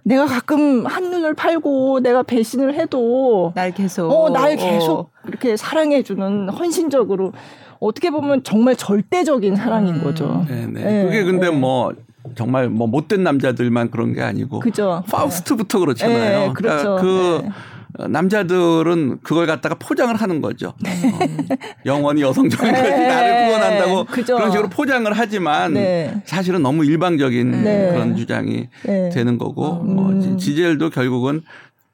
내가 0.05 0.25
가끔 0.25 0.87
한눈을 0.87 1.35
팔고 1.35 2.01
내가 2.01 2.23
배신을 2.23 2.75
해도 2.75 3.53
날 3.55 3.73
계속 3.73 4.11
어, 4.11 4.31
날 4.31 4.57
계속 4.57 5.11
이렇게 5.29 5.55
사랑해 5.59 6.03
주는 6.03 6.49
헌신적으로 6.49 7.33
어떻게 7.79 8.09
보면 8.09 8.43
정말 8.43 8.75
절대적인 8.75 9.55
사랑인 9.55 9.97
음. 9.97 10.03
거죠. 10.03 10.47
네네. 10.49 10.83
네, 10.83 11.05
그게 11.05 11.25
근데 11.25 11.51
네. 11.51 11.57
뭐 11.57 11.93
정말 12.35 12.69
뭐 12.69 12.87
못된 12.87 13.23
남자들만 13.23 13.91
그런 13.91 14.13
게 14.13 14.23
아니고 14.23 14.61
그죠. 14.61 15.03
파우스트부터 15.11 15.79
그렇잖아요. 15.81 16.49
네, 16.49 16.53
그렇죠. 16.55 16.89
러니까그 16.97 17.41
네. 17.45 17.51
어, 18.01 18.07
남자들은 18.07 19.21
그걸 19.23 19.47
갖다가 19.47 19.75
포장을 19.79 20.15
하는 20.15 20.41
거죠. 20.41 20.69
어, 20.69 21.19
영원히 21.87 22.23
여성적인 22.23 22.71
거지 22.73 22.83
네. 22.83 23.09
나를 23.09 23.47
구원한다고 23.47 24.05
그죠. 24.05 24.37
그런 24.37 24.51
식으로 24.51 24.69
포장을 24.69 25.11
하지만 25.13 25.73
네. 25.75 26.15
사실은 26.25 26.63
너무 26.63 26.85
일방적인 26.85 27.51
네. 27.65 27.91
그런 27.93 28.15
주장이 28.15 28.69
네. 28.85 29.09
되는 29.11 29.39
거고 29.39 29.75
뭐 29.77 30.11
음. 30.11 30.21
지- 30.21 30.37
지젤도 30.37 30.91
결국은 30.91 31.43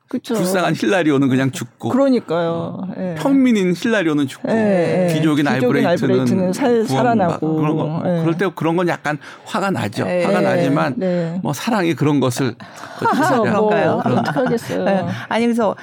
그쵸. 0.08 0.34
불쌍한 0.34 0.74
힐라리오는 0.74 1.28
그냥 1.28 1.50
죽고 1.50 1.88
그러니까요. 1.88 2.78
예. 2.98 3.14
평민인 3.18 3.72
힐라리오는 3.74 4.26
죽고 4.28 4.48
예, 4.52 5.08
예. 5.08 5.14
귀족인 5.14 5.46
귀족인 5.46 5.86
알브레이트는, 5.86 6.52
살- 6.52 6.84
살아나고. 6.86 7.56
그런 7.56 7.76
거 7.76 8.02
예. 8.06 8.20
그럴 8.20 8.36
때 8.36 8.48
그런 8.54 8.76
건 8.76 8.86
약간 8.88 9.18
화가 9.46 9.70
나죠. 9.70 10.06
예. 10.06 10.24
화가 10.24 10.40
나지만 10.42 10.94
네. 10.98 11.40
뭐 11.42 11.52
사랑이 11.52 11.94
그런 11.94 12.20
것을 12.20 12.54
그래서 12.98 13.40
어떻게 13.40 13.50
뭐 13.50 13.68
그런가요? 13.70 14.00
그런- 14.04 14.18
어떡하겠어요. 14.18 14.84
네. 14.84 15.06
아니 15.28 15.46
그래서 15.46 15.74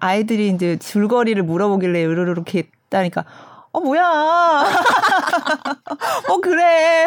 아이들이 0.00 0.48
이제 0.48 0.76
줄거리를 0.78 1.42
물어보길래 1.42 2.04
으르르 2.04 2.32
이렇게 2.32 2.64
했다니까 2.86 3.24
어 3.76 3.80
뭐야 3.80 4.64
어 6.28 6.40
그래 6.40 7.06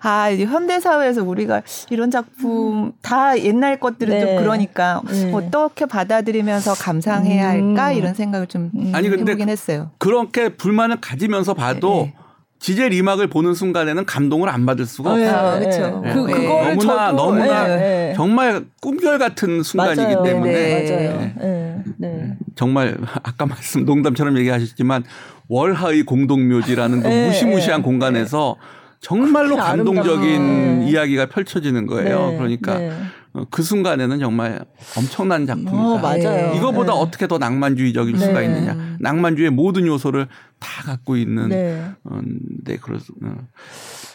아 0.00 0.30
이제 0.30 0.46
현대 0.46 0.80
사회에서 0.80 1.22
우리가 1.22 1.60
이런 1.90 2.10
작품 2.10 2.94
다 3.02 3.38
옛날 3.38 3.78
것들은 3.78 4.18
네. 4.18 4.24
좀 4.24 4.36
그러니까 4.42 5.02
네. 5.06 5.30
어떻게 5.34 5.84
받아들이면서 5.84 6.72
감상해야 6.72 7.46
할까 7.46 7.90
음. 7.90 7.94
이런 7.94 8.14
생각을 8.14 8.46
좀 8.46 8.70
아니, 8.94 9.10
근데 9.10 9.32
해보긴 9.32 9.50
했어요. 9.50 9.90
그렇게 9.98 10.48
불만을 10.56 11.02
가지면서 11.02 11.52
봐도 11.52 12.04
네, 12.06 12.14
지젤 12.58 12.92
이막을 12.92 13.28
보는 13.28 13.54
순간에는 13.54 14.06
감동을 14.06 14.48
안 14.48 14.66
받을 14.66 14.86
수가 14.86 15.20
예, 15.20 15.26
없어요. 15.26 15.46
아, 15.46 15.60
예. 15.60 15.64
그쵸. 15.64 16.02
그 16.02 16.30
예. 16.30 16.34
그거를 16.34 16.76
너무나 16.76 17.12
너무나. 17.12 18.14
정말 18.14 18.64
꿈결 18.80 19.18
같은 19.18 19.62
순간이기 19.62 20.02
맞아요. 20.02 20.22
때문에 20.22 20.52
네. 20.52 20.90
맞아요. 20.90 21.32
예. 21.42 21.82
네. 21.98 22.36
정말 22.54 22.96
아까 23.22 23.46
말씀 23.46 23.84
농담처럼 23.84 24.36
얘기하셨지만 24.38 25.04
월하의 25.48 26.02
공동묘지라는 26.04 27.02
그 27.02 27.08
네, 27.08 27.26
무시무시한 27.28 27.80
네, 27.80 27.84
공간에서 27.84 28.56
정말로 29.00 29.56
감동적인 29.56 30.40
아름다운, 30.40 30.80
네. 30.80 30.90
이야기가 30.90 31.26
펼쳐지는 31.26 31.86
거예요. 31.86 32.30
네, 32.30 32.36
그러니까 32.38 32.78
네. 32.78 32.88
어, 32.88 32.92
그 33.50 33.62
순간에는 33.62 34.18
정말 34.18 34.64
엄청난 34.96 35.46
작품이다. 35.46 35.76
어, 35.76 35.98
맞아요. 35.98 36.54
이거보다 36.54 36.92
네. 36.92 36.98
어떻게 36.98 37.26
더 37.26 37.38
낭만주의적일 37.38 38.18
수가 38.18 38.40
네. 38.40 38.46
있느냐. 38.46 38.96
낭만주의 39.00 39.50
모든 39.50 39.86
요소를 39.86 40.26
다 40.58 40.82
갖고 40.84 41.16
있는 41.16 41.48
네. 41.48 41.84
어, 42.04 42.20
네, 42.64 42.76
그렇 42.76 42.96
어. 42.96 43.36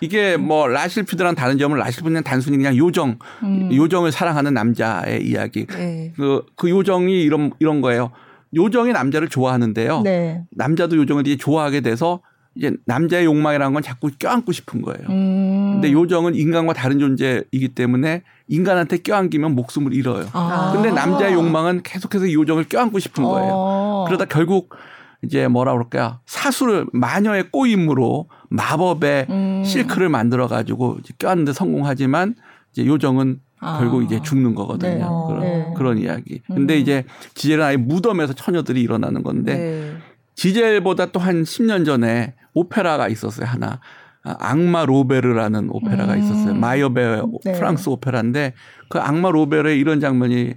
이게 0.02 0.38
뭐 0.38 0.68
라실피드랑 0.68 1.36
다른 1.36 1.58
점은 1.58 1.78
라실피드는 1.78 2.24
단순히 2.24 2.58
그냥 2.58 2.76
요정, 2.76 3.20
음. 3.44 3.70
요정을 3.72 4.12
사랑하는 4.12 4.54
남자의 4.54 5.26
이야기. 5.26 5.68
네. 5.68 6.14
그, 6.16 6.44
그 6.56 6.70
요정이 6.70 7.22
이런, 7.22 7.52
이런 7.60 7.82
거예요. 7.82 8.12
요정이 8.56 8.92
남자를 8.92 9.30
좋아하는데요. 9.30 10.02
네. 10.02 10.44
남자도 10.52 10.98
요정을 10.98 11.24
되게 11.24 11.38
좋아하게 11.38 11.82
돼서 11.82 12.22
이제 12.56 12.74
남자의 12.86 13.26
욕망이라는 13.26 13.74
건 13.74 13.82
자꾸 13.82 14.10
껴안고 14.20 14.52
싶은 14.52 14.82
거예요. 14.82 15.08
음. 15.10 15.51
근데 15.82 15.92
요정은 15.94 16.36
인간과 16.36 16.74
다른 16.74 17.00
존재이기 17.00 17.70
때문에 17.76 18.24
인간한테 18.48 18.98
껴안기면 18.98 19.56
목숨을 19.56 19.94
잃어요. 19.94 20.28
아. 20.34 20.72
근데 20.74 20.92
남자의 20.92 21.34
욕망은 21.34 21.82
계속해서 21.84 22.28
이 22.28 22.34
요정을 22.34 22.66
껴안고 22.66 23.00
싶은 23.00 23.24
거예요. 23.24 23.52
어. 23.54 24.06
그러다 24.08 24.26
결국 24.26 24.76
이제 25.24 25.48
뭐라 25.48 25.74
그럴까요? 25.74 26.20
사수를 26.26 26.86
마녀의 26.94 27.52
꼬임으로 27.52 28.28
마법의 28.50 29.28
음. 29.30 29.64
실크를 29.66 30.10
만들어 30.10 30.48
가지고 30.48 30.98
껴안는데 31.20 31.54
성공하지만 31.54 32.36
이제 32.72 32.86
요정은 32.86 33.40
아. 33.60 33.78
결국 33.80 34.04
이제 34.04 34.20
죽는 34.22 34.56
거거든요. 34.56 34.92
네. 34.92 35.00
그런, 35.28 35.40
네. 35.42 35.74
그런 35.78 35.98
이야기. 36.00 36.42
근데 36.48 36.76
음. 36.76 36.80
이제 36.80 37.06
지젤은 37.36 37.64
아예 37.64 37.78
무덤에서 37.78 38.34
처녀들이 38.34 38.82
일어나는 38.82 39.24
건데 39.24 39.56
네. 39.56 39.94
지젤보다 40.36 41.08
또 41.08 41.20
한 41.20 41.44
10년 41.44 41.86
전에 41.86 42.34
오페라가 42.54 43.08
있었어요. 43.08 43.46
하나. 43.46 43.80
아, 44.24 44.36
악마 44.40 44.86
로베르라는 44.86 45.70
오페라가 45.72 46.14
음. 46.14 46.20
있었어요. 46.20 46.54
마이어베어 46.54 47.22
네. 47.46 47.54
프랑스 47.54 47.90
오페라인데 47.90 48.54
그 48.90 49.00
악마 49.00 49.32
로베르에 49.32 49.76
이런 49.78 50.00
장면이 50.00 50.54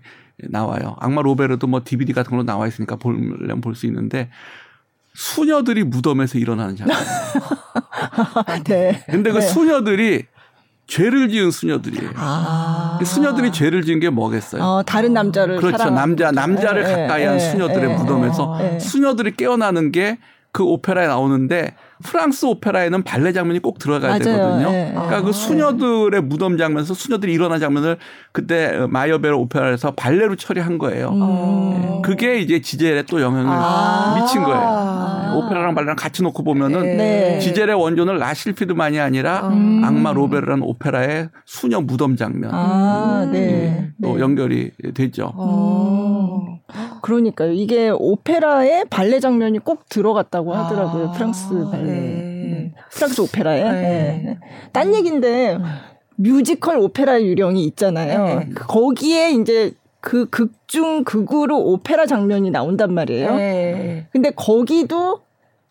나와요. 0.50 0.96
악마 1.00 1.22
로베르도 1.22 1.66
뭐 1.66 1.80
DVD 1.84 2.12
같은 2.12 2.30
걸로 2.30 2.42
나와 2.42 2.66
있으니까 2.66 2.96
보려면 2.96 3.60
볼 3.60 3.74
수 3.74 3.86
있는데 3.86 4.30
수녀들이 5.14 5.84
무덤에서 5.84 6.38
일어나는 6.38 6.76
장면. 6.76 6.96
네. 8.64 9.04
근데 9.08 9.30
그 9.30 9.38
네. 9.38 9.46
수녀들이 9.46 10.24
죄를 10.86 11.30
지은 11.30 11.50
수녀들이에요. 11.50 12.10
아. 12.16 12.96
그 12.98 13.04
수녀들이 13.06 13.52
죄를 13.52 13.82
지은 13.84 14.00
게 14.00 14.10
뭐겠어요? 14.10 14.62
어, 14.62 14.82
다른 14.82 15.14
남자를 15.14 15.56
그렇죠. 15.56 15.88
남자. 15.88 16.30
남자를 16.30 16.82
예, 16.82 16.92
가까이 16.92 17.24
한 17.24 17.36
예, 17.36 17.38
수녀들의 17.38 17.90
예, 17.90 17.94
무덤에서 17.96 18.58
예. 18.74 18.78
수녀들이 18.78 19.36
깨어나는 19.36 19.92
게 19.92 20.18
그 20.54 20.62
오페라에 20.62 21.08
나오는데 21.08 21.74
프랑스 22.02 22.46
오페라에는 22.46 23.02
발레 23.02 23.32
장면이 23.32 23.60
꼭 23.60 23.78
들어가야 23.78 24.18
맞아요. 24.18 24.18
되거든요. 24.18 24.68
예. 24.72 24.90
그러니까 24.92 25.16
아. 25.18 25.22
그 25.22 25.32
수녀들의 25.32 26.22
무덤 26.22 26.58
장면에서 26.58 26.94
수녀들이 26.94 27.32
일어난 27.32 27.60
장면을 27.60 27.98
그때 28.32 28.86
마이어베르 28.88 29.34
오페라에서 29.34 29.92
발레로 29.92 30.36
처리한 30.36 30.78
거예요. 30.78 31.10
음. 31.10 32.02
그게 32.02 32.40
이제 32.40 32.60
지젤에 32.60 33.04
또 33.04 33.20
영향을 33.20 33.46
아. 33.48 34.16
미친 34.20 34.42
거예요. 34.42 34.60
아. 34.60 35.34
오페라랑 35.36 35.74
발레랑 35.74 35.96
같이 35.96 36.22
놓고 36.22 36.44
보면은 36.44 36.96
네. 36.96 37.38
지젤의 37.40 37.74
원조는 37.74 38.16
라실피드만이 38.18 39.00
아니라 39.00 39.48
음. 39.48 39.82
악마 39.84 40.12
로베르라는 40.12 40.62
오페라의 40.62 41.28
수녀 41.44 41.80
무덤 41.80 42.16
장면 42.16 42.50
아, 42.52 43.28
네. 43.30 43.38
예, 43.38 43.90
또 44.02 44.14
네. 44.14 44.20
연결이 44.20 44.70
되죠. 44.94 45.32
어. 45.34 46.58
그러니까요. 47.02 47.52
이게 47.52 47.90
오페라에 47.94 48.84
발레 48.84 49.20
장면이 49.20 49.58
꼭 49.58 49.88
들어갔다고 49.88 50.54
하더라고요. 50.54 51.08
아, 51.08 51.12
프랑스 51.12 51.48
발레. 51.70 51.83
네. 51.84 51.92
네. 51.92 52.72
프랑스 52.90 53.20
오페라에. 53.20 53.62
네. 53.62 54.22
네. 54.24 54.38
딴 54.72 54.94
얘기인데 54.94 55.58
뮤지컬 56.16 56.78
오페라 56.78 57.20
유령이 57.22 57.64
있잖아요. 57.64 58.24
네. 58.24 58.48
거기에 58.54 59.32
이제 59.32 59.72
그 60.00 60.28
극중 60.28 61.04
극으로 61.04 61.58
오페라 61.58 62.06
장면이 62.06 62.50
나온단 62.50 62.92
말이에요. 62.92 63.36
네. 63.36 64.06
근데 64.12 64.30
거기도 64.30 65.20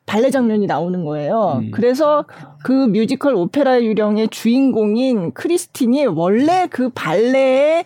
발레 0.05 0.31
장면이 0.31 0.65
나오는 0.65 1.05
거예요. 1.05 1.61
음. 1.61 1.71
그래서 1.71 2.25
그 2.63 2.71
뮤지컬 2.71 3.35
오페라 3.35 3.81
유령의 3.81 4.29
주인공인 4.29 5.33
크리스틴이 5.33 6.07
원래 6.07 6.67
그 6.69 6.89
발레에 6.89 7.85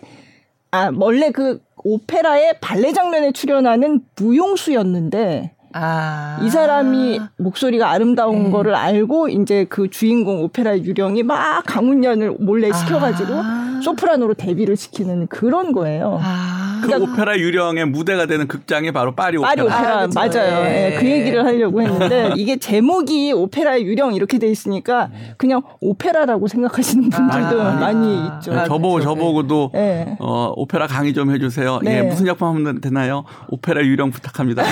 아 0.70 0.90
원래 0.96 1.30
그 1.30 1.60
오페라의 1.84 2.58
발레 2.60 2.92
장면에 2.92 3.32
출연하는 3.32 4.00
무용수였는데 4.16 5.52
아. 5.72 6.38
이 6.42 6.50
사람이 6.50 7.20
목소리가 7.36 7.90
아름다운 7.90 8.44
네. 8.44 8.50
거를 8.50 8.74
알고 8.74 9.28
이제 9.28 9.66
그 9.68 9.90
주인공 9.90 10.42
오페라 10.42 10.78
유령이 10.78 11.22
막 11.22 11.62
강훈련을 11.66 12.36
몰래 12.40 12.72
시켜가지고 12.72 13.34
아. 13.34 13.80
소프라노로 13.82 14.34
데뷔를 14.34 14.76
시키는 14.76 15.28
그런 15.28 15.72
거예요. 15.72 16.18
아. 16.22 16.67
그 16.82 17.02
오페라 17.02 17.38
유령의 17.38 17.86
무대가 17.86 18.26
되는 18.26 18.46
극장이 18.48 18.92
바로 18.92 19.14
파리 19.14 19.36
오페라. 19.36 19.48
파리 19.48 19.62
오페라 19.62 19.98
아, 20.00 20.06
그쵸. 20.06 20.18
맞아요. 20.20 20.62
네. 20.64 20.94
예, 20.94 20.98
그 20.98 21.10
얘기를 21.10 21.44
하려고 21.44 21.82
했는데 21.82 22.32
이게 22.36 22.56
제목이 22.56 23.32
오페라의 23.32 23.84
유령 23.84 24.14
이렇게 24.14 24.38
돼 24.38 24.48
있으니까 24.48 25.10
그냥 25.36 25.62
오페라라고 25.80 26.48
생각하시는 26.48 27.10
분들도 27.10 27.62
아, 27.62 27.72
많이 27.74 28.06
아. 28.18 28.38
있죠. 28.38 28.54
네, 28.54 28.64
저보고 28.66 28.94
그렇죠. 28.94 29.08
저보고도 29.10 29.72
예. 29.74 30.16
어, 30.20 30.52
오페라 30.56 30.86
강의 30.86 31.12
좀 31.14 31.30
해주세요. 31.32 31.80
네. 31.82 31.98
예, 31.98 32.02
무슨 32.02 32.26
작품 32.26 32.48
하면 32.48 32.80
되나요? 32.80 33.24
오페라 33.48 33.82
유령 33.82 34.10
부탁합니다. 34.10 34.62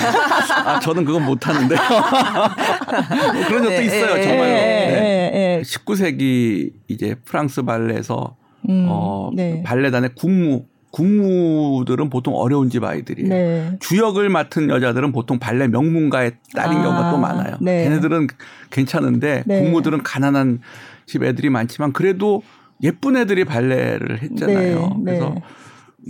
아, 0.65 0.81
저는 0.81 1.05
그건 1.05 1.25
못 1.25 1.47
하는데요. 1.47 1.79
그런 3.49 3.63
적도 3.63 3.69
네, 3.69 3.85
있어요, 3.85 4.15
네, 4.15 4.23
정말로. 4.23 4.49
예, 4.49 4.55
네. 4.55 5.31
예, 5.35 5.59
예. 5.59 5.63
19세기 5.63 6.71
이제 6.89 7.15
프랑스 7.25 7.63
발레에서 7.63 8.37
음, 8.69 8.87
어, 8.89 9.31
네. 9.35 9.63
발레단의 9.65 10.11
군무, 10.17 10.65
군무들은 10.91 12.11
보통 12.11 12.35
어려운 12.35 12.71
집 12.71 12.85
아이들이에요. 12.85 13.29
네. 13.29 13.77
주역을 13.81 14.29
맡은 14.29 14.71
여자들은 14.71 15.13
보통 15.13 15.39
발레 15.39 15.69
명문가의 15.69 16.33
딸인 16.55 16.79
아, 16.79 16.83
경우가 16.83 17.11
또 17.11 17.19
많아요. 17.19 17.57
네. 17.61 17.85
걔네들은 17.85 18.29
괜찮은데 18.71 19.45
네. 19.47 19.61
군무들은 19.63 20.03
가난한 20.03 20.61
집 21.07 21.23
애들이 21.23 21.51
많지만 21.51 21.93
그래도 21.93 22.43
예쁜 22.83 23.17
애들이 23.17 23.45
발레를 23.45 24.23
했잖아요. 24.23 25.01
네, 25.05 25.13
네. 25.13 25.19
그래서 25.19 25.35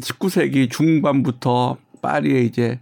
19세기 0.02 0.70
중반부터 0.70 1.78
파리에 2.02 2.40
이제 2.42 2.78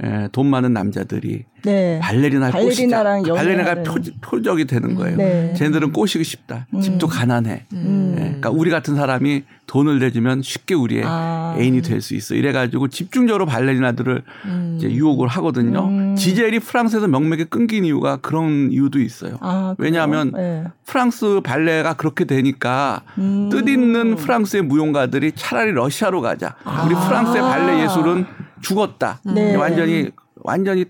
에, 0.00 0.28
돈 0.32 0.46
많은 0.46 0.72
남자들이 0.72 1.44
네. 1.64 1.98
발레리나 2.00 2.50
발레리나랑 2.50 3.22
꼬시자. 3.22 3.34
발레리나가. 3.34 3.82
표, 4.20 4.42
적이 4.42 4.64
되는 4.66 4.94
거예요. 4.94 5.16
네. 5.16 5.54
쟤네들은 5.56 5.92
꼬시고 5.92 6.24
싶다. 6.24 6.66
집도 6.82 7.06
가난해. 7.06 7.64
음. 7.72 8.14
예, 8.16 8.22
그러니까 8.22 8.50
우리 8.50 8.70
같은 8.70 8.94
사람이 8.94 9.42
돈을 9.66 9.98
내주면 9.98 10.40
쉽게 10.42 10.74
우리의 10.74 11.02
아. 11.04 11.54
애인이 11.58 11.82
될 11.82 12.00
수 12.00 12.14
있어. 12.14 12.34
이래가지고 12.34 12.88
집중적으로 12.88 13.44
발레리나들을 13.46 14.22
이제 14.76 14.90
유혹을 14.90 15.28
하거든요. 15.28 15.86
음. 15.88 16.14
지젤이 16.16 16.60
프랑스에서 16.60 17.08
명맥이 17.08 17.46
끊긴 17.46 17.84
이유가 17.84 18.16
그런 18.16 18.70
이유도 18.72 19.00
있어요. 19.00 19.36
아? 19.40 19.74
왜냐하면 19.78 20.32
네. 20.32 20.64
프랑스 20.86 21.40
발레가 21.42 21.94
그렇게 21.94 22.24
되니까 22.24 23.02
음. 23.18 23.48
뜻있는 23.50 24.16
프랑스의 24.16 24.62
무용가들이 24.62 25.32
차라리 25.34 25.72
러시아로 25.72 26.20
가자. 26.20 26.54
우리 26.86 26.94
아. 26.94 27.08
프랑스의 27.08 27.42
발레 27.42 27.82
예술은 27.84 28.26
죽었다. 28.62 29.20
네. 29.24 29.54
완전히 29.56 30.10
완전히 30.36 30.84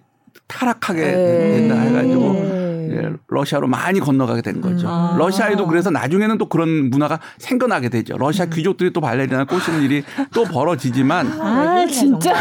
타락하게 0.48 1.00
네. 1.00 1.56
된다 1.58 1.78
해가지고 1.78 2.32
네. 2.32 2.68
예, 2.90 3.12
러시아로 3.28 3.68
많이 3.68 4.00
건너가게 4.00 4.40
된 4.40 4.62
거죠. 4.62 4.88
아. 4.88 5.14
러시아에도 5.18 5.66
그래서 5.66 5.90
나중에는 5.90 6.38
또 6.38 6.48
그런 6.48 6.88
문화가 6.90 7.20
생겨나게 7.36 7.90
되죠. 7.90 8.16
러시아 8.16 8.46
귀족들이 8.46 8.92
또 8.94 9.02
발레리나 9.02 9.44
꼬시는 9.44 9.82
일이 9.82 10.02
또 10.32 10.44
벌어지지만 10.44 11.26
아, 11.40 11.86
진짜. 11.86 12.34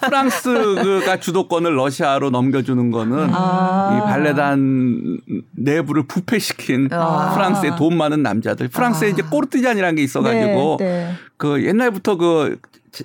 프랑스가 0.00 1.18
주도권을 1.18 1.76
러시아로 1.76 2.30
넘겨주는 2.30 2.90
거는 2.92 3.30
아. 3.32 3.96
이 3.98 4.08
발레단 4.08 5.18
내부를 5.56 6.04
부패시킨 6.06 6.88
아. 6.92 7.32
프랑스의 7.34 7.76
돈 7.76 7.96
많은 7.96 8.22
남자들. 8.22 8.68
프랑스에 8.68 9.10
이제 9.10 9.22
꼬르티잔이라는 9.22 9.96
게 9.96 10.02
있어가지고 10.02 10.76
네, 10.78 10.84
네. 10.84 11.12
그 11.36 11.64
옛날부터 11.64 12.16
그 12.16 12.58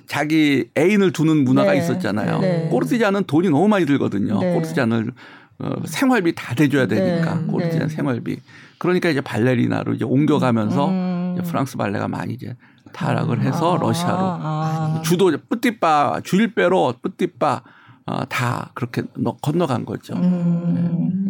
자기 0.06 0.68
애인을 0.76 1.12
두는 1.12 1.44
문화가 1.44 1.72
네. 1.72 1.78
있었잖아요. 1.78 2.38
네. 2.40 2.68
꼬르티잔은 2.70 3.24
돈이 3.24 3.48
너무 3.50 3.68
많이 3.68 3.86
들거든요. 3.86 4.38
네. 4.38 4.52
꼬르티잔을 4.54 5.12
어, 5.60 5.72
생활비 5.86 6.34
다 6.34 6.54
대줘야 6.54 6.86
되니까 6.86 7.34
네. 7.36 7.46
꼬르티잔 7.46 7.88
네. 7.88 7.94
생활비. 7.94 8.38
그러니까 8.78 9.08
이제 9.08 9.20
발레리나로 9.20 9.94
이제 9.94 10.04
옮겨가면서 10.04 10.88
음. 10.88 11.36
이제 11.38 11.50
프랑스 11.50 11.76
발레가 11.76 12.06
많이 12.06 12.34
이제 12.34 12.54
타락을 12.92 13.40
해서 13.42 13.76
아, 13.76 13.80
러시아로 13.80 14.16
아. 14.20 15.02
주도 15.04 15.32
뿌띠빠 15.48 16.20
주일배로 16.22 16.94
뿌띠빠 17.02 17.62
어, 18.06 18.24
다 18.28 18.70
그렇게 18.74 19.02
너- 19.16 19.36
건너간 19.36 19.84
거죠. 19.84 20.14
음. 20.14 21.27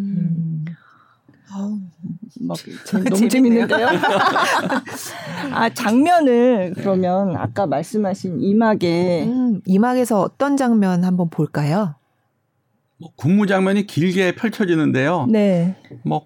막 2.41 2.57
재- 2.85 3.03
너무 3.05 3.29
재밌는데요. 3.29 3.87
아 5.53 5.69
장면을 5.71 6.75
그러면 6.77 7.37
아까 7.37 7.67
말씀하신 7.67 8.41
이막에 8.41 9.25
음, 9.25 9.61
이막에서 9.67 10.21
어떤 10.21 10.57
장면 10.57 11.05
한번 11.05 11.31
볼까요? 11.31 11.95
뭐 12.99 13.11
군무 13.17 13.47
장면이 13.47 13.87
길게 13.87 14.35
펼쳐지는데요. 14.35 15.27
네, 15.31 15.77
뭐 16.05 16.25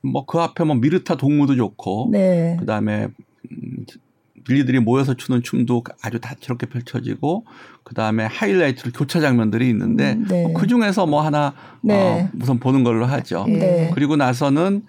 뭐 0.00 0.24
그 0.26 0.38
앞에 0.38 0.62
뭐 0.64 0.76
미르타 0.76 1.16
동무도 1.16 1.56
좋고 1.56 2.08
네, 2.12 2.56
그다음에 2.60 3.08
음, 3.50 3.84
빌리들이 4.46 4.78
모여서 4.80 5.14
추는 5.14 5.42
춤도 5.42 5.82
아주 6.02 6.20
다채롭게 6.20 6.66
펼쳐지고 6.66 7.44
그 7.88 7.94
다음에 7.94 8.26
하이라이트로 8.26 8.92
교차 8.92 9.18
장면들이 9.18 9.66
있는데 9.70 10.12
음, 10.12 10.26
네. 10.28 10.52
그 10.54 10.66
중에서 10.66 11.06
뭐 11.06 11.22
하나 11.22 11.54
네. 11.80 11.94
어, 11.94 12.28
우선 12.38 12.58
보는 12.58 12.84
걸로 12.84 13.06
하죠. 13.06 13.46
네. 13.48 13.90
그리고 13.94 14.14
나서는 14.14 14.82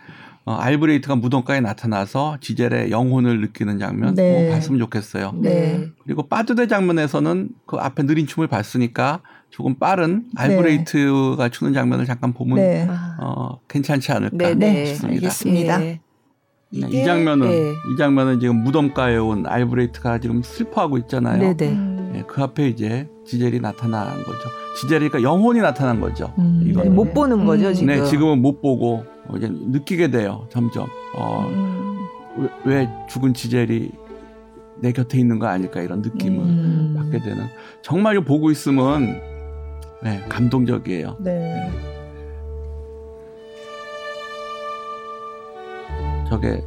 어, 0.43 0.55
알브레이트가 0.55 1.15
무덤가에 1.15 1.61
나타나서 1.61 2.39
지젤의 2.41 2.91
영혼을 2.91 3.39
느끼는 3.39 3.79
장면 3.79 4.15
네. 4.15 4.47
뭐 4.47 4.53
봤으면 4.53 4.79
좋겠어요. 4.79 5.33
네. 5.37 5.87
그리고 6.03 6.27
빠드대 6.27 6.67
장면에서는 6.67 7.49
그 7.65 7.77
앞에 7.77 8.03
느린 8.03 8.27
춤을 8.27 8.49
봤으니까 8.49 9.21
조금 9.49 9.75
빠른 9.75 10.25
알브레이트가 10.35 11.47
추는 11.47 11.71
장면을 11.71 12.05
잠깐 12.05 12.33
보면 12.33 12.57
네. 12.57 12.85
아, 12.89 13.17
어, 13.21 13.59
괜찮지 13.69 14.11
않을까 14.11 14.37
네, 14.37 14.55
네. 14.55 14.85
싶습니다. 14.87 15.15
알겠습니다. 15.15 15.85
예. 15.85 15.99
이 16.71 17.05
장면은 17.05 17.49
예. 17.49 17.71
이 17.71 17.97
장면은 17.97 18.41
지금 18.41 18.57
무덤가에 18.57 19.15
온 19.15 19.47
알브레이트가 19.47 20.19
지금 20.19 20.43
슬퍼하고 20.43 20.97
있잖아요. 20.97 21.55
네, 22.19 22.23
네. 22.23 22.23
음. 22.23 22.23
예, 22.23 22.23
그 22.27 22.41
앞에 22.41 22.67
이제 22.67 23.07
지젤이 23.25 23.59
나타난 23.59 24.23
거죠. 24.23 24.49
지젤이가 24.79 25.21
영혼이 25.21 25.59
나타난 25.59 25.99
거죠. 25.99 26.33
음, 26.37 26.63
이거는. 26.65 26.89
네, 26.89 26.95
못 26.95 27.13
보는 27.13 27.45
거죠 27.45 27.69
음. 27.69 27.73
지금. 27.73 27.87
네, 27.87 28.03
지금은 28.03 28.41
못 28.41 28.61
보고 28.61 29.03
어, 29.27 29.37
이제 29.37 29.49
느끼게 29.49 30.11
돼요. 30.11 30.47
점점 30.49 30.87
어, 31.15 31.47
음. 31.49 31.97
왜, 32.37 32.49
왜 32.65 32.89
죽은 33.09 33.33
지젤이 33.33 33.91
내 34.81 34.91
곁에 34.91 35.17
있는 35.17 35.39
거 35.39 35.47
아닐까 35.47 35.81
이런 35.81 36.01
느낌을 36.01 36.39
음. 36.39 36.93
받게 36.97 37.19
되는. 37.19 37.45
정말 37.81 38.15
이거 38.15 38.23
보고 38.23 38.49
있으면 38.51 39.19
네, 40.01 40.23
감동적이에요. 40.29 41.17
네. 41.19 41.69
저게 46.29 46.63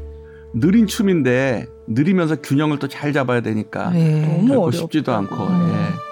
느린 0.54 0.86
춤인데 0.86 1.66
느리면서 1.94 2.36
균형을 2.36 2.78
또 2.78 2.88
잘 2.88 3.12
잡아야 3.12 3.40
되니까 3.40 3.90
네. 3.90 4.36
너무 4.46 4.60
어렵다. 4.62 4.78
쉽지도 4.78 5.12
않고. 5.14 5.34
음. 5.46 5.70
예. 5.70 6.02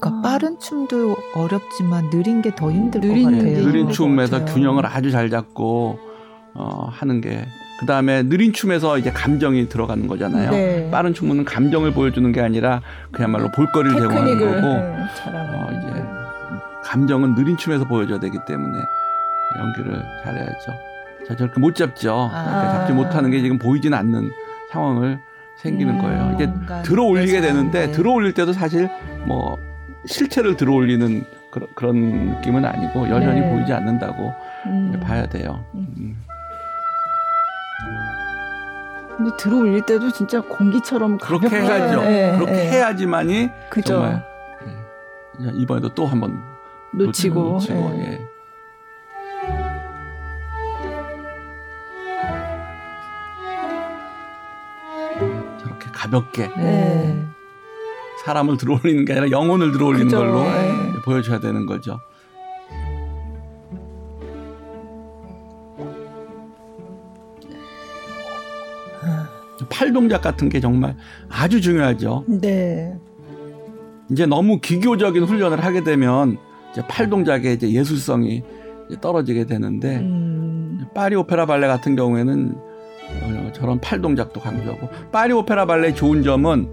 그러니까 0.00 0.10
아. 0.10 0.22
빠른 0.22 0.58
춤도 0.58 1.16
어렵지만 1.34 2.10
느린 2.10 2.42
게 2.42 2.50
더 2.54 2.70
힘들 2.70 3.00
느린 3.00 3.24
것게 3.24 3.36
같아요. 3.36 3.52
네, 3.56 3.62
느린 3.62 3.86
것 3.86 3.92
춤에서 3.92 4.38
같아요. 4.40 4.54
균형을 4.54 4.86
아주 4.86 5.10
잘 5.10 5.30
잡고 5.30 5.98
어, 6.54 6.88
하는 6.90 7.20
게 7.20 7.44
그 7.78 7.86
다음에 7.86 8.24
느린 8.24 8.52
춤에서 8.52 8.98
이제 8.98 9.12
감정이 9.12 9.68
들어가는 9.68 10.08
거잖아요. 10.08 10.50
네. 10.50 10.90
빠른 10.90 11.14
춤은 11.14 11.44
감정을 11.44 11.92
보여주는 11.92 12.32
게 12.32 12.40
아니라 12.40 12.82
그야말로 13.12 13.48
볼거리를 13.52 14.00
제공하는 14.00 14.38
거고 14.40 14.52
네. 14.60 14.96
어, 15.28 15.68
이제 15.70 16.04
감정은 16.82 17.36
느린 17.36 17.56
춤에서 17.56 17.84
보여줘야 17.84 18.18
되기 18.18 18.36
때문에 18.48 18.82
연기를 19.58 20.02
잘해야죠. 20.24 20.72
자 21.26 21.36
저렇게 21.36 21.60
못 21.60 21.74
잡죠. 21.74 22.30
아. 22.32 22.44
그러니까 22.44 22.72
잡지 22.72 22.92
못하는 22.92 23.30
게 23.30 23.40
지금 23.40 23.58
보이지는 23.58 23.96
않는 23.96 24.30
상황을 24.70 25.18
생기는 25.56 25.94
음. 25.94 26.02
거예요. 26.02 26.30
이게 26.34 26.46
뭔가 26.46 26.82
들어올리게 26.82 27.40
되는데 27.40 27.86
네. 27.86 27.92
들어올릴 27.92 28.32
때도 28.34 28.52
사실 28.52 28.88
뭐 29.26 29.58
실체를 30.06 30.56
들어올리는 30.56 31.24
그런, 31.50 31.68
그런 31.74 31.96
느낌은 32.34 32.64
아니고 32.64 33.08
여전히 33.08 33.40
네. 33.40 33.50
보이지 33.50 33.72
않는다고 33.72 34.32
음. 34.66 35.00
봐야 35.02 35.26
돼요. 35.26 35.64
음. 35.74 35.86
음. 35.98 36.24
근데 39.16 39.32
들어올릴 39.36 39.84
때도 39.84 40.12
진짜 40.12 40.40
공기처럼 40.40 41.18
그렇게. 41.18 41.48
해야죠. 41.48 42.02
네, 42.02 42.32
그렇게 42.36 42.52
네. 42.52 42.70
해야지만이 42.70 43.50
그죠. 43.68 43.94
정말 43.94 44.24
네. 45.40 45.50
이번에도 45.54 45.88
또 45.94 46.06
한번 46.06 46.38
놓치고. 46.94 47.40
놓치고 47.42 47.90
네. 47.90 48.12
예. 48.12 48.37
가볍게 55.98 56.48
네. 56.56 57.24
사람을 58.24 58.56
들어올리는 58.56 59.04
게 59.04 59.12
아니라 59.14 59.30
영혼을 59.30 59.72
들어올리는 59.72 60.06
그죠. 60.06 60.18
걸로 60.18 60.44
네. 60.44 60.92
보여줘야 61.04 61.40
되는 61.40 61.66
거죠. 61.66 61.98
팔 69.68 69.92
동작 69.92 70.22
같은 70.22 70.48
게 70.48 70.60
정말 70.60 70.96
아주 71.28 71.60
중요하죠. 71.60 72.24
네. 72.28 72.96
이제 74.10 74.24
너무 74.24 74.60
기교적인 74.60 75.24
훈련을 75.24 75.64
하게 75.64 75.82
되면 75.82 76.38
이제 76.70 76.82
팔 76.88 77.10
동작의 77.10 77.54
이제 77.54 77.70
예술성이 77.70 78.44
이제 78.88 79.00
떨어지게 79.00 79.46
되는데 79.46 79.96
음. 79.96 80.86
파리 80.94 81.16
오페라 81.16 81.44
발레 81.44 81.66
같은 81.66 81.96
경우에는 81.96 82.56
어, 83.48 83.52
저런 83.52 83.80
팔 83.80 84.00
동작도 84.00 84.40
강조하고 84.40 84.88
파리 85.10 85.32
오페라 85.32 85.66
발레의 85.66 85.94
좋은 85.94 86.22
점은 86.22 86.68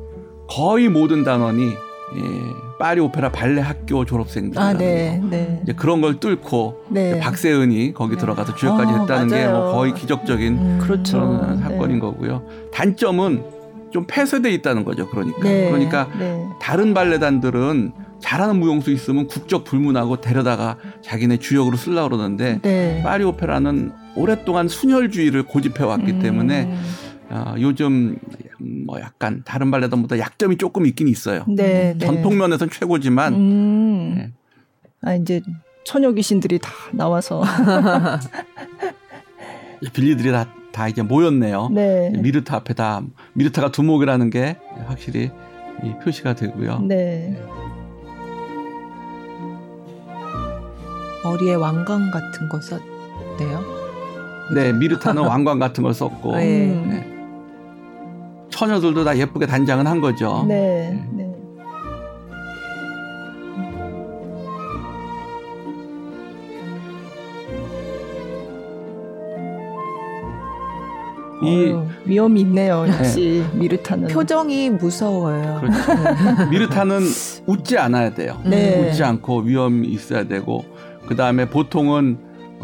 거의 0.47 0.89
모든 0.89 1.23
단원이 1.23 1.69
예, 1.69 2.21
파리 2.79 2.99
오페라 3.01 3.31
발레 3.31 3.61
학교 3.61 4.05
졸업생들 4.05 4.61
아, 4.61 4.73
네. 4.73 5.19
네. 5.29 5.59
이제 5.63 5.73
그런 5.73 6.01
걸 6.01 6.19
뚫고 6.19 6.83
네. 6.89 7.19
박세은이 7.19 7.93
거기 7.93 8.15
네. 8.15 8.21
들어가서 8.21 8.55
주역까지 8.55 8.93
아, 8.93 8.99
했다는 9.01 9.27
게 9.27 9.47
뭐. 9.47 9.73
거의 9.73 9.93
기적적인 9.93 10.53
음. 10.53 10.79
그렇죠. 10.81 11.19
그런 11.19 11.55
네. 11.55 11.63
사건인 11.63 11.99
거고요. 11.99 12.43
단점은 12.71 13.43
좀 13.91 14.05
폐쇄돼 14.07 14.51
있다는 14.53 14.83
거죠. 14.85 15.09
그러니까 15.09 15.39
네. 15.41 15.69
그러니까 15.69 16.09
네. 16.19 16.45
다른 16.61 16.93
발레단들은 16.93 17.93
잘하는 18.19 18.59
무용수 18.59 18.91
있으면 18.91 19.27
국적 19.27 19.63
불문하고 19.63 20.21
데려다가 20.21 20.77
자기네 21.01 21.37
주역으로 21.37 21.75
쓰려고 21.77 22.09
그러는데 22.09 22.59
네. 22.61 23.01
파리 23.03 23.23
오페라는 23.23 24.04
오랫동안 24.15 24.67
순혈주의를 24.67 25.43
고집해 25.43 25.83
왔기 25.83 26.13
음. 26.13 26.19
때문에 26.19 26.75
어, 27.29 27.55
요즘 27.59 28.17
뭐 28.59 28.99
약간 28.99 29.41
다른 29.45 29.71
발레단보다 29.71 30.19
약점이 30.19 30.57
조금 30.57 30.85
있긴 30.85 31.07
있어요. 31.07 31.45
네. 31.47 31.95
네. 31.97 32.05
전통 32.05 32.37
면에서는 32.37 32.71
최고지만 32.71 33.33
음. 33.33 34.15
네. 34.17 34.31
아 35.01 35.15
이제 35.15 35.41
처녀 35.83 36.11
귀신들이 36.11 36.59
다 36.59 36.71
나와서 36.91 37.43
빌리들이 39.93 40.31
다 40.31 40.45
다 40.75 40.89
이제 40.89 41.01
모였네요. 41.01 41.69
네. 41.71 42.11
미르타 42.19 42.57
앞에 42.57 42.73
다 42.73 43.01
미르타가 43.31 43.71
두목이라는 43.71 44.29
게 44.29 44.57
확실히 44.87 45.31
이 45.85 45.93
표시가 46.03 46.35
되고요. 46.35 46.79
네. 46.79 47.41
머리에 51.23 51.53
왕관 51.53 52.11
같은 52.11 52.49
거 52.49 52.59
썼대요. 52.59 53.74
네, 54.53 54.73
미르타는 54.73 55.23
왕관 55.27 55.59
같은 55.59 55.83
걸 55.83 55.93
썼고 55.93 56.35
네. 56.35 56.67
음. 56.71 56.89
네. 56.89 57.11
처녀들도 58.49 59.03
다 59.03 59.17
예쁘게 59.17 59.47
단장은 59.47 59.85
한 59.87 59.99
거죠. 60.01 60.45
네. 60.47 61.03
네. 61.11 61.25
이 71.43 71.71
어휴, 71.71 71.85
위험이 72.05 72.41
있네요. 72.41 72.85
역시 72.87 73.43
미르타는 73.53 74.07
표정이 74.07 74.69
무서워요. 74.71 75.59
그렇죠. 75.61 76.49
미르타는 76.49 77.01
웃지 77.45 77.77
않아야 77.77 78.13
돼요. 78.13 78.39
네. 78.45 78.89
웃지 78.89 79.03
않고 79.03 79.41
위험이 79.41 79.89
있어야 79.89 80.23
되고 80.23 80.63
그 81.07 81.15
다음에 81.15 81.47
보통은 81.49 82.17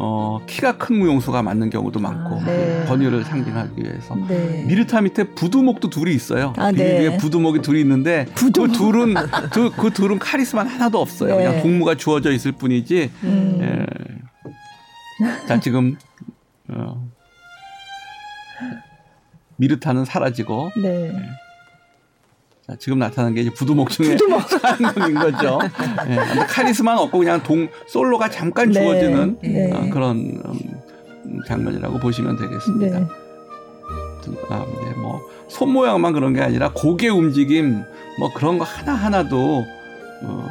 어, 0.04 0.40
키가 0.48 0.80
큰 0.80 0.98
무용수가 0.98 1.44
맞는 1.44 1.70
경우도 1.70 2.00
많고 2.00 2.42
아, 2.42 2.44
네. 2.44 2.86
권위를 2.88 3.24
상징하기 3.24 3.84
위해서 3.84 4.16
네. 4.28 4.64
미르타 4.68 5.02
밑에 5.02 5.26
부두목도 5.26 5.92
둘이 5.92 6.16
있어요. 6.16 6.54
아, 6.58 6.72
비리 6.72 6.84
네. 6.84 7.00
위에 7.02 7.18
부두목이 7.18 7.62
둘이 7.62 7.82
있는데 7.82 8.26
부두목. 8.34 8.72
그 8.72 8.78
둘은 8.80 9.14
두, 9.52 9.72
그 9.72 9.92
둘은 9.92 10.18
카리스마 10.18 10.64
하나도 10.64 11.00
없어요. 11.00 11.38
네. 11.38 11.44
그냥 11.46 11.62
복무가 11.62 11.94
주어져 11.94 12.32
있을 12.32 12.52
뿐이지. 12.52 13.12
음. 13.24 13.60
예. 13.62 15.48
자 15.48 15.60
지금 15.60 15.96
어, 16.70 17.08
미르타는 19.58 20.06
사라지고 20.06 20.72
네. 20.82 21.12
자, 22.68 22.76
지금 22.80 23.00
나타난 23.00 23.34
게 23.34 23.42
이제 23.42 23.50
부두목 23.50 23.90
중에 23.90 24.18
한 24.62 24.94
명인 24.96 25.16
거죠. 25.16 25.60
예. 26.08 26.16
근데 26.16 26.46
카리스마는 26.46 27.02
없고 27.04 27.18
그냥 27.18 27.42
동 27.44 27.68
솔로가 27.88 28.30
잠깐 28.30 28.70
네. 28.70 28.74
주어지는 28.74 29.38
네. 29.42 29.72
어, 29.72 29.90
그런 29.92 30.18
음, 30.46 31.40
장면이라고 31.48 32.00
보시면 32.00 32.38
되겠습니다. 32.38 33.00
네. 33.00 33.08
아, 34.50 34.66
네, 34.84 34.94
뭐손 35.02 35.70
모양만 35.74 36.14
그런 36.14 36.34
게 36.34 36.42
아니라 36.42 36.72
고개 36.74 37.10
움직임 37.10 37.82
뭐 38.20 38.32
그런 38.34 38.60
거 38.60 38.64
하나 38.64 38.94
하나도 38.94 39.66
어, 40.24 40.48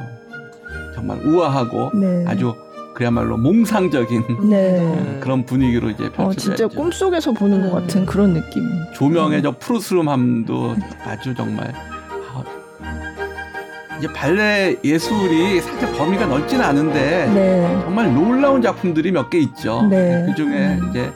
정말 0.95 1.25
우아하고 1.25 1.93
네. 1.95 2.25
아주 2.27 2.55
그야말로 2.95 3.37
몽상적인 3.37 4.49
네. 4.51 4.81
어, 4.81 5.21
그런 5.21 5.47
분위기로 5.47 5.91
이제 5.91 6.07
어, 6.07 6.11
펼쳐져 6.11 6.41
진짜 6.41 6.65
있죠. 6.65 6.77
꿈속에서 6.77 7.33
보는 7.33 7.71
것 7.71 7.81
같은 7.81 8.05
그런 8.05 8.35
느낌. 8.35 8.63
조명의 8.95 9.43
저 9.43 9.53
푸르스름함도 9.53 10.77
아주 11.05 11.35
정말 11.37 11.73
아, 11.73 12.00
이제 14.01 14.11
발레 14.13 14.77
예술이 14.83 15.61
사실 15.61 15.93
범위가 15.93 16.25
넓지는 16.27 16.65
않은데 16.65 17.31
네. 17.35 17.81
정말 17.85 18.13
놀라운 18.15 18.63
작품들이 18.63 19.13
몇 19.13 19.29
개 19.31 19.39
있죠. 19.39 19.83
네. 19.89 20.25
그 20.27 20.35
중에 20.35 20.79
음. 20.79 20.89
이제 20.91 21.13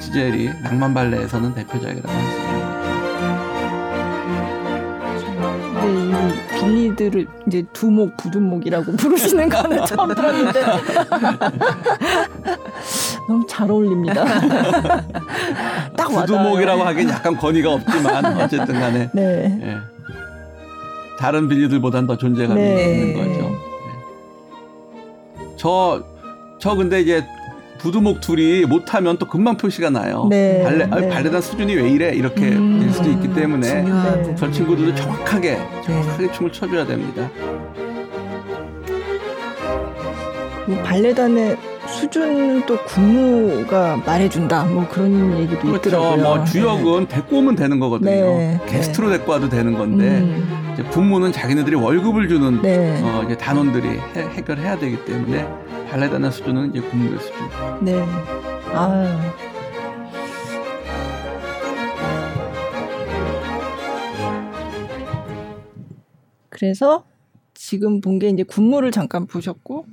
지젤이 0.00 0.48
낭만 0.62 0.94
발레에서는 0.94 1.52
대표작이라고 1.54 2.08
할 2.08 2.22
수 2.22 2.38
있습니다. 2.38 2.62
근데 5.82 5.92
이 6.00 6.58
빌리들을 6.60 7.26
이제 7.48 7.64
두목, 7.72 8.16
부두목이라고 8.16 8.92
부르시는 8.96 9.48
거는 9.48 9.84
처음 9.86 10.14
들었는데 10.14 10.60
너무 13.28 13.44
잘 13.48 13.68
어울립니다. 13.70 14.24
딱. 15.96 16.08
부두목이라고 16.08 16.82
하기엔 16.84 17.08
약간 17.10 17.36
권위가 17.36 17.72
없지만 17.72 18.24
어쨌든 18.40 18.78
간에 18.78 19.10
네. 19.12 19.58
예. 19.62 19.78
다른 21.22 21.46
빌리들보다는 21.46 22.08
더 22.08 22.16
존재감이 22.16 22.60
네. 22.60 22.98
있는 22.98 23.14
거죠. 23.14 23.56
예. 25.38 25.56
저, 25.56 26.02
저 26.58 26.74
근데 26.74 27.00
이제 27.00 27.24
부두목 27.78 28.20
둘이 28.20 28.64
못하면 28.64 29.16
또 29.18 29.28
금방 29.28 29.56
표시가 29.56 29.90
나요. 29.90 30.26
네. 30.28 30.64
발레, 30.64 30.88
아니, 30.90 31.06
네. 31.06 31.08
발레단 31.08 31.40
수준이 31.40 31.76
왜 31.76 31.90
이래? 31.90 32.10
이렇게 32.12 32.48
음. 32.48 32.80
될 32.80 32.90
수도 32.90 33.08
있기 33.08 33.32
때문에 33.34 33.82
네. 33.82 34.34
저 34.34 34.50
친구들도 34.50 34.96
정확하게, 34.96 35.50
네. 35.52 35.82
정확하게 35.84 36.32
춤을 36.32 36.50
춰줘야 36.50 36.84
됩니다. 36.84 37.30
그 40.66 40.82
발레단의 40.82 41.56
수준도 42.06 42.78
군무가 42.84 43.96
말해준다. 44.04 44.64
뭐 44.64 44.88
그런 44.88 45.38
얘기도 45.38 45.60
그렇죠. 45.60 45.88
있더라고요. 45.88 46.16
뭐 46.24 46.44
주역은 46.44 47.06
데리고 47.06 47.38
오면 47.38 47.54
되는 47.54 47.78
거거든요. 47.78 48.10
네. 48.10 48.60
게스트로 48.66 49.08
데리고 49.10 49.30
와도 49.30 49.48
되는 49.48 49.72
건데 49.78 50.18
음. 50.18 50.70
이제 50.74 50.82
군무는 50.82 51.30
자기네들이 51.30 51.76
월급을 51.76 52.28
주는 52.28 52.60
네. 52.60 53.00
어, 53.04 53.22
이제 53.24 53.36
단원들이 53.36 53.86
해, 53.88 54.20
해결해야 54.34 54.78
되기 54.80 55.04
때문에 55.04 55.46
발레단의 55.90 56.32
수준은 56.32 56.70
이제 56.74 56.80
군무의 56.80 57.18
수준. 57.20 57.36
네. 57.84 58.04
아. 58.72 59.32
그래서 66.48 67.04
지금 67.54 68.00
본 68.00 68.18
게 68.18 68.28
이제 68.28 68.42
군무를 68.42 68.90
잠깐 68.90 69.26
보셨고 69.26 69.86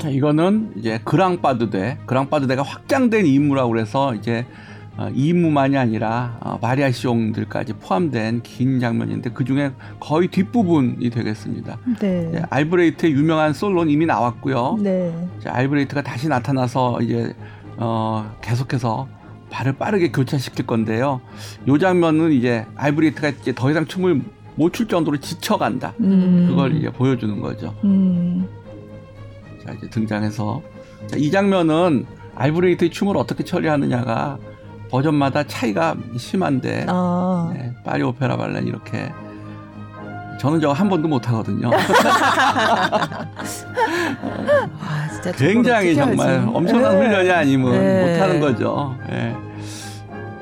자, 0.00 0.08
이거는 0.08 0.72
이제 0.76 0.98
그랑빠드대, 1.04 1.98
그랑빠드대가 2.06 2.62
확장된 2.62 3.26
임무라고 3.26 3.70
그래서 3.70 4.14
이제 4.14 4.46
어, 4.96 5.08
임무만이 5.14 5.76
아니라 5.76 6.38
어, 6.40 6.58
바리아 6.58 6.90
시옹들까지 6.90 7.74
포함된 7.74 8.42
긴 8.42 8.80
장면인데 8.80 9.30
그 9.30 9.44
중에 9.44 9.72
거의 9.98 10.28
뒷부분이 10.28 11.08
되겠습니다. 11.10 11.78
네. 12.00 12.28
이제 12.30 12.42
알브레이트의 12.50 13.12
유명한 13.12 13.52
솔로는 13.52 13.90
이미 13.92 14.06
나왔고요. 14.06 14.78
네. 14.80 15.14
알브레이트가 15.44 16.02
다시 16.02 16.28
나타나서 16.28 17.00
이제 17.02 17.34
어, 17.76 18.30
계속해서 18.42 19.06
발을 19.50 19.74
빠르게 19.74 20.10
교차시킬 20.12 20.66
건데요. 20.66 21.20
요 21.68 21.78
장면은 21.78 22.32
이제 22.32 22.66
알브레이트가 22.76 23.28
이제 23.28 23.54
더 23.54 23.70
이상 23.70 23.86
춤을 23.86 24.22
못 24.56 24.72
출 24.72 24.86
정도로 24.88 25.16
지쳐간다. 25.18 25.94
음. 26.00 26.46
그걸 26.48 26.76
이제 26.76 26.90
보여주는 26.90 27.40
거죠. 27.40 27.74
음. 27.84 28.46
자 29.70 29.76
이제 29.76 29.88
등장해서 29.88 30.62
자, 31.06 31.16
이 31.16 31.30
장면은 31.30 32.04
알브레이트의 32.34 32.90
춤을 32.90 33.16
어떻게 33.16 33.44
처리하느냐가 33.44 34.38
버전마다 34.90 35.44
차이가 35.44 35.94
심한데 36.16 36.86
아. 36.88 37.52
네, 37.54 37.72
파리 37.84 38.02
오페라 38.02 38.36
발레는 38.36 38.66
이렇게 38.66 39.12
저는 40.40 40.60
저거 40.60 40.72
한 40.72 40.88
번도 40.88 41.06
못 41.06 41.28
하거든요. 41.28 41.70
저걸 45.22 45.32
굉장히 45.34 45.94
정말? 45.94 46.48
엄청난 46.52 46.98
네. 46.98 47.06
훈련이 47.06 47.30
아니면 47.30 47.72
네. 47.72 48.16
못 48.16 48.22
하는 48.22 48.40
거죠. 48.40 48.96
예. 49.10 49.36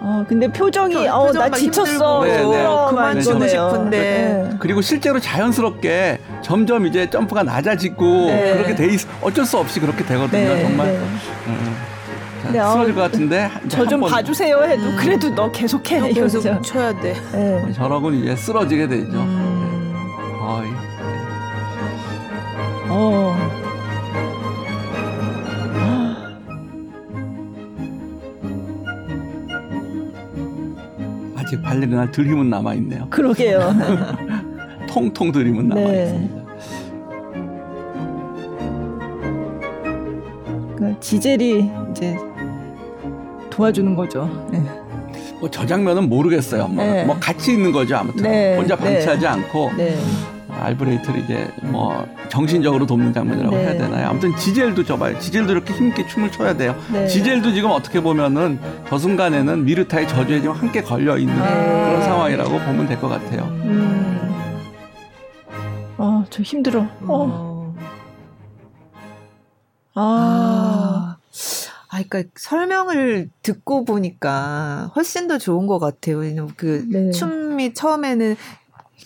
아, 0.01 0.25
근데 0.29 0.47
표정이 0.49 0.95
표- 0.95 1.11
어, 1.13 1.27
표정 1.27 1.43
나막 1.43 1.59
지쳤어. 1.59 2.25
네, 2.25 2.31
네. 2.37 2.43
힘들어. 2.45 2.87
그만두고 2.91 3.39
막 3.39 3.49
싶은데. 3.49 3.99
네. 3.99 4.57
그리고 4.61 4.81
실제로 4.81 5.19
자연스럽게 5.19 6.21
점점 6.43 6.87
이제 6.87 7.11
점프가 7.11 7.43
낮아지고 7.43 8.05
네. 8.27 8.53
그렇게 8.55 8.75
돼 8.77 8.87
있, 8.95 9.01
어쩔 9.21 9.45
수 9.45 9.59
없이 9.59 9.81
그렇게 9.81 10.05
되거든요. 10.05 10.55
네, 10.55 10.63
정말 10.63 10.87
네. 10.93 10.99
음. 11.49 11.77
자, 12.45 12.51
네, 12.53 12.59
아, 12.61 12.71
쓰러질 12.71 12.95
것 12.95 13.01
같은데 13.01 13.51
저 13.69 13.85
좀 13.87 14.01
봐주세요 14.03 14.63
해도 14.63 14.83
음. 14.85 14.97
그래도 15.01 15.35
너 15.35 15.51
계속해 15.51 16.13
계속 16.13 16.45
이러죠. 16.45 16.63
쳐야 16.63 16.93
돼. 17.01 17.15
네. 17.33 17.73
저러고는 17.73 18.21
이제 18.21 18.37
쓰러지게 18.37 18.87
되죠. 18.87 19.11
음. 19.19 19.95
거의. 20.39 20.71
어. 22.91 23.48
아직 31.49 31.63
발레리나 31.63 32.11
들 32.11 32.27
힘은 32.27 32.51
남아 32.51 32.75
있네요. 32.75 33.07
그러게요. 33.09 33.75
통통 34.87 35.33
들 35.33 35.47
힘은 35.47 35.69
남아 35.69 35.81
네. 35.81 36.05
있습니다. 36.05 36.45
그 40.77 40.97
지젤이 41.01 41.71
이제 41.91 42.19
도와주는 43.49 43.97
거죠. 43.97 44.29
네. 44.53 44.63
뭐저 45.41 45.65
장면은 45.65 46.11
모르겠어요. 46.11 46.69
뭐, 46.69 46.85
네. 46.85 47.05
뭐 47.07 47.17
같이 47.19 47.53
있는 47.55 47.73
거죠 47.73 47.97
아무튼 47.97 48.25
네, 48.25 48.57
혼자 48.57 48.77
네. 48.77 48.83
방치하지 48.83 49.27
않고 49.27 49.73
네. 49.79 49.99
알브레이트를 50.59 51.21
이제 51.21 51.51
뭐 51.63 52.07
정신적으로 52.29 52.87
돕는 52.87 53.13
장면이라고 53.13 53.55
네. 53.57 53.63
해야 53.63 53.73
되나요? 53.79 54.09
아무튼 54.09 54.37
지젤도 54.37 54.85
저봐요. 54.85 55.19
지젤도 55.19 55.53
이렇게 55.53 55.73
힘있게 55.75 56.07
춤을 56.07 56.31
춰야 56.33 56.57
돼요. 56.57 56.75
네. 56.93 57.07
지젤도 57.07 57.53
지금 57.53 57.71
어떻게 57.71 58.01
보면은 58.01 58.59
저 58.89 58.99
순간에는 58.99 59.65
미르타의 59.65 60.09
저주에 60.09 60.41
지금 60.41 60.55
함께 60.55 60.83
걸려 60.83 61.17
있는 61.19 61.35
네. 61.35 61.43
그런 61.43 62.03
상황이라고 62.03 62.51
보면 62.51 62.87
될 62.89 62.99
것 62.99 63.09
같아요. 63.09 63.45
음. 63.45 64.19
아, 65.99 66.25
저 66.31 66.43
힘들어. 66.43 66.81
어. 66.81 66.87
어. 67.09 67.75
아. 69.95 70.01
아. 70.01 71.19
아, 71.91 72.03
그러니까 72.07 72.31
설명을 72.37 73.31
듣고 73.43 73.85
보니까 73.87 74.93
훨씬 74.95 75.27
더 75.27 75.39
좋은 75.39 75.67
것 75.67 75.79
같아요. 75.79 76.19
왜냐면 76.19 76.53
그 76.57 76.85
네. 76.87 77.11
춤이 77.13 77.73
처음에는 77.73 78.37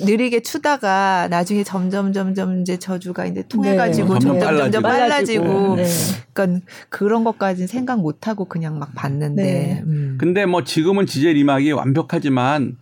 느리게 0.01 0.41
추다가 0.41 1.29
나중에 1.29 1.65
점점 1.65 2.13
점점 2.13 2.61
이제 2.61 2.79
저주가 2.79 3.27
이제 3.27 3.45
통해가지고 3.49 4.15
네. 4.15 4.21
점점 4.21 4.41
점점 4.41 4.83
빨라지고. 4.83 4.83
빨라지고 4.83 5.77
네. 5.77 5.85
그러니까 6.33 6.67
그런 6.89 7.25
것까지는 7.25 7.67
생각 7.67 8.01
못 8.01 8.27
하고 8.27 8.47
그냥 8.47 8.79
막 8.79 8.95
봤는데 8.95 9.43
네. 9.43 9.83
음. 9.87 10.17
근데 10.19 10.47
뭐 10.47 10.65
지금은 10.65 11.07
지젤 11.07 11.37
이막이 11.37 11.73
완벽하지만 11.73 12.77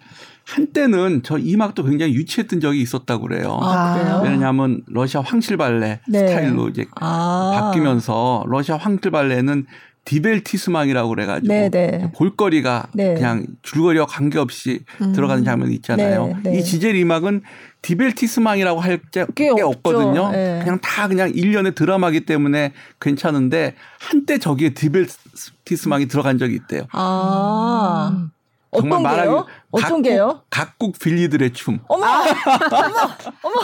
한때는 0.45 1.23
저 1.23 1.39
이막도 1.39 1.85
굉장히 1.85 2.15
유치했던 2.15 2.61
적이 2.61 2.81
있었다고 2.83 3.29
그래요. 3.29 3.59
아, 3.63 3.95
그래요? 3.95 4.21
왜냐하면 4.25 4.83
러시아 4.89 5.21
황실 5.21 5.57
발레 5.57 6.01
네. 6.09 6.29
스타일로 6.29 6.69
이제 6.69 6.87
아. 7.01 7.51
바뀌면서 7.55 8.45
러시아 8.49 8.77
황실 8.77 9.11
발레는 9.11 9.67
divertissement이라고 10.05 11.09
그래가지고 11.09 11.53
네, 11.53 11.69
네. 11.69 12.11
볼거리가 12.15 12.89
네. 12.95 13.15
그냥 13.15 13.47
줄거리와 13.63 14.07
관계없이 14.07 14.81
음. 15.03 15.13
들어가는 15.13 15.45
장면이 15.45 15.75
있잖아요. 15.77 16.27
네, 16.43 16.51
네. 16.51 16.59
이 16.59 16.65
지젤 16.65 16.97
이막은 16.97 17.43
divertissement이라고 17.83 18.81
할 18.81 19.02
게 19.02 19.16
꽤 19.16 19.51
없죠. 19.51 19.69
없거든요. 19.69 20.31
네. 20.33 20.61
그냥 20.63 20.81
다 20.81 21.09
그냥 21.09 21.31
일련의 21.31 21.75
드라마기 21.75 22.27
때문에 22.27 22.73
괜찮은데 23.01 23.75
한때 23.99 24.39
저기에 24.39 24.71
divertissement이 24.71 26.07
들어간 26.09 26.39
적이 26.39 26.57
있대요. 26.57 26.83
아. 26.93 28.29
어떤 28.71 28.91
정말? 28.91 29.03
말하기 29.03 29.51
어떤 29.73 29.89
각국, 29.89 30.03
게요? 30.03 30.41
각국 30.51 30.99
윌리들의 30.99 31.53
춤. 31.53 31.79
어머, 31.87 32.05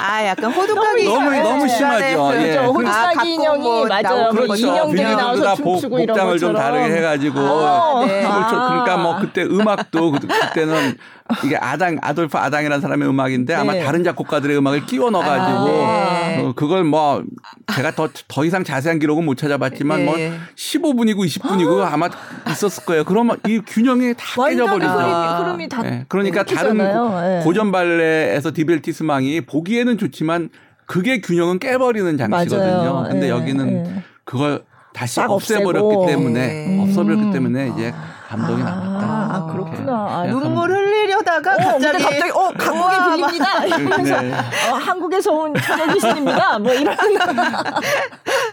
아 0.00 0.24
약간 0.26 0.52
호두까기 0.52 1.04
너무- 1.04 1.30
네. 1.30 1.42
너무 1.42 1.68
심하죠. 1.68 2.04
예. 2.04 2.12
그렇죠. 2.14 2.60
그- 2.72 2.78
호두까기 2.78 3.14
각국 3.16 3.26
인형이 3.28 3.62
뭐 3.62 3.86
맞아요. 3.86 4.02
나오고 4.02 4.30
그 4.30 4.42
그렇죠. 4.46 4.66
인형들이 4.66 5.02
나와서 5.16 5.54
춤추고 5.56 5.98
이런 5.98 6.06
복장을 6.14 6.38
좀 6.38 6.52
것처럼. 6.52 6.62
다르게 6.78 6.96
해가지고 6.96 7.40
아, 7.40 8.04
네. 8.06 8.24
아. 8.24 8.68
그러니까 8.68 8.96
뭐 8.98 9.18
그때 9.18 9.42
음악도 9.42 10.12
그- 10.12 10.20
그때는 10.26 10.96
이게 11.42 11.56
아당 11.56 11.98
아돌프 12.02 12.38
아당이라는 12.38 12.80
사람의 12.80 13.08
음악인데 13.08 13.52
아마 13.54 13.72
네. 13.72 13.82
다른 13.84 14.04
작곡가들의 14.04 14.56
음악을 14.58 14.86
끼워 14.86 15.10
넣어가지고 15.10 15.58
아, 15.84 16.20
네. 16.28 16.40
어, 16.44 16.52
그걸 16.54 16.84
뭐 16.84 17.24
제가 17.74 17.90
더더 17.96 18.44
이상 18.44 18.62
자세한 18.62 19.00
기록은 19.00 19.24
못 19.24 19.36
찾아봤지만 19.36 20.04
뭐 20.04 20.16
네. 20.16 20.38
15분이고 20.54 21.26
20분이고 21.26 21.82
아마 21.84 22.08
있었을 22.48 22.84
거예요. 22.84 23.04
그러면 23.04 23.38
이 23.48 23.60
균형이 23.66 24.14
다 24.16 24.24
깨져버리죠. 24.46 24.92
흐름이, 24.92 25.12
아. 25.12 25.38
흐름이 25.40 25.68
다 25.68 25.82
예, 26.00 26.04
그러니까 26.08 26.44
다른. 26.44 26.78
고- 26.78 26.84
예. 27.22 27.40
고전 27.44 27.72
발레에서 27.72 28.52
디벨티스망이 28.52 29.42
보기에는 29.42 29.98
좋지만 29.98 30.48
그게 30.86 31.20
균형은 31.20 31.58
깨버리는 31.58 32.16
장치거든요. 32.16 32.92
맞아요. 32.92 33.06
근데 33.10 33.26
예, 33.26 33.30
여기는 33.30 33.86
예. 33.86 34.02
그걸 34.24 34.64
다시 34.92 35.16
싹 35.16 35.30
없애버렸기 35.30 35.78
없애고. 35.86 36.06
때문에 36.06 36.46
네. 36.46 36.82
없애버렸기 36.82 37.22
음. 37.24 37.32
때문에 37.32 37.68
이제 37.68 37.92
감동이 38.28 38.62
아, 38.62 38.64
남았다. 38.64 39.06
아, 39.06 39.46
그렇구나. 39.52 39.92
아. 39.92 40.26
눈물 40.26 40.70
흘리려다가 40.70 41.52
어, 41.52 41.56
갑자기 41.56 42.02
갑자기 42.02 42.30
어 42.30 42.50
강국에 42.56 42.96
빌립니다. 43.16 43.64
이러면서 43.66 44.20
네. 44.22 44.32
어, 44.32 44.74
한국에서 44.74 45.32
온 45.32 45.54
천여귀신입니다. 45.54 46.58
뭐 46.60 46.72
이런 46.72 46.96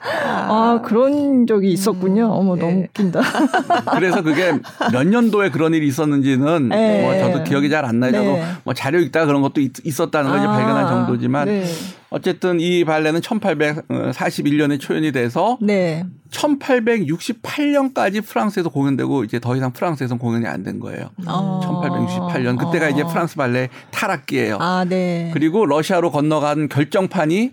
아 0.05 0.81
그런 0.83 1.47
적이 1.47 1.71
있었군요. 1.71 2.25
어머 2.31 2.55
너무 2.55 2.71
네. 2.73 2.83
웃긴다. 2.89 3.21
그래서 3.95 4.21
그게 4.21 4.51
몇 4.91 5.07
년도에 5.07 5.49
그런 5.49 5.73
일이 5.73 5.87
있었는지는 5.87 6.69
네. 6.69 7.01
뭐 7.01 7.17
저도 7.17 7.43
기억이 7.45 7.69
잘 7.69 7.85
안 7.85 7.99
나요. 7.99 8.11
저도 8.13 8.33
네. 8.33 8.43
뭐 8.63 8.73
자료 8.73 8.99
읽다가 8.99 9.25
그런 9.25 9.41
것도 9.41 9.61
있, 9.61 9.99
었다는걸 9.99 10.39
이제 10.39 10.47
아, 10.47 10.51
발견한 10.51 10.87
정도지만 10.87 11.45
네. 11.47 11.65
어쨌든 12.09 12.59
이 12.59 12.83
발레는 12.85 13.21
1841년에 13.21 14.79
초연이 14.79 15.11
돼서 15.11 15.57
네. 15.61 16.05
1868년까지 16.31 18.23
프랑스에서 18.25 18.69
공연되고 18.69 19.23
이제 19.23 19.39
더 19.39 19.55
이상 19.55 19.71
프랑스에서는 19.71 20.19
공연이 20.19 20.47
안 20.47 20.63
된 20.63 20.79
거예요. 20.79 21.09
아. 21.25 21.59
1868년 21.63 22.57
그때가 22.57 22.85
아. 22.85 22.89
이제 22.89 23.03
프랑스 23.03 23.35
발레 23.35 23.67
타락기예요. 23.91 24.57
아 24.61 24.85
네. 24.87 25.29
그리고 25.33 25.65
러시아로 25.65 26.11
건너간 26.11 26.69
결정판이 26.69 27.49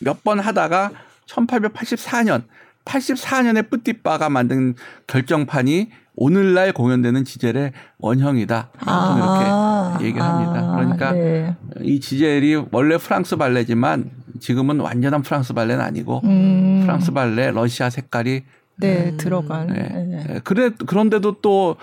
몇 0.00 0.22
번 0.24 0.40
하다가 0.40 0.90
1884년 1.26 2.44
84년에 2.84 3.70
뿌띠빠가 3.70 4.28
만든 4.28 4.74
결정판이 5.06 5.90
오늘날 6.16 6.72
공연되는 6.72 7.24
지젤의 7.24 7.72
원형이다. 7.98 8.70
보통 8.78 9.16
이렇게 9.16 10.04
얘기를 10.06 10.22
합니다. 10.22 10.72
그러니까 10.76 11.08
아, 11.08 11.12
네. 11.12 11.56
이 11.80 11.98
지젤이 11.98 12.66
원래 12.70 12.96
프랑스 12.98 13.36
발레지만 13.36 14.10
지금은 14.38 14.80
완전한 14.80 15.22
프랑스 15.22 15.54
발레는 15.54 15.82
아니고 15.82 16.20
음, 16.24 16.82
프랑스 16.84 17.10
발레 17.10 17.50
러시아 17.50 17.90
색깔이 17.90 18.44
네 18.76 19.10
음, 19.10 19.16
들어간. 19.16 19.68
네. 19.68 19.82
네. 19.82 20.26
예, 20.28 20.40
그래 20.42 20.70
그런데도 20.86 21.36
또 21.42 21.76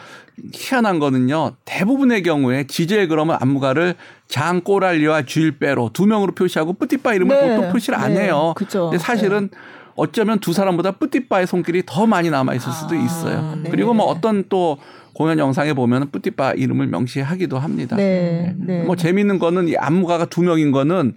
희한한 0.53 0.99
거는요. 0.99 1.55
대부분의 1.65 2.23
경우에 2.23 2.65
지젤 2.67 3.07
그러면 3.07 3.37
안무가를 3.39 3.95
장 4.27 4.61
꼬랄리와 4.61 5.23
쥐일빼로 5.23 5.91
두 5.93 6.05
명으로 6.05 6.33
표시하고 6.33 6.73
뿌띠빠 6.73 7.13
이름을 7.13 7.35
네. 7.35 7.55
보통 7.55 7.71
표시를 7.71 7.97
안 7.97 8.15
네. 8.15 8.23
해요. 8.23 8.53
그죠. 8.55 8.89
근데 8.89 8.97
사실은 8.97 9.49
어쩌면 9.95 10.39
두 10.39 10.53
사람보다 10.53 10.93
뿌띠빠의 10.93 11.47
손길이 11.47 11.83
더 11.85 12.05
많이 12.05 12.29
남아 12.29 12.55
있을 12.55 12.71
수도 12.71 12.95
아, 12.95 12.97
있어요. 12.97 13.57
네. 13.61 13.69
그리고 13.69 13.93
뭐 13.93 14.05
어떤 14.05 14.45
또 14.49 14.77
공연 15.13 15.37
영상에 15.37 15.73
보면 15.73 16.09
뿌띠빠 16.11 16.53
이름을 16.53 16.87
명시하기도 16.87 17.59
합니다. 17.59 17.95
네. 17.95 18.55
네. 18.57 18.83
뭐 18.83 18.95
재미있는 18.95 19.39
거는 19.39 19.67
이 19.67 19.75
안무가가 19.75 20.25
두 20.25 20.41
명인 20.41 20.71
거는 20.71 21.13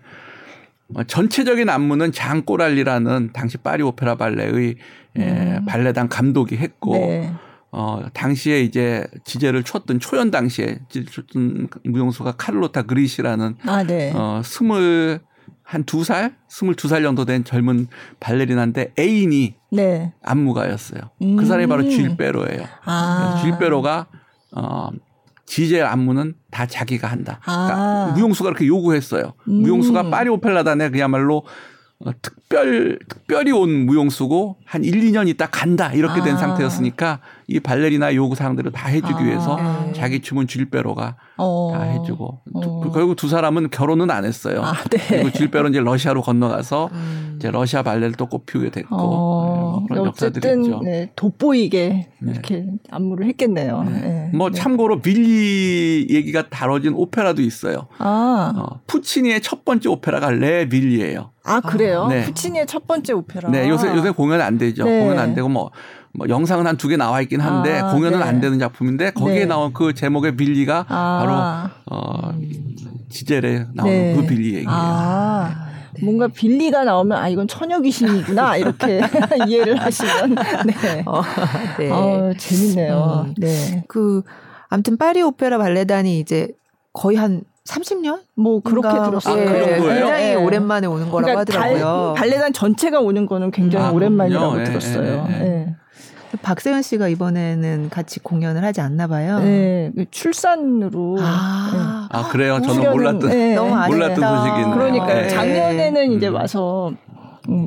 어, 0.95 1.03
전체적인 1.05 1.69
안무는 1.71 2.13
장 2.13 2.43
꼬랄리라는 2.43 3.31
당시 3.33 3.57
파리 3.57 3.83
오페라 3.83 4.17
발레의 4.17 4.77
예, 5.19 5.61
발레단 5.67 6.09
감독이 6.09 6.57
했고 6.57 6.95
음. 6.95 6.99
네. 6.99 7.33
어 7.71 8.03
당시에 8.13 8.61
이제 8.63 9.05
지제를 9.25 9.65
췄던 9.65 9.99
초연 10.01 10.31
당시에 10.31 10.79
췄던 10.89 11.69
무용수가 11.85 12.33
카를로타 12.33 12.83
그리시라는 12.83 13.57
아 13.67 13.83
네. 13.83 14.13
어 14.15 14.43
스물 14.45 15.21
한 15.67 15.85
두 15.85 16.05
살, 16.05 16.37
스물 16.49 16.75
두 16.75 16.89
살 16.89 17.03
정도 17.03 17.25
된 17.25 17.43
젊은 17.43 17.87
발레리나인데 18.21 18.93
애인이 18.99 19.55
네. 19.73 20.13
안무가였어요. 20.23 21.01
음. 21.23 21.37
그 21.37 21.47
사람이 21.47 21.67
바로 21.67 21.83
쥐일베로예요. 21.89 22.65
아. 22.85 23.41
쥐일베로가 23.41 24.07
어 24.57 24.91
지제 25.47 25.81
안무는 25.83 26.35
다 26.51 26.67
자기가 26.67 27.09
한다. 27.09 27.41
그러니까 27.43 27.75
아. 27.77 28.13
무용수가 28.15 28.51
그렇게 28.51 28.67
요구했어요. 28.67 29.33
음. 29.49 29.63
무용수가 29.63 30.11
파리 30.11 30.29
오펠라단에 30.29 30.91
그야말로 30.91 31.39
어, 31.39 31.43
특별 32.21 32.99
특별히 33.09 33.51
온 33.53 33.87
무용수고 33.87 34.57
한 34.67 34.85
1, 34.85 34.93
2년 35.01 35.27
있다 35.29 35.47
간다 35.47 35.93
이렇게 35.93 36.21
된 36.23 36.35
아. 36.35 36.39
상태였으니까 36.39 37.21
이 37.47 37.61
발레리나 37.61 38.15
요구 38.15 38.35
사항들을 38.35 38.73
다 38.73 38.89
해주기 38.89 39.15
아. 39.15 39.23
위해서 39.23 39.57
네. 39.57 39.93
자기 39.95 40.21
춤은 40.21 40.47
쥐일베로가 40.47 41.17
어. 41.39 41.71
다 41.73 41.83
해주고 41.83 42.41
두- 42.63 42.69
어. 42.89 42.91
결국 42.93 43.17
두 43.17 43.29
사람은 43.29 43.71
결혼은 43.71 44.11
안 44.11 44.25
했어요. 44.25 44.61
아, 44.63 44.75
네. 44.91 44.99
그리고 45.09 45.31
쥐일베로 45.31 45.69
이제 45.69 45.81
러시아로 45.81 46.21
건너가서 46.23 46.91
음. 46.93 47.35
이제 47.39 47.51
러시아 47.51 47.83
발레를 47.83 48.13
또 48.13 48.27
꽃피우게 48.27 48.71
됐고 48.71 48.97
어, 48.97 49.79
네, 49.81 49.87
그런 49.89 50.07
역사들이 50.07 50.39
어쨌든 50.47 50.65
있죠. 50.65 50.81
네, 50.85 51.11
돋보이게 51.17 52.11
이렇게 52.23 52.67
안무를 52.91 53.27
했겠네요. 53.29 53.83
네. 53.85 54.31
뭐 54.35 54.51
네. 54.51 54.59
참고로 54.59 55.01
빌리 55.01 56.07
얘기가 56.11 56.49
다뤄진 56.51 56.93
오페라도 56.95 57.41
있어요. 57.41 57.87
아, 57.99 58.53
어, 58.57 58.81
푸치니의 58.87 59.41
첫 59.43 59.65
번째 59.65 59.89
오페라가 59.89 60.31
레 60.31 60.69
빌리예요. 60.69 61.31
아 61.45 61.61
그래요? 61.61 62.07
네. 62.09 62.25
푸치니의 62.25 62.67
첫 62.67 62.87
번째 62.87 63.13
오페라. 63.13 63.51
네, 63.51 63.69
요새 63.69 63.89
요새 63.89 64.11
공연 64.11 64.41
안 64.41 64.59
되죠. 64.59 64.85
네. 64.85 65.01
공연 65.01 65.19
안 65.19 65.35
되고 65.35 65.49
뭐, 65.49 65.71
뭐 66.13 66.29
영상은 66.29 66.67
한 66.67 66.77
두 66.77 66.89
개 66.89 66.97
나와 66.97 67.21
있긴 67.21 67.41
한데 67.41 67.79
아, 67.81 67.93
공연은 67.93 68.19
네. 68.19 68.25
안 68.25 68.41
되는 68.41 68.59
작품인데 68.59 69.11
거기에 69.13 69.41
네. 69.41 69.45
나온 69.47 69.73
그 69.75 69.93
제목의 69.95 70.37
빌리가 70.37 70.87
아. 70.89 71.71
바로 71.87 71.97
어 71.97 72.33
지젤에 73.11 73.67
나오는 73.75 73.95
네. 73.95 74.15
그 74.17 74.27
빌리 74.27 74.47
얘기예요. 74.55 74.69
아, 74.71 75.69
뭔가 76.03 76.29
빌리가 76.29 76.85
나오면 76.85 77.17
아 77.19 77.29
이건 77.29 77.47
처녀 77.47 77.81
귀신이구나 77.81 78.57
이렇게 78.57 79.01
이해를 79.47 79.77
하시면 79.81 80.35
네. 80.67 81.03
어, 81.07 81.23
네. 81.79 81.91
어, 81.91 82.33
재밌네요. 82.37 83.27
음. 83.29 83.35
네. 83.37 83.85
그 83.89 84.23
아무튼 84.69 84.97
파리 84.97 85.23
오페라 85.23 85.59
발레단이 85.59 86.19
이제 86.19 86.49
거의 86.93 87.17
한 87.17 87.43
30년? 87.69 88.21
뭐 88.35 88.61
그렇게 88.61 88.89
들었어요. 88.89 89.43
아, 89.43 89.53
그 89.53 89.59
정도예요? 89.59 89.83
굉장히 89.83 90.25
네. 90.25 90.35
오랜만에 90.35 90.87
오는 90.87 91.09
거라고 91.11 91.33
그러니까 91.33 91.41
하더라고요. 91.41 92.15
발, 92.15 92.29
발레단 92.29 92.53
전체가 92.53 93.01
오는 93.01 93.27
거는 93.27 93.51
굉장히 93.51 93.87
아, 93.87 93.91
오랜만이라고. 93.91 94.61
예, 94.61 94.65
들었어요. 94.65 95.27
예, 95.31 95.35
예. 95.35 95.39
네. 95.39 95.77
박세현 96.43 96.83
씨가 96.83 97.09
이번에는 97.09 97.89
같이 97.91 98.21
공연을 98.21 98.65
하지 98.65 98.81
않나 98.81 99.07
봐요. 99.07 99.39
네. 99.39 99.93
출산으로 100.11 101.17
아, 101.21 102.09
아 102.11 102.29
그래요? 102.29 102.61
저는 102.61 102.91
몰랐던 102.91 103.31
네. 103.31 103.55
너무 103.55 103.75
아쉽다. 103.75 103.89
몰랐던 103.89 104.39
소식이네요. 104.39 104.75
그러니까 104.75 105.07
네. 105.07 105.29
작년에는 105.29 106.13
이제 106.13 106.29
음. 106.29 106.35
와서 106.35 106.89
음, 106.91 106.97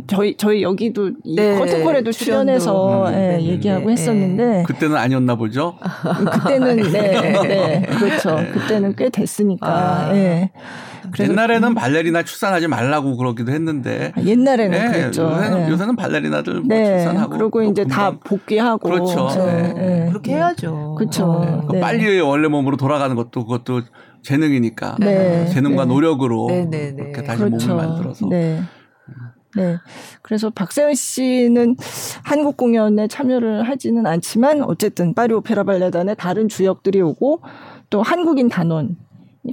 저희 0.07 0.35
저희 0.37 0.63
여기도 0.63 1.11
이 1.23 1.35
네, 1.35 1.57
커튼콜에도 1.57 2.11
출연해서 2.11 3.07
음, 3.09 3.13
예, 3.13 3.17
네, 3.37 3.43
얘기하고 3.43 3.87
네, 3.87 3.91
했었는데 3.93 4.63
그때는 4.65 4.95
아니었나 4.95 5.35
보죠. 5.35 5.77
그때는 6.31 6.77
네, 6.91 7.41
네, 7.43 7.81
그렇죠. 7.87 8.37
그때는 8.53 8.95
꽤 8.95 9.09
됐으니까. 9.09 9.67
아. 9.67 10.15
예. 10.15 10.51
옛날에는 11.19 11.73
발레리나 11.73 12.23
출산하지 12.23 12.67
말라고 12.67 13.15
그러기도 13.15 13.51
했는데 13.51 14.11
아, 14.15 14.21
옛날에는 14.21 14.77
예, 14.77 14.91
그랬죠. 14.91 15.23
요새는, 15.23 15.65
예. 15.65 15.69
요새는 15.69 15.95
발레리나들 15.95 16.53
뭐 16.55 16.63
네. 16.67 16.97
출산하고 16.97 17.29
그리고 17.29 17.49
또 17.49 17.61
이제 17.63 17.85
다 17.85 18.11
복귀하고. 18.11 18.89
그렇죠. 18.89 19.29
예, 19.39 19.45
네. 19.45 20.05
예. 20.05 20.09
그렇게 20.09 20.33
해야죠. 20.33 20.95
그쵸. 20.97 21.25
어. 21.25 21.65
그 21.67 21.75
네. 21.75 21.79
빨리 21.79 22.19
원래 22.19 22.47
몸으로 22.47 22.77
돌아가는 22.77 23.15
것도 23.15 23.45
그것도 23.45 23.81
재능이니까 24.23 24.97
네. 24.99 25.45
재능과 25.47 25.85
네. 25.85 25.93
노력으로 25.93 26.47
네, 26.49 26.65
네, 26.65 26.91
네. 26.91 27.11
그렇게 27.11 27.23
다시 27.23 27.43
그렇죠. 27.43 27.69
몸을 27.69 27.85
만들어서 27.87 28.27
네. 29.57 29.71
네. 29.71 29.77
그래서 30.21 30.49
박세은 30.49 30.95
씨는 30.95 31.75
한국 32.23 32.57
공연에 32.57 33.07
참여를 33.07 33.67
하지는 33.67 34.05
않지만 34.05 34.63
어쨌든 34.63 35.13
파리 35.13 35.33
오페라 35.33 35.63
발레단의 35.63 36.15
다른 36.17 36.47
주역들이 36.47 37.01
오고 37.01 37.41
또 37.89 38.01
한국인 38.01 38.49
단원 38.49 38.97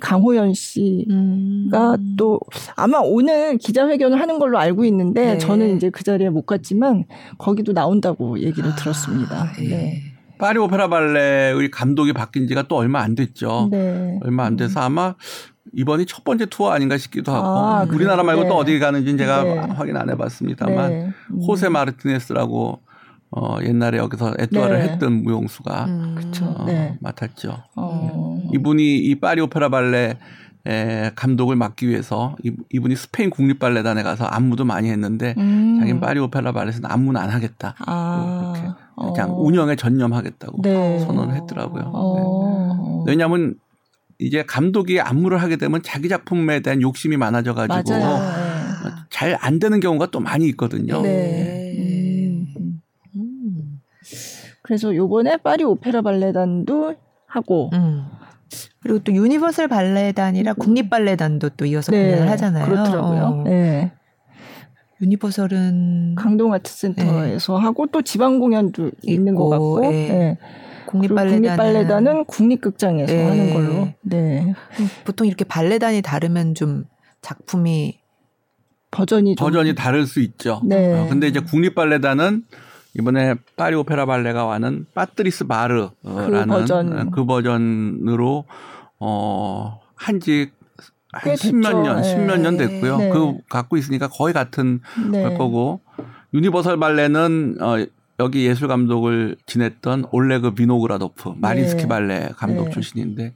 강호연 0.00 0.55
씨가 0.55 1.07
음. 1.11 2.14
또 2.16 2.40
아마 2.76 2.98
오늘 2.98 3.59
기자회견을 3.59 4.20
하는 4.20 4.38
걸로 4.38 4.59
알고 4.59 4.84
있는데 4.86 5.34
네. 5.34 5.38
저는 5.38 5.76
이제 5.76 5.90
그 5.90 6.02
자리에 6.02 6.30
못 6.30 6.46
갔지만 6.46 7.05
거기도 7.38 7.72
나온다고 7.72 8.38
얘기를 8.40 8.70
아, 8.70 8.74
들었습니다. 8.74 9.52
예. 9.61 10.14
네. 10.45 10.49
파리 10.49 10.59
오페라 10.59 10.88
발레의 10.88 11.70
감독이 11.70 12.12
바뀐 12.12 12.47
지가 12.47 12.64
또 12.68 12.76
얼마 12.76 13.01
안 13.01 13.14
됐죠. 13.14 13.68
네. 13.70 14.18
얼마 14.22 14.45
안 14.45 14.57
돼서 14.57 14.80
아마 14.80 15.14
이번이 15.72 16.05
첫 16.05 16.22
번째 16.22 16.47
투어 16.47 16.70
아닌가 16.70 16.99
싶기도 16.99 17.32
하고 17.32 17.47
아, 17.47 17.86
우리나라 17.90 18.22
말고 18.22 18.42
네. 18.42 18.49
또 18.49 18.57
어디 18.57 18.78
가는지는 18.78 19.16
제가 19.16 19.42
네. 19.42 19.59
확인 19.59 19.97
안 19.97 20.11
해봤습니다만 20.11 20.90
네. 20.90 21.12
음. 21.30 21.40
호세 21.40 21.70
마르티네스라고 21.70 22.80
어, 23.30 23.59
옛날에 23.62 23.99
여기서 23.99 24.34
에뚜아를 24.38 24.78
네. 24.78 24.88
했던 24.90 25.22
무용수가 25.22 25.84
음. 25.86 26.14
그쵸. 26.16 26.45
어, 26.45 26.64
네. 26.66 26.97
맡았죠. 27.01 27.62
어. 27.76 28.42
이분이 28.53 28.99
이 28.99 29.14
파리 29.14 29.40
오페라 29.40 29.70
발레 29.70 30.18
에, 30.66 31.11
감독을 31.14 31.57
맡기 31.57 31.88
위해서 31.88 32.36
이, 32.42 32.53
이분이 32.70 32.97
스페인 32.97 33.30
국립발레단에 33.30 34.03
가서 34.03 34.24
안무도 34.24 34.64
많이 34.64 34.90
했는데 34.90 35.34
음. 35.38 35.78
자기는 35.80 36.01
파리 36.01 36.20
오페라 36.20 36.53
발레에서는 36.53 36.90
안무는 36.90 37.20
안 37.20 37.30
하겠다. 37.30 37.74
아. 37.86 38.53
그렇게 38.55 38.84
그냥 38.97 39.30
어. 39.30 39.40
운영에 39.40 39.76
전념하겠다고 39.76 40.62
네. 40.62 41.01
선언을 41.01 41.34
했더라고요. 41.36 41.82
네. 41.82 41.90
어. 41.92 43.05
왜냐하면 43.07 43.57
이제 44.18 44.45
감독이 44.45 45.01
안무를 45.01 45.42
하게 45.42 45.57
되면 45.57 45.82
자기 45.82 46.09
작품에 46.09 46.61
대한 46.61 46.80
욕심이 46.80 47.16
많아져 47.16 47.55
가지고 47.55 47.99
맞아요. 47.99 48.45
잘 49.11 49.39
안 49.39 49.59
되는 49.59 49.80
경우가 49.80 50.07
또 50.11 50.20
많이 50.20 50.47
있거든요. 50.49 51.03
네. 51.03 51.09
네. 51.09 52.57
음. 52.59 52.80
음. 53.16 53.80
그래서 54.62 54.95
요번에 54.95 55.36
파리 55.38 55.64
오페라 55.64 56.03
발레단도 56.03 56.95
하고 57.26 57.70
음. 57.74 58.07
그리고 58.80 58.99
또 59.01 59.12
유니버설 59.12 59.68
발레단이랑 59.68 60.57
국립 60.59 60.90
발레단도 60.90 61.51
또 61.51 61.64
이어서 61.64 61.90
네, 61.92 62.12
공연을 62.12 62.30
하잖아요. 62.30 62.66
그렇더라고요. 62.66 63.22
어. 63.22 63.42
네. 63.45 63.92
유니버설은 65.01 66.14
강동 66.16 66.53
아트센터에서 66.55 67.57
하고 67.57 67.86
또 67.86 68.03
지방 68.03 68.38
공연도 68.38 68.90
있는 69.03 69.34
것 69.34 69.47
있고, 69.47 69.74
같고. 69.74 69.86
예. 69.86 69.90
네. 69.90 70.38
국립 70.86 71.09
그리고 71.09 71.14
발레단은, 71.16 71.40
국립 71.40 71.57
발레단은 71.57 72.24
국립극장에서 72.26 73.12
네. 73.12 73.24
하는 73.24 73.53
걸로. 73.53 73.88
네. 74.03 74.55
보통 75.05 75.26
이렇게 75.26 75.45
발레단이 75.45 76.03
다르면 76.03 76.55
좀 76.55 76.84
작품이 77.22 77.99
버전이 78.90 79.34
좀 79.34 79.45
버전이 79.45 79.74
다를 79.74 80.07
수 80.07 80.20
있죠. 80.20 80.61
네. 80.64 80.92
어, 80.92 81.09
근데 81.09 81.26
이제 81.26 81.40
국립발레단은 81.40 82.45
이번에 82.97 83.34
파리 83.57 83.74
오페라 83.74 84.07
발레가 84.07 84.45
하는 84.45 84.87
파트리스 84.95 85.49
바르라는 85.49 85.95
그 86.05 86.47
버전. 86.47 87.11
그 87.11 87.26
버전으로 87.26 88.45
어 89.01 89.80
한지 89.97 90.53
꽤 90.53 90.64
한 91.15 91.37
십몇. 91.37 91.83
년, 91.83 91.97
네. 91.97 92.09
십몇 92.09 92.41
년 92.41 92.57
됐고요. 92.57 92.97
네. 92.99 93.09
그 93.11 93.35
갖고 93.49 93.77
있으니까 93.77 94.09
거의 94.09 94.35
같은 94.35 94.81
네. 95.11 95.23
걸 95.23 95.39
거고 95.39 95.81
유니버설 96.33 96.79
발레는 96.79 97.59
어 97.61 97.85
여기 98.21 98.47
예술 98.47 98.69
감독을 98.69 99.37
지냈던 99.47 100.07
올레그 100.12 100.55
비노그라도프 100.55 101.35
마린스키 101.37 101.83
네. 101.83 101.89
발레 101.89 102.29
감독 102.37 102.67
네. 102.67 102.71
출신인데 102.71 103.35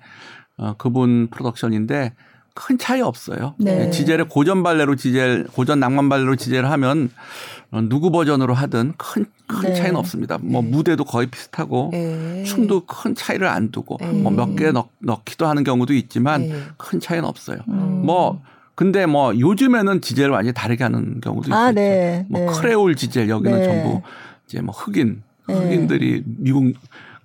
어 0.56 0.74
그분 0.78 1.28
프로덕션인데 1.30 2.14
큰 2.54 2.76
차이 2.76 3.00
없어요. 3.00 3.54
네. 3.58 3.90
지젤을 3.90 4.28
고전 4.28 4.62
발레로 4.62 4.96
지젤 4.96 5.46
고전 5.52 5.78
낭만 5.78 6.08
발레로 6.08 6.36
지젤을 6.36 6.70
하면 6.70 7.08
어, 7.08 7.57
누구 7.70 8.10
버전으로 8.10 8.54
하든 8.54 8.94
큰, 8.96 9.26
큰 9.46 9.68
네. 9.68 9.74
차이는 9.74 9.96
없습니다. 9.96 10.38
뭐 10.40 10.62
무대도 10.62 11.04
거의 11.04 11.26
비슷하고 11.26 11.90
예. 11.92 12.42
춤도 12.44 12.86
큰 12.86 13.14
차이를 13.14 13.46
안 13.46 13.70
두고 13.70 13.98
네. 14.00 14.10
뭐 14.10 14.31
몇 14.31 14.56
개 14.56 14.72
넣기도 15.00 15.46
하는 15.46 15.64
경우도 15.64 15.92
있지만 15.94 16.44
예. 16.44 16.62
큰 16.78 16.98
차이는 16.98 17.26
없어요. 17.26 17.58
음. 17.68 18.02
뭐 18.06 18.42
근데 18.74 19.06
뭐 19.06 19.38
요즘에는 19.38 20.00
지젤을 20.00 20.30
완전히 20.30 20.54
다르게 20.54 20.84
하는 20.84 21.20
경우도 21.20 21.48
있죠. 21.48 21.54
아, 21.54 21.72
네. 21.72 22.24
뭐 22.30 22.40
네. 22.40 22.46
크레올 22.46 22.94
지젤 22.94 23.28
여기는 23.28 23.58
네. 23.58 23.64
전부 23.64 24.02
이제 24.46 24.62
뭐 24.62 24.74
흑인 24.74 25.22
네. 25.46 25.54
흑인들이 25.54 26.22
미국 26.24 26.72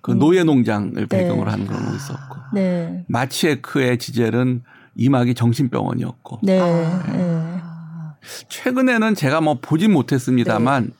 그 0.01 0.11
음. 0.11 0.19
노예 0.19 0.43
농장을 0.43 0.93
네. 0.93 1.05
배경으로 1.05 1.49
하는 1.49 1.65
거 1.65 1.75
있었고 1.75 2.35
네. 2.53 3.05
마치에크의 3.07 3.97
지젤은 3.97 4.63
이막이 4.95 5.35
정신병원이었고 5.35 6.39
네. 6.43 6.59
아. 6.59 7.03
네. 7.11 7.52
최근에는 8.49 9.15
제가 9.15 9.41
뭐 9.41 9.57
보진 9.61 9.91
못했습니다만 9.93 10.91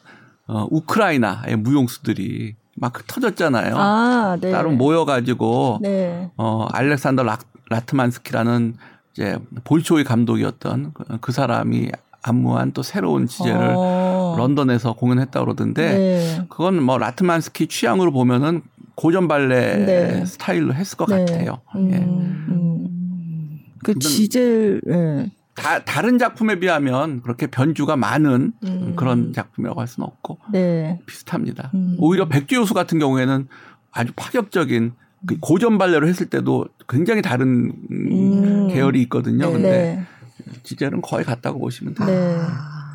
어, 0.48 0.68
우크라이나의 0.70 1.56
무용수들이 1.58 2.56
막 2.76 3.06
터졌잖아요. 3.08 3.76
아, 3.78 4.38
네. 4.42 4.52
따로 4.52 4.72
모여가지고 4.72 5.80
네. 5.82 6.32
어 6.38 6.66
알렉산더 6.72 7.24
라, 7.24 7.38
라트만스키라는 7.70 8.76
이제 9.14 9.38
볼쇼이 9.64 10.04
감독이었던 10.04 10.92
그, 10.94 11.04
그 11.22 11.32
사람이 11.32 11.92
안무한 12.24 12.72
또 12.72 12.82
새로운 12.82 13.28
지젤을 13.28 13.74
어. 13.78 14.36
런던에서 14.38 14.94
공연했다 14.94 15.40
고 15.40 15.46
그러던데 15.46 15.98
네. 15.98 16.46
그건 16.50 16.82
뭐 16.82 16.98
라트만스키 16.98 17.68
취향으로 17.68 18.12
보면은 18.12 18.64
고전 18.96 19.28
발레 19.28 19.86
네. 19.86 20.26
스타일로 20.26 20.74
했을 20.74 20.98
것 20.98 21.10
네. 21.10 21.20
같아요. 21.26 21.60
음, 21.76 21.92
예. 21.92 21.98
음. 21.98 23.60
그 23.84 23.94
근데- 23.94 24.08
지젤 24.08 24.82
예. 24.90 25.32
다, 25.56 25.84
다른 25.84 26.18
작품에 26.18 26.60
비하면 26.60 27.22
그렇게 27.22 27.48
변주가 27.48 27.96
많은 27.96 28.54
음. 28.64 28.94
그런 28.96 29.34
작품이라고 29.34 29.80
할 29.80 29.88
수는 29.88 30.08
없고 30.08 30.40
네. 30.52 31.00
비슷합니다. 31.06 31.72
음. 31.76 31.96
오히려 32.00 32.28
백지효수 32.28 32.74
같은 32.74 32.98
경우에는 33.00 33.48
아주 33.92 34.12
파격적인 34.16 34.94
그 35.28 35.38
고전 35.40 35.78
발레로 35.78 36.08
했을 36.08 36.26
때도 36.26 36.66
굉장히 36.90 37.22
다른 37.22 37.72
음. 37.92 38.68
계열이 38.70 39.02
있거든요. 39.04 39.46
네. 39.48 39.54
근데 39.54 40.06
네. 40.46 40.54
지젤은 40.64 41.02
거의 41.02 41.24
같다고 41.24 41.60
보시면 41.60 41.94
돼요. 41.94 42.08
네. 42.08 42.38
아. 42.40 42.94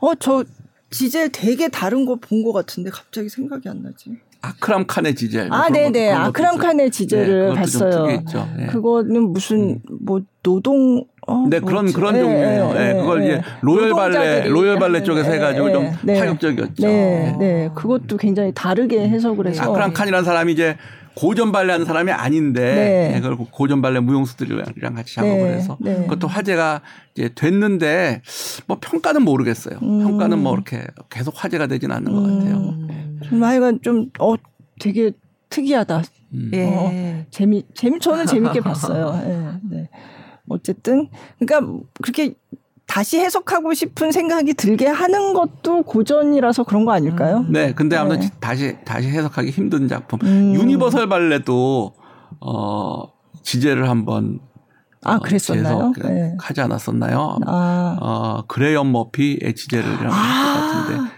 어, 0.00 0.14
저 0.16 0.44
지젤 0.90 1.30
되게 1.30 1.68
다른 1.68 2.04
거 2.06 2.16
본 2.16 2.42
것 2.42 2.52
같은데 2.52 2.90
갑자기 2.90 3.28
생각이 3.28 3.68
안 3.68 3.82
나지. 3.82 4.16
아크람 4.40 4.86
칸의 4.88 5.14
지젤. 5.14 5.48
뭐 5.48 5.56
아, 5.56 5.68
네, 5.68 5.90
네. 5.90 6.08
것도 6.10 6.18
아크람. 6.20 6.56
칸의 6.58 6.90
지젤을 6.90 7.50
네, 7.50 7.54
봤어요. 7.54 8.06
네. 8.06 8.66
그거는 8.66 9.32
무슨 9.32 9.80
뭐 10.00 10.20
노동 10.42 11.04
어, 11.28 11.46
네, 11.48 11.60
그런? 11.60 11.92
그런 11.92 12.16
예, 12.16 12.20
종류예요. 12.20 12.72
예, 12.76 12.88
예, 12.88 12.92
그걸 12.94 13.22
예, 13.22 13.26
이제 13.26 13.34
예. 13.36 13.42
로열 13.62 13.90
발레 13.90 14.48
로열 14.48 14.78
발레 14.78 15.02
쪽에서 15.04 15.30
예, 15.30 15.34
해가지고 15.36 15.68
예, 15.68 15.72
좀 15.72 15.90
네. 16.02 16.18
파격적이었죠. 16.18 16.86
네, 16.86 17.36
네. 17.38 17.70
그것도 17.74 18.16
굉장히 18.16 18.52
다르게 18.54 19.08
해석을 19.08 19.46
해서 19.46 19.62
아크람 19.62 19.92
칸이라는 19.92 20.24
사람이 20.24 20.52
이제 20.52 20.76
고전 21.14 21.52
발레 21.52 21.72
하는 21.72 21.86
사람이 21.86 22.10
아닌데 22.10 22.60
네. 22.74 23.16
예, 23.16 23.20
그걸 23.20 23.36
고전 23.50 23.82
발레 23.82 24.00
무용수들이랑 24.00 24.94
같이 24.94 25.14
작업을 25.14 25.36
네, 25.36 25.54
해서 25.54 25.76
네. 25.80 25.94
그것도 26.02 26.26
화제가 26.26 26.80
이제 27.14 27.30
됐는데 27.34 28.22
뭐 28.66 28.78
평가는 28.80 29.22
모르겠어요. 29.22 29.78
음. 29.82 30.02
평가는 30.02 30.38
뭐 30.38 30.54
이렇게 30.54 30.84
계속 31.10 31.34
화제가 31.36 31.66
되지는 31.68 31.94
않는 31.96 32.12
것 32.12 32.22
같아요. 32.22 32.56
음. 32.56 33.20
좀 33.22 33.44
하여간 33.44 33.80
좀 33.82 34.10
어 34.18 34.34
되게 34.80 35.12
특이하다. 35.50 36.02
음. 36.34 36.50
예. 36.54 36.64
어, 36.66 37.24
재미 37.30 37.62
재미 37.74 38.00
저는 38.00 38.24
재밌게 38.26 38.60
봤어요. 38.60 39.20
예, 39.26 39.76
네. 39.76 39.88
어쨌든 40.48 41.08
그러니까 41.38 41.82
그렇게 42.00 42.34
다시 42.86 43.18
해석하고 43.18 43.72
싶은 43.74 44.12
생각이 44.12 44.54
들게 44.54 44.86
하는 44.86 45.32
것도 45.32 45.82
고전이라서 45.82 46.64
그런 46.64 46.84
거 46.84 46.92
아닐까요? 46.92 47.44
네, 47.48 47.72
근데 47.72 47.96
아무튼 47.96 48.20
네. 48.20 48.30
다시 48.40 48.76
다시 48.84 49.08
해석하기 49.08 49.50
힘든 49.50 49.88
작품. 49.88 50.18
음. 50.22 50.54
유니버설 50.54 51.08
발레도 51.08 51.94
어 52.40 53.02
지젤을 53.42 53.88
한번 53.88 54.40
아, 55.04 55.14
어, 55.14 55.18
그랬었나요? 55.20 55.92
재해석 55.96 56.12
네. 56.12 56.36
하지 56.38 56.60
않았었나요? 56.60 57.38
아, 57.46 57.96
어 58.00 58.44
그레이엄 58.46 58.92
머피의 58.92 59.54
지젤을 59.54 59.84
이런 59.84 60.08
것 60.08 60.14
아. 60.14 60.84
같은데 60.84 61.10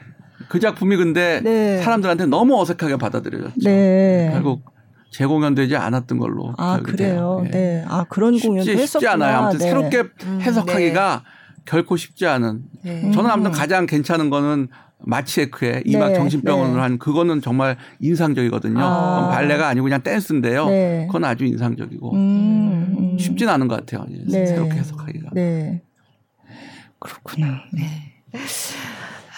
그 0.49 0.61
작품이 0.61 0.97
근데 0.97 1.41
네. 1.43 1.83
사람들한테 1.83 2.27
너무 2.27 2.61
어색하게 2.61 2.97
받아들여졌죠. 2.99 3.55
네. 3.65 4.31
결국 4.33 4.74
재공연되지 5.15 5.77
않았던 5.77 6.19
걸로 6.19 6.53
아 6.59 6.81
그래요. 6.83 6.97
돼요. 6.97 7.43
예. 7.47 7.51
네. 7.51 7.85
아 7.87 8.05
그런 8.09 8.37
공연도 8.37 8.65
쉽지, 8.65 8.87
쉽지 8.87 9.07
했었구나. 9.07 9.13
않아요. 9.13 9.37
아무튼 9.39 9.59
네. 9.61 9.65
새롭게 9.67 10.05
음, 10.25 10.41
해석하기가 10.43 11.23
결코 11.65 11.97
쉽지 11.97 12.27
않은. 12.27 12.63
네. 12.83 13.13
저는 13.13 13.31
아무튼 13.31 13.53
가장 13.53 13.87
괜찮은 13.87 14.29
거는 14.29 14.69
마치에크의 15.07 15.85
이막 15.87 16.09
네, 16.09 16.15
정신병원을 16.17 16.75
네. 16.75 16.81
한 16.81 16.99
그거는 16.99 17.41
정말 17.43 17.77
인상적이거든요. 18.01 18.81
아. 18.81 19.29
발레가 19.29 19.69
아니고 19.69 19.85
그냥 19.85 20.03
댄스인데요. 20.03 20.67
네. 20.67 21.05
그건 21.07 21.25
아주 21.25 21.45
인상적이고 21.45 22.13
음, 22.13 22.97
음. 22.99 23.19
쉽진 23.19 23.49
않은 23.49 23.69
것 23.69 23.77
같아요. 23.87 24.07
네. 24.27 24.47
새롭게 24.47 24.79
해석하기가. 24.79 25.31
네. 25.35 25.81
그렇구나. 26.99 27.63
네. 27.73 27.85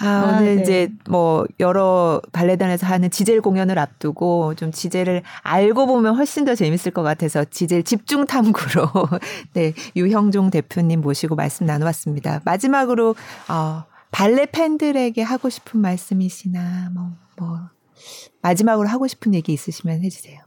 아, 0.00 0.06
아, 0.06 0.38
오늘 0.38 0.56
네. 0.56 0.62
이제 0.62 0.92
뭐 1.08 1.46
여러 1.60 2.20
발레단에서 2.32 2.86
하는 2.86 3.10
지젤 3.10 3.40
공연을 3.40 3.78
앞두고 3.78 4.54
좀 4.54 4.72
지젤을 4.72 5.22
알고 5.42 5.86
보면 5.86 6.16
훨씬 6.16 6.44
더 6.44 6.54
재밌을 6.54 6.92
것 6.92 7.02
같아서 7.02 7.44
지젤 7.44 7.82
집중 7.82 8.26
탐구로 8.26 8.88
네, 9.54 9.72
유형종 9.94 10.50
대표님 10.50 11.00
모시고 11.00 11.34
말씀 11.34 11.66
나눠봤습니다. 11.66 12.42
마지막으로 12.44 13.14
어 13.48 13.84
발레 14.10 14.46
팬들에게 14.46 15.22
하고 15.22 15.48
싶은 15.48 15.80
말씀이시나 15.80 16.90
뭐, 16.94 17.10
뭐 17.38 17.60
마지막으로 18.42 18.88
하고 18.88 19.06
싶은 19.06 19.34
얘기 19.34 19.52
있으시면 19.52 20.02
해주세요. 20.02 20.40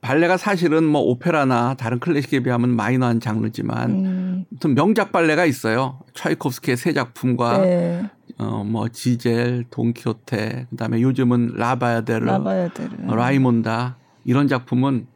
발레가 0.00 0.36
사실은 0.36 0.84
뭐 0.84 1.02
오페라나 1.02 1.74
다른 1.74 1.98
클래식에 1.98 2.40
비하면 2.40 2.70
마이너한 2.76 3.20
장르지만 3.20 3.90
음. 3.90 4.44
명작 4.74 5.12
발레가 5.12 5.44
있어요. 5.44 6.00
차이콥스키의 6.14 6.76
세 6.76 6.92
작품과 6.92 7.58
네. 7.58 8.10
어 8.36 8.62
뭐 8.64 8.88
지젤, 8.88 9.64
돈키호테, 9.70 10.66
그다음에 10.70 11.00
요즘은 11.00 11.54
라바야데르, 11.56 12.24
라바야데르. 12.24 13.14
라이몬다 13.14 13.96
이런 14.24 14.46
작품은 14.48 15.06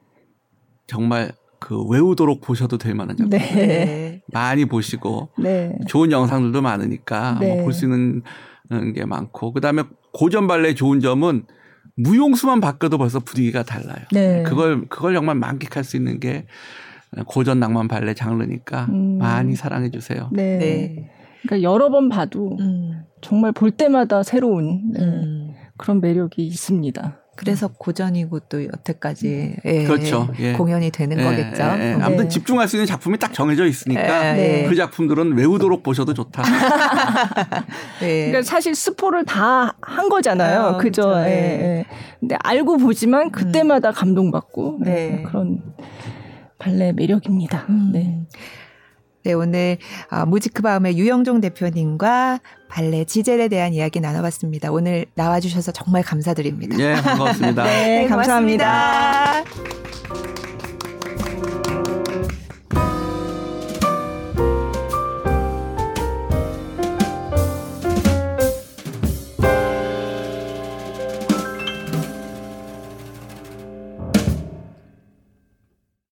정말 0.87 1.33
그 1.59 1.81
외우도록 1.85 2.41
보셔도 2.41 2.79
될 2.79 2.95
만한 2.95 3.17
작품. 3.17 3.39
네. 3.39 4.23
많이 4.33 4.65
보시고 4.65 5.29
네. 5.39 5.79
좋은 5.87 6.11
영상들도 6.11 6.61
많으니까 6.61 7.39
네. 7.41 7.55
뭐 7.55 7.65
볼수 7.65 7.85
있는 7.85 8.23
게 8.95 9.05
많고 9.05 9.53
그다음에 9.53 9.85
고전 10.13 10.47
발레 10.49 10.75
좋은 10.75 11.01
점은 11.01 11.45
무용수만 11.97 12.61
바꿔도 12.61 12.99
벌써 12.99 13.21
분위기가 13.21 13.63
달라요. 13.63 14.05
네. 14.13 14.43
그걸 14.45 14.87
그걸 14.89 15.15
정말 15.15 15.37
만끽할 15.37 15.85
수 15.85 15.97
있는 15.97 16.19
게 16.21 16.47
고전 17.27 17.61
낭만 17.61 17.87
발레 17.89 18.15
장르니까 18.15 18.87
음. 18.89 19.19
많이 19.19 19.55
사랑해 19.55 19.91
주세요. 19.91 20.31
네. 20.33 21.11
네. 21.43 21.49
그러니까 21.49 21.71
여러 21.71 21.91
번 21.91 22.09
봐도 22.09 22.57
음. 22.61 23.03
정말 23.21 23.53
볼 23.53 23.71
때마다 23.71 24.23
새로운 24.23 24.93
네. 24.93 25.01
음. 25.01 25.55
그런 25.77 26.01
매력이 26.01 26.45
있습니다. 26.47 27.19
그래서 27.35 27.69
고전이고 27.69 28.41
또 28.41 28.63
여태까지 28.63 29.57
예, 29.65 29.85
그렇죠. 29.85 30.29
예. 30.39 30.53
공연이 30.53 30.91
되는 30.91 31.19
예, 31.19 31.23
거겠죠. 31.23 31.63
예, 31.63 31.81
예. 31.81 31.93
아무튼 31.95 32.25
네. 32.25 32.29
집중할 32.29 32.69
수 32.69 32.77
있는 32.77 32.87
작품이 32.87 33.19
딱 33.19 33.33
정해져 33.33 33.67
있으니까 33.67 34.35
네. 34.35 34.67
그 34.69 34.75
작품들은 34.77 35.33
외우도록 35.39 35.83
보셔도 35.83 36.13
좋다. 36.13 36.43
네. 38.01 38.27
그러니까 38.27 38.43
사실 38.43 38.75
스포를 38.75 39.25
다 39.25 39.75
한 39.81 40.09
거잖아요. 40.09 40.61
아, 40.61 40.77
그죠? 40.77 41.03
그렇죠. 41.03 41.29
예, 41.29 41.85
근데 42.21 42.37
알고 42.43 42.79
보지만 42.79 43.31
그때마다 43.31 43.91
음. 43.91 43.95
감동받고 43.95 44.79
네. 44.83 45.23
그런 45.27 45.61
발레 46.59 46.93
매력입니다. 46.93 47.67
음. 47.69 47.91
네. 47.93 48.21
네, 49.25 49.33
오늘 49.33 49.79
어, 50.11 50.27
무지크바움의 50.27 50.99
유영종 50.99 51.41
대표님과 51.41 52.41
발레 52.69 53.05
지젤에 53.05 53.49
대한 53.49 53.73
이야기 53.75 54.01
나눠봤습니다. 54.01 54.73
오늘 54.73 55.07
나와주셔서 55.15 55.73
정말 55.73 56.03
감사드립니다. 56.03 56.77
네, 56.77 56.95
반갑습니다. 56.95 57.65
네, 57.65 58.07
감사합니다. 58.09 59.43
고맙습니다. 59.45 59.92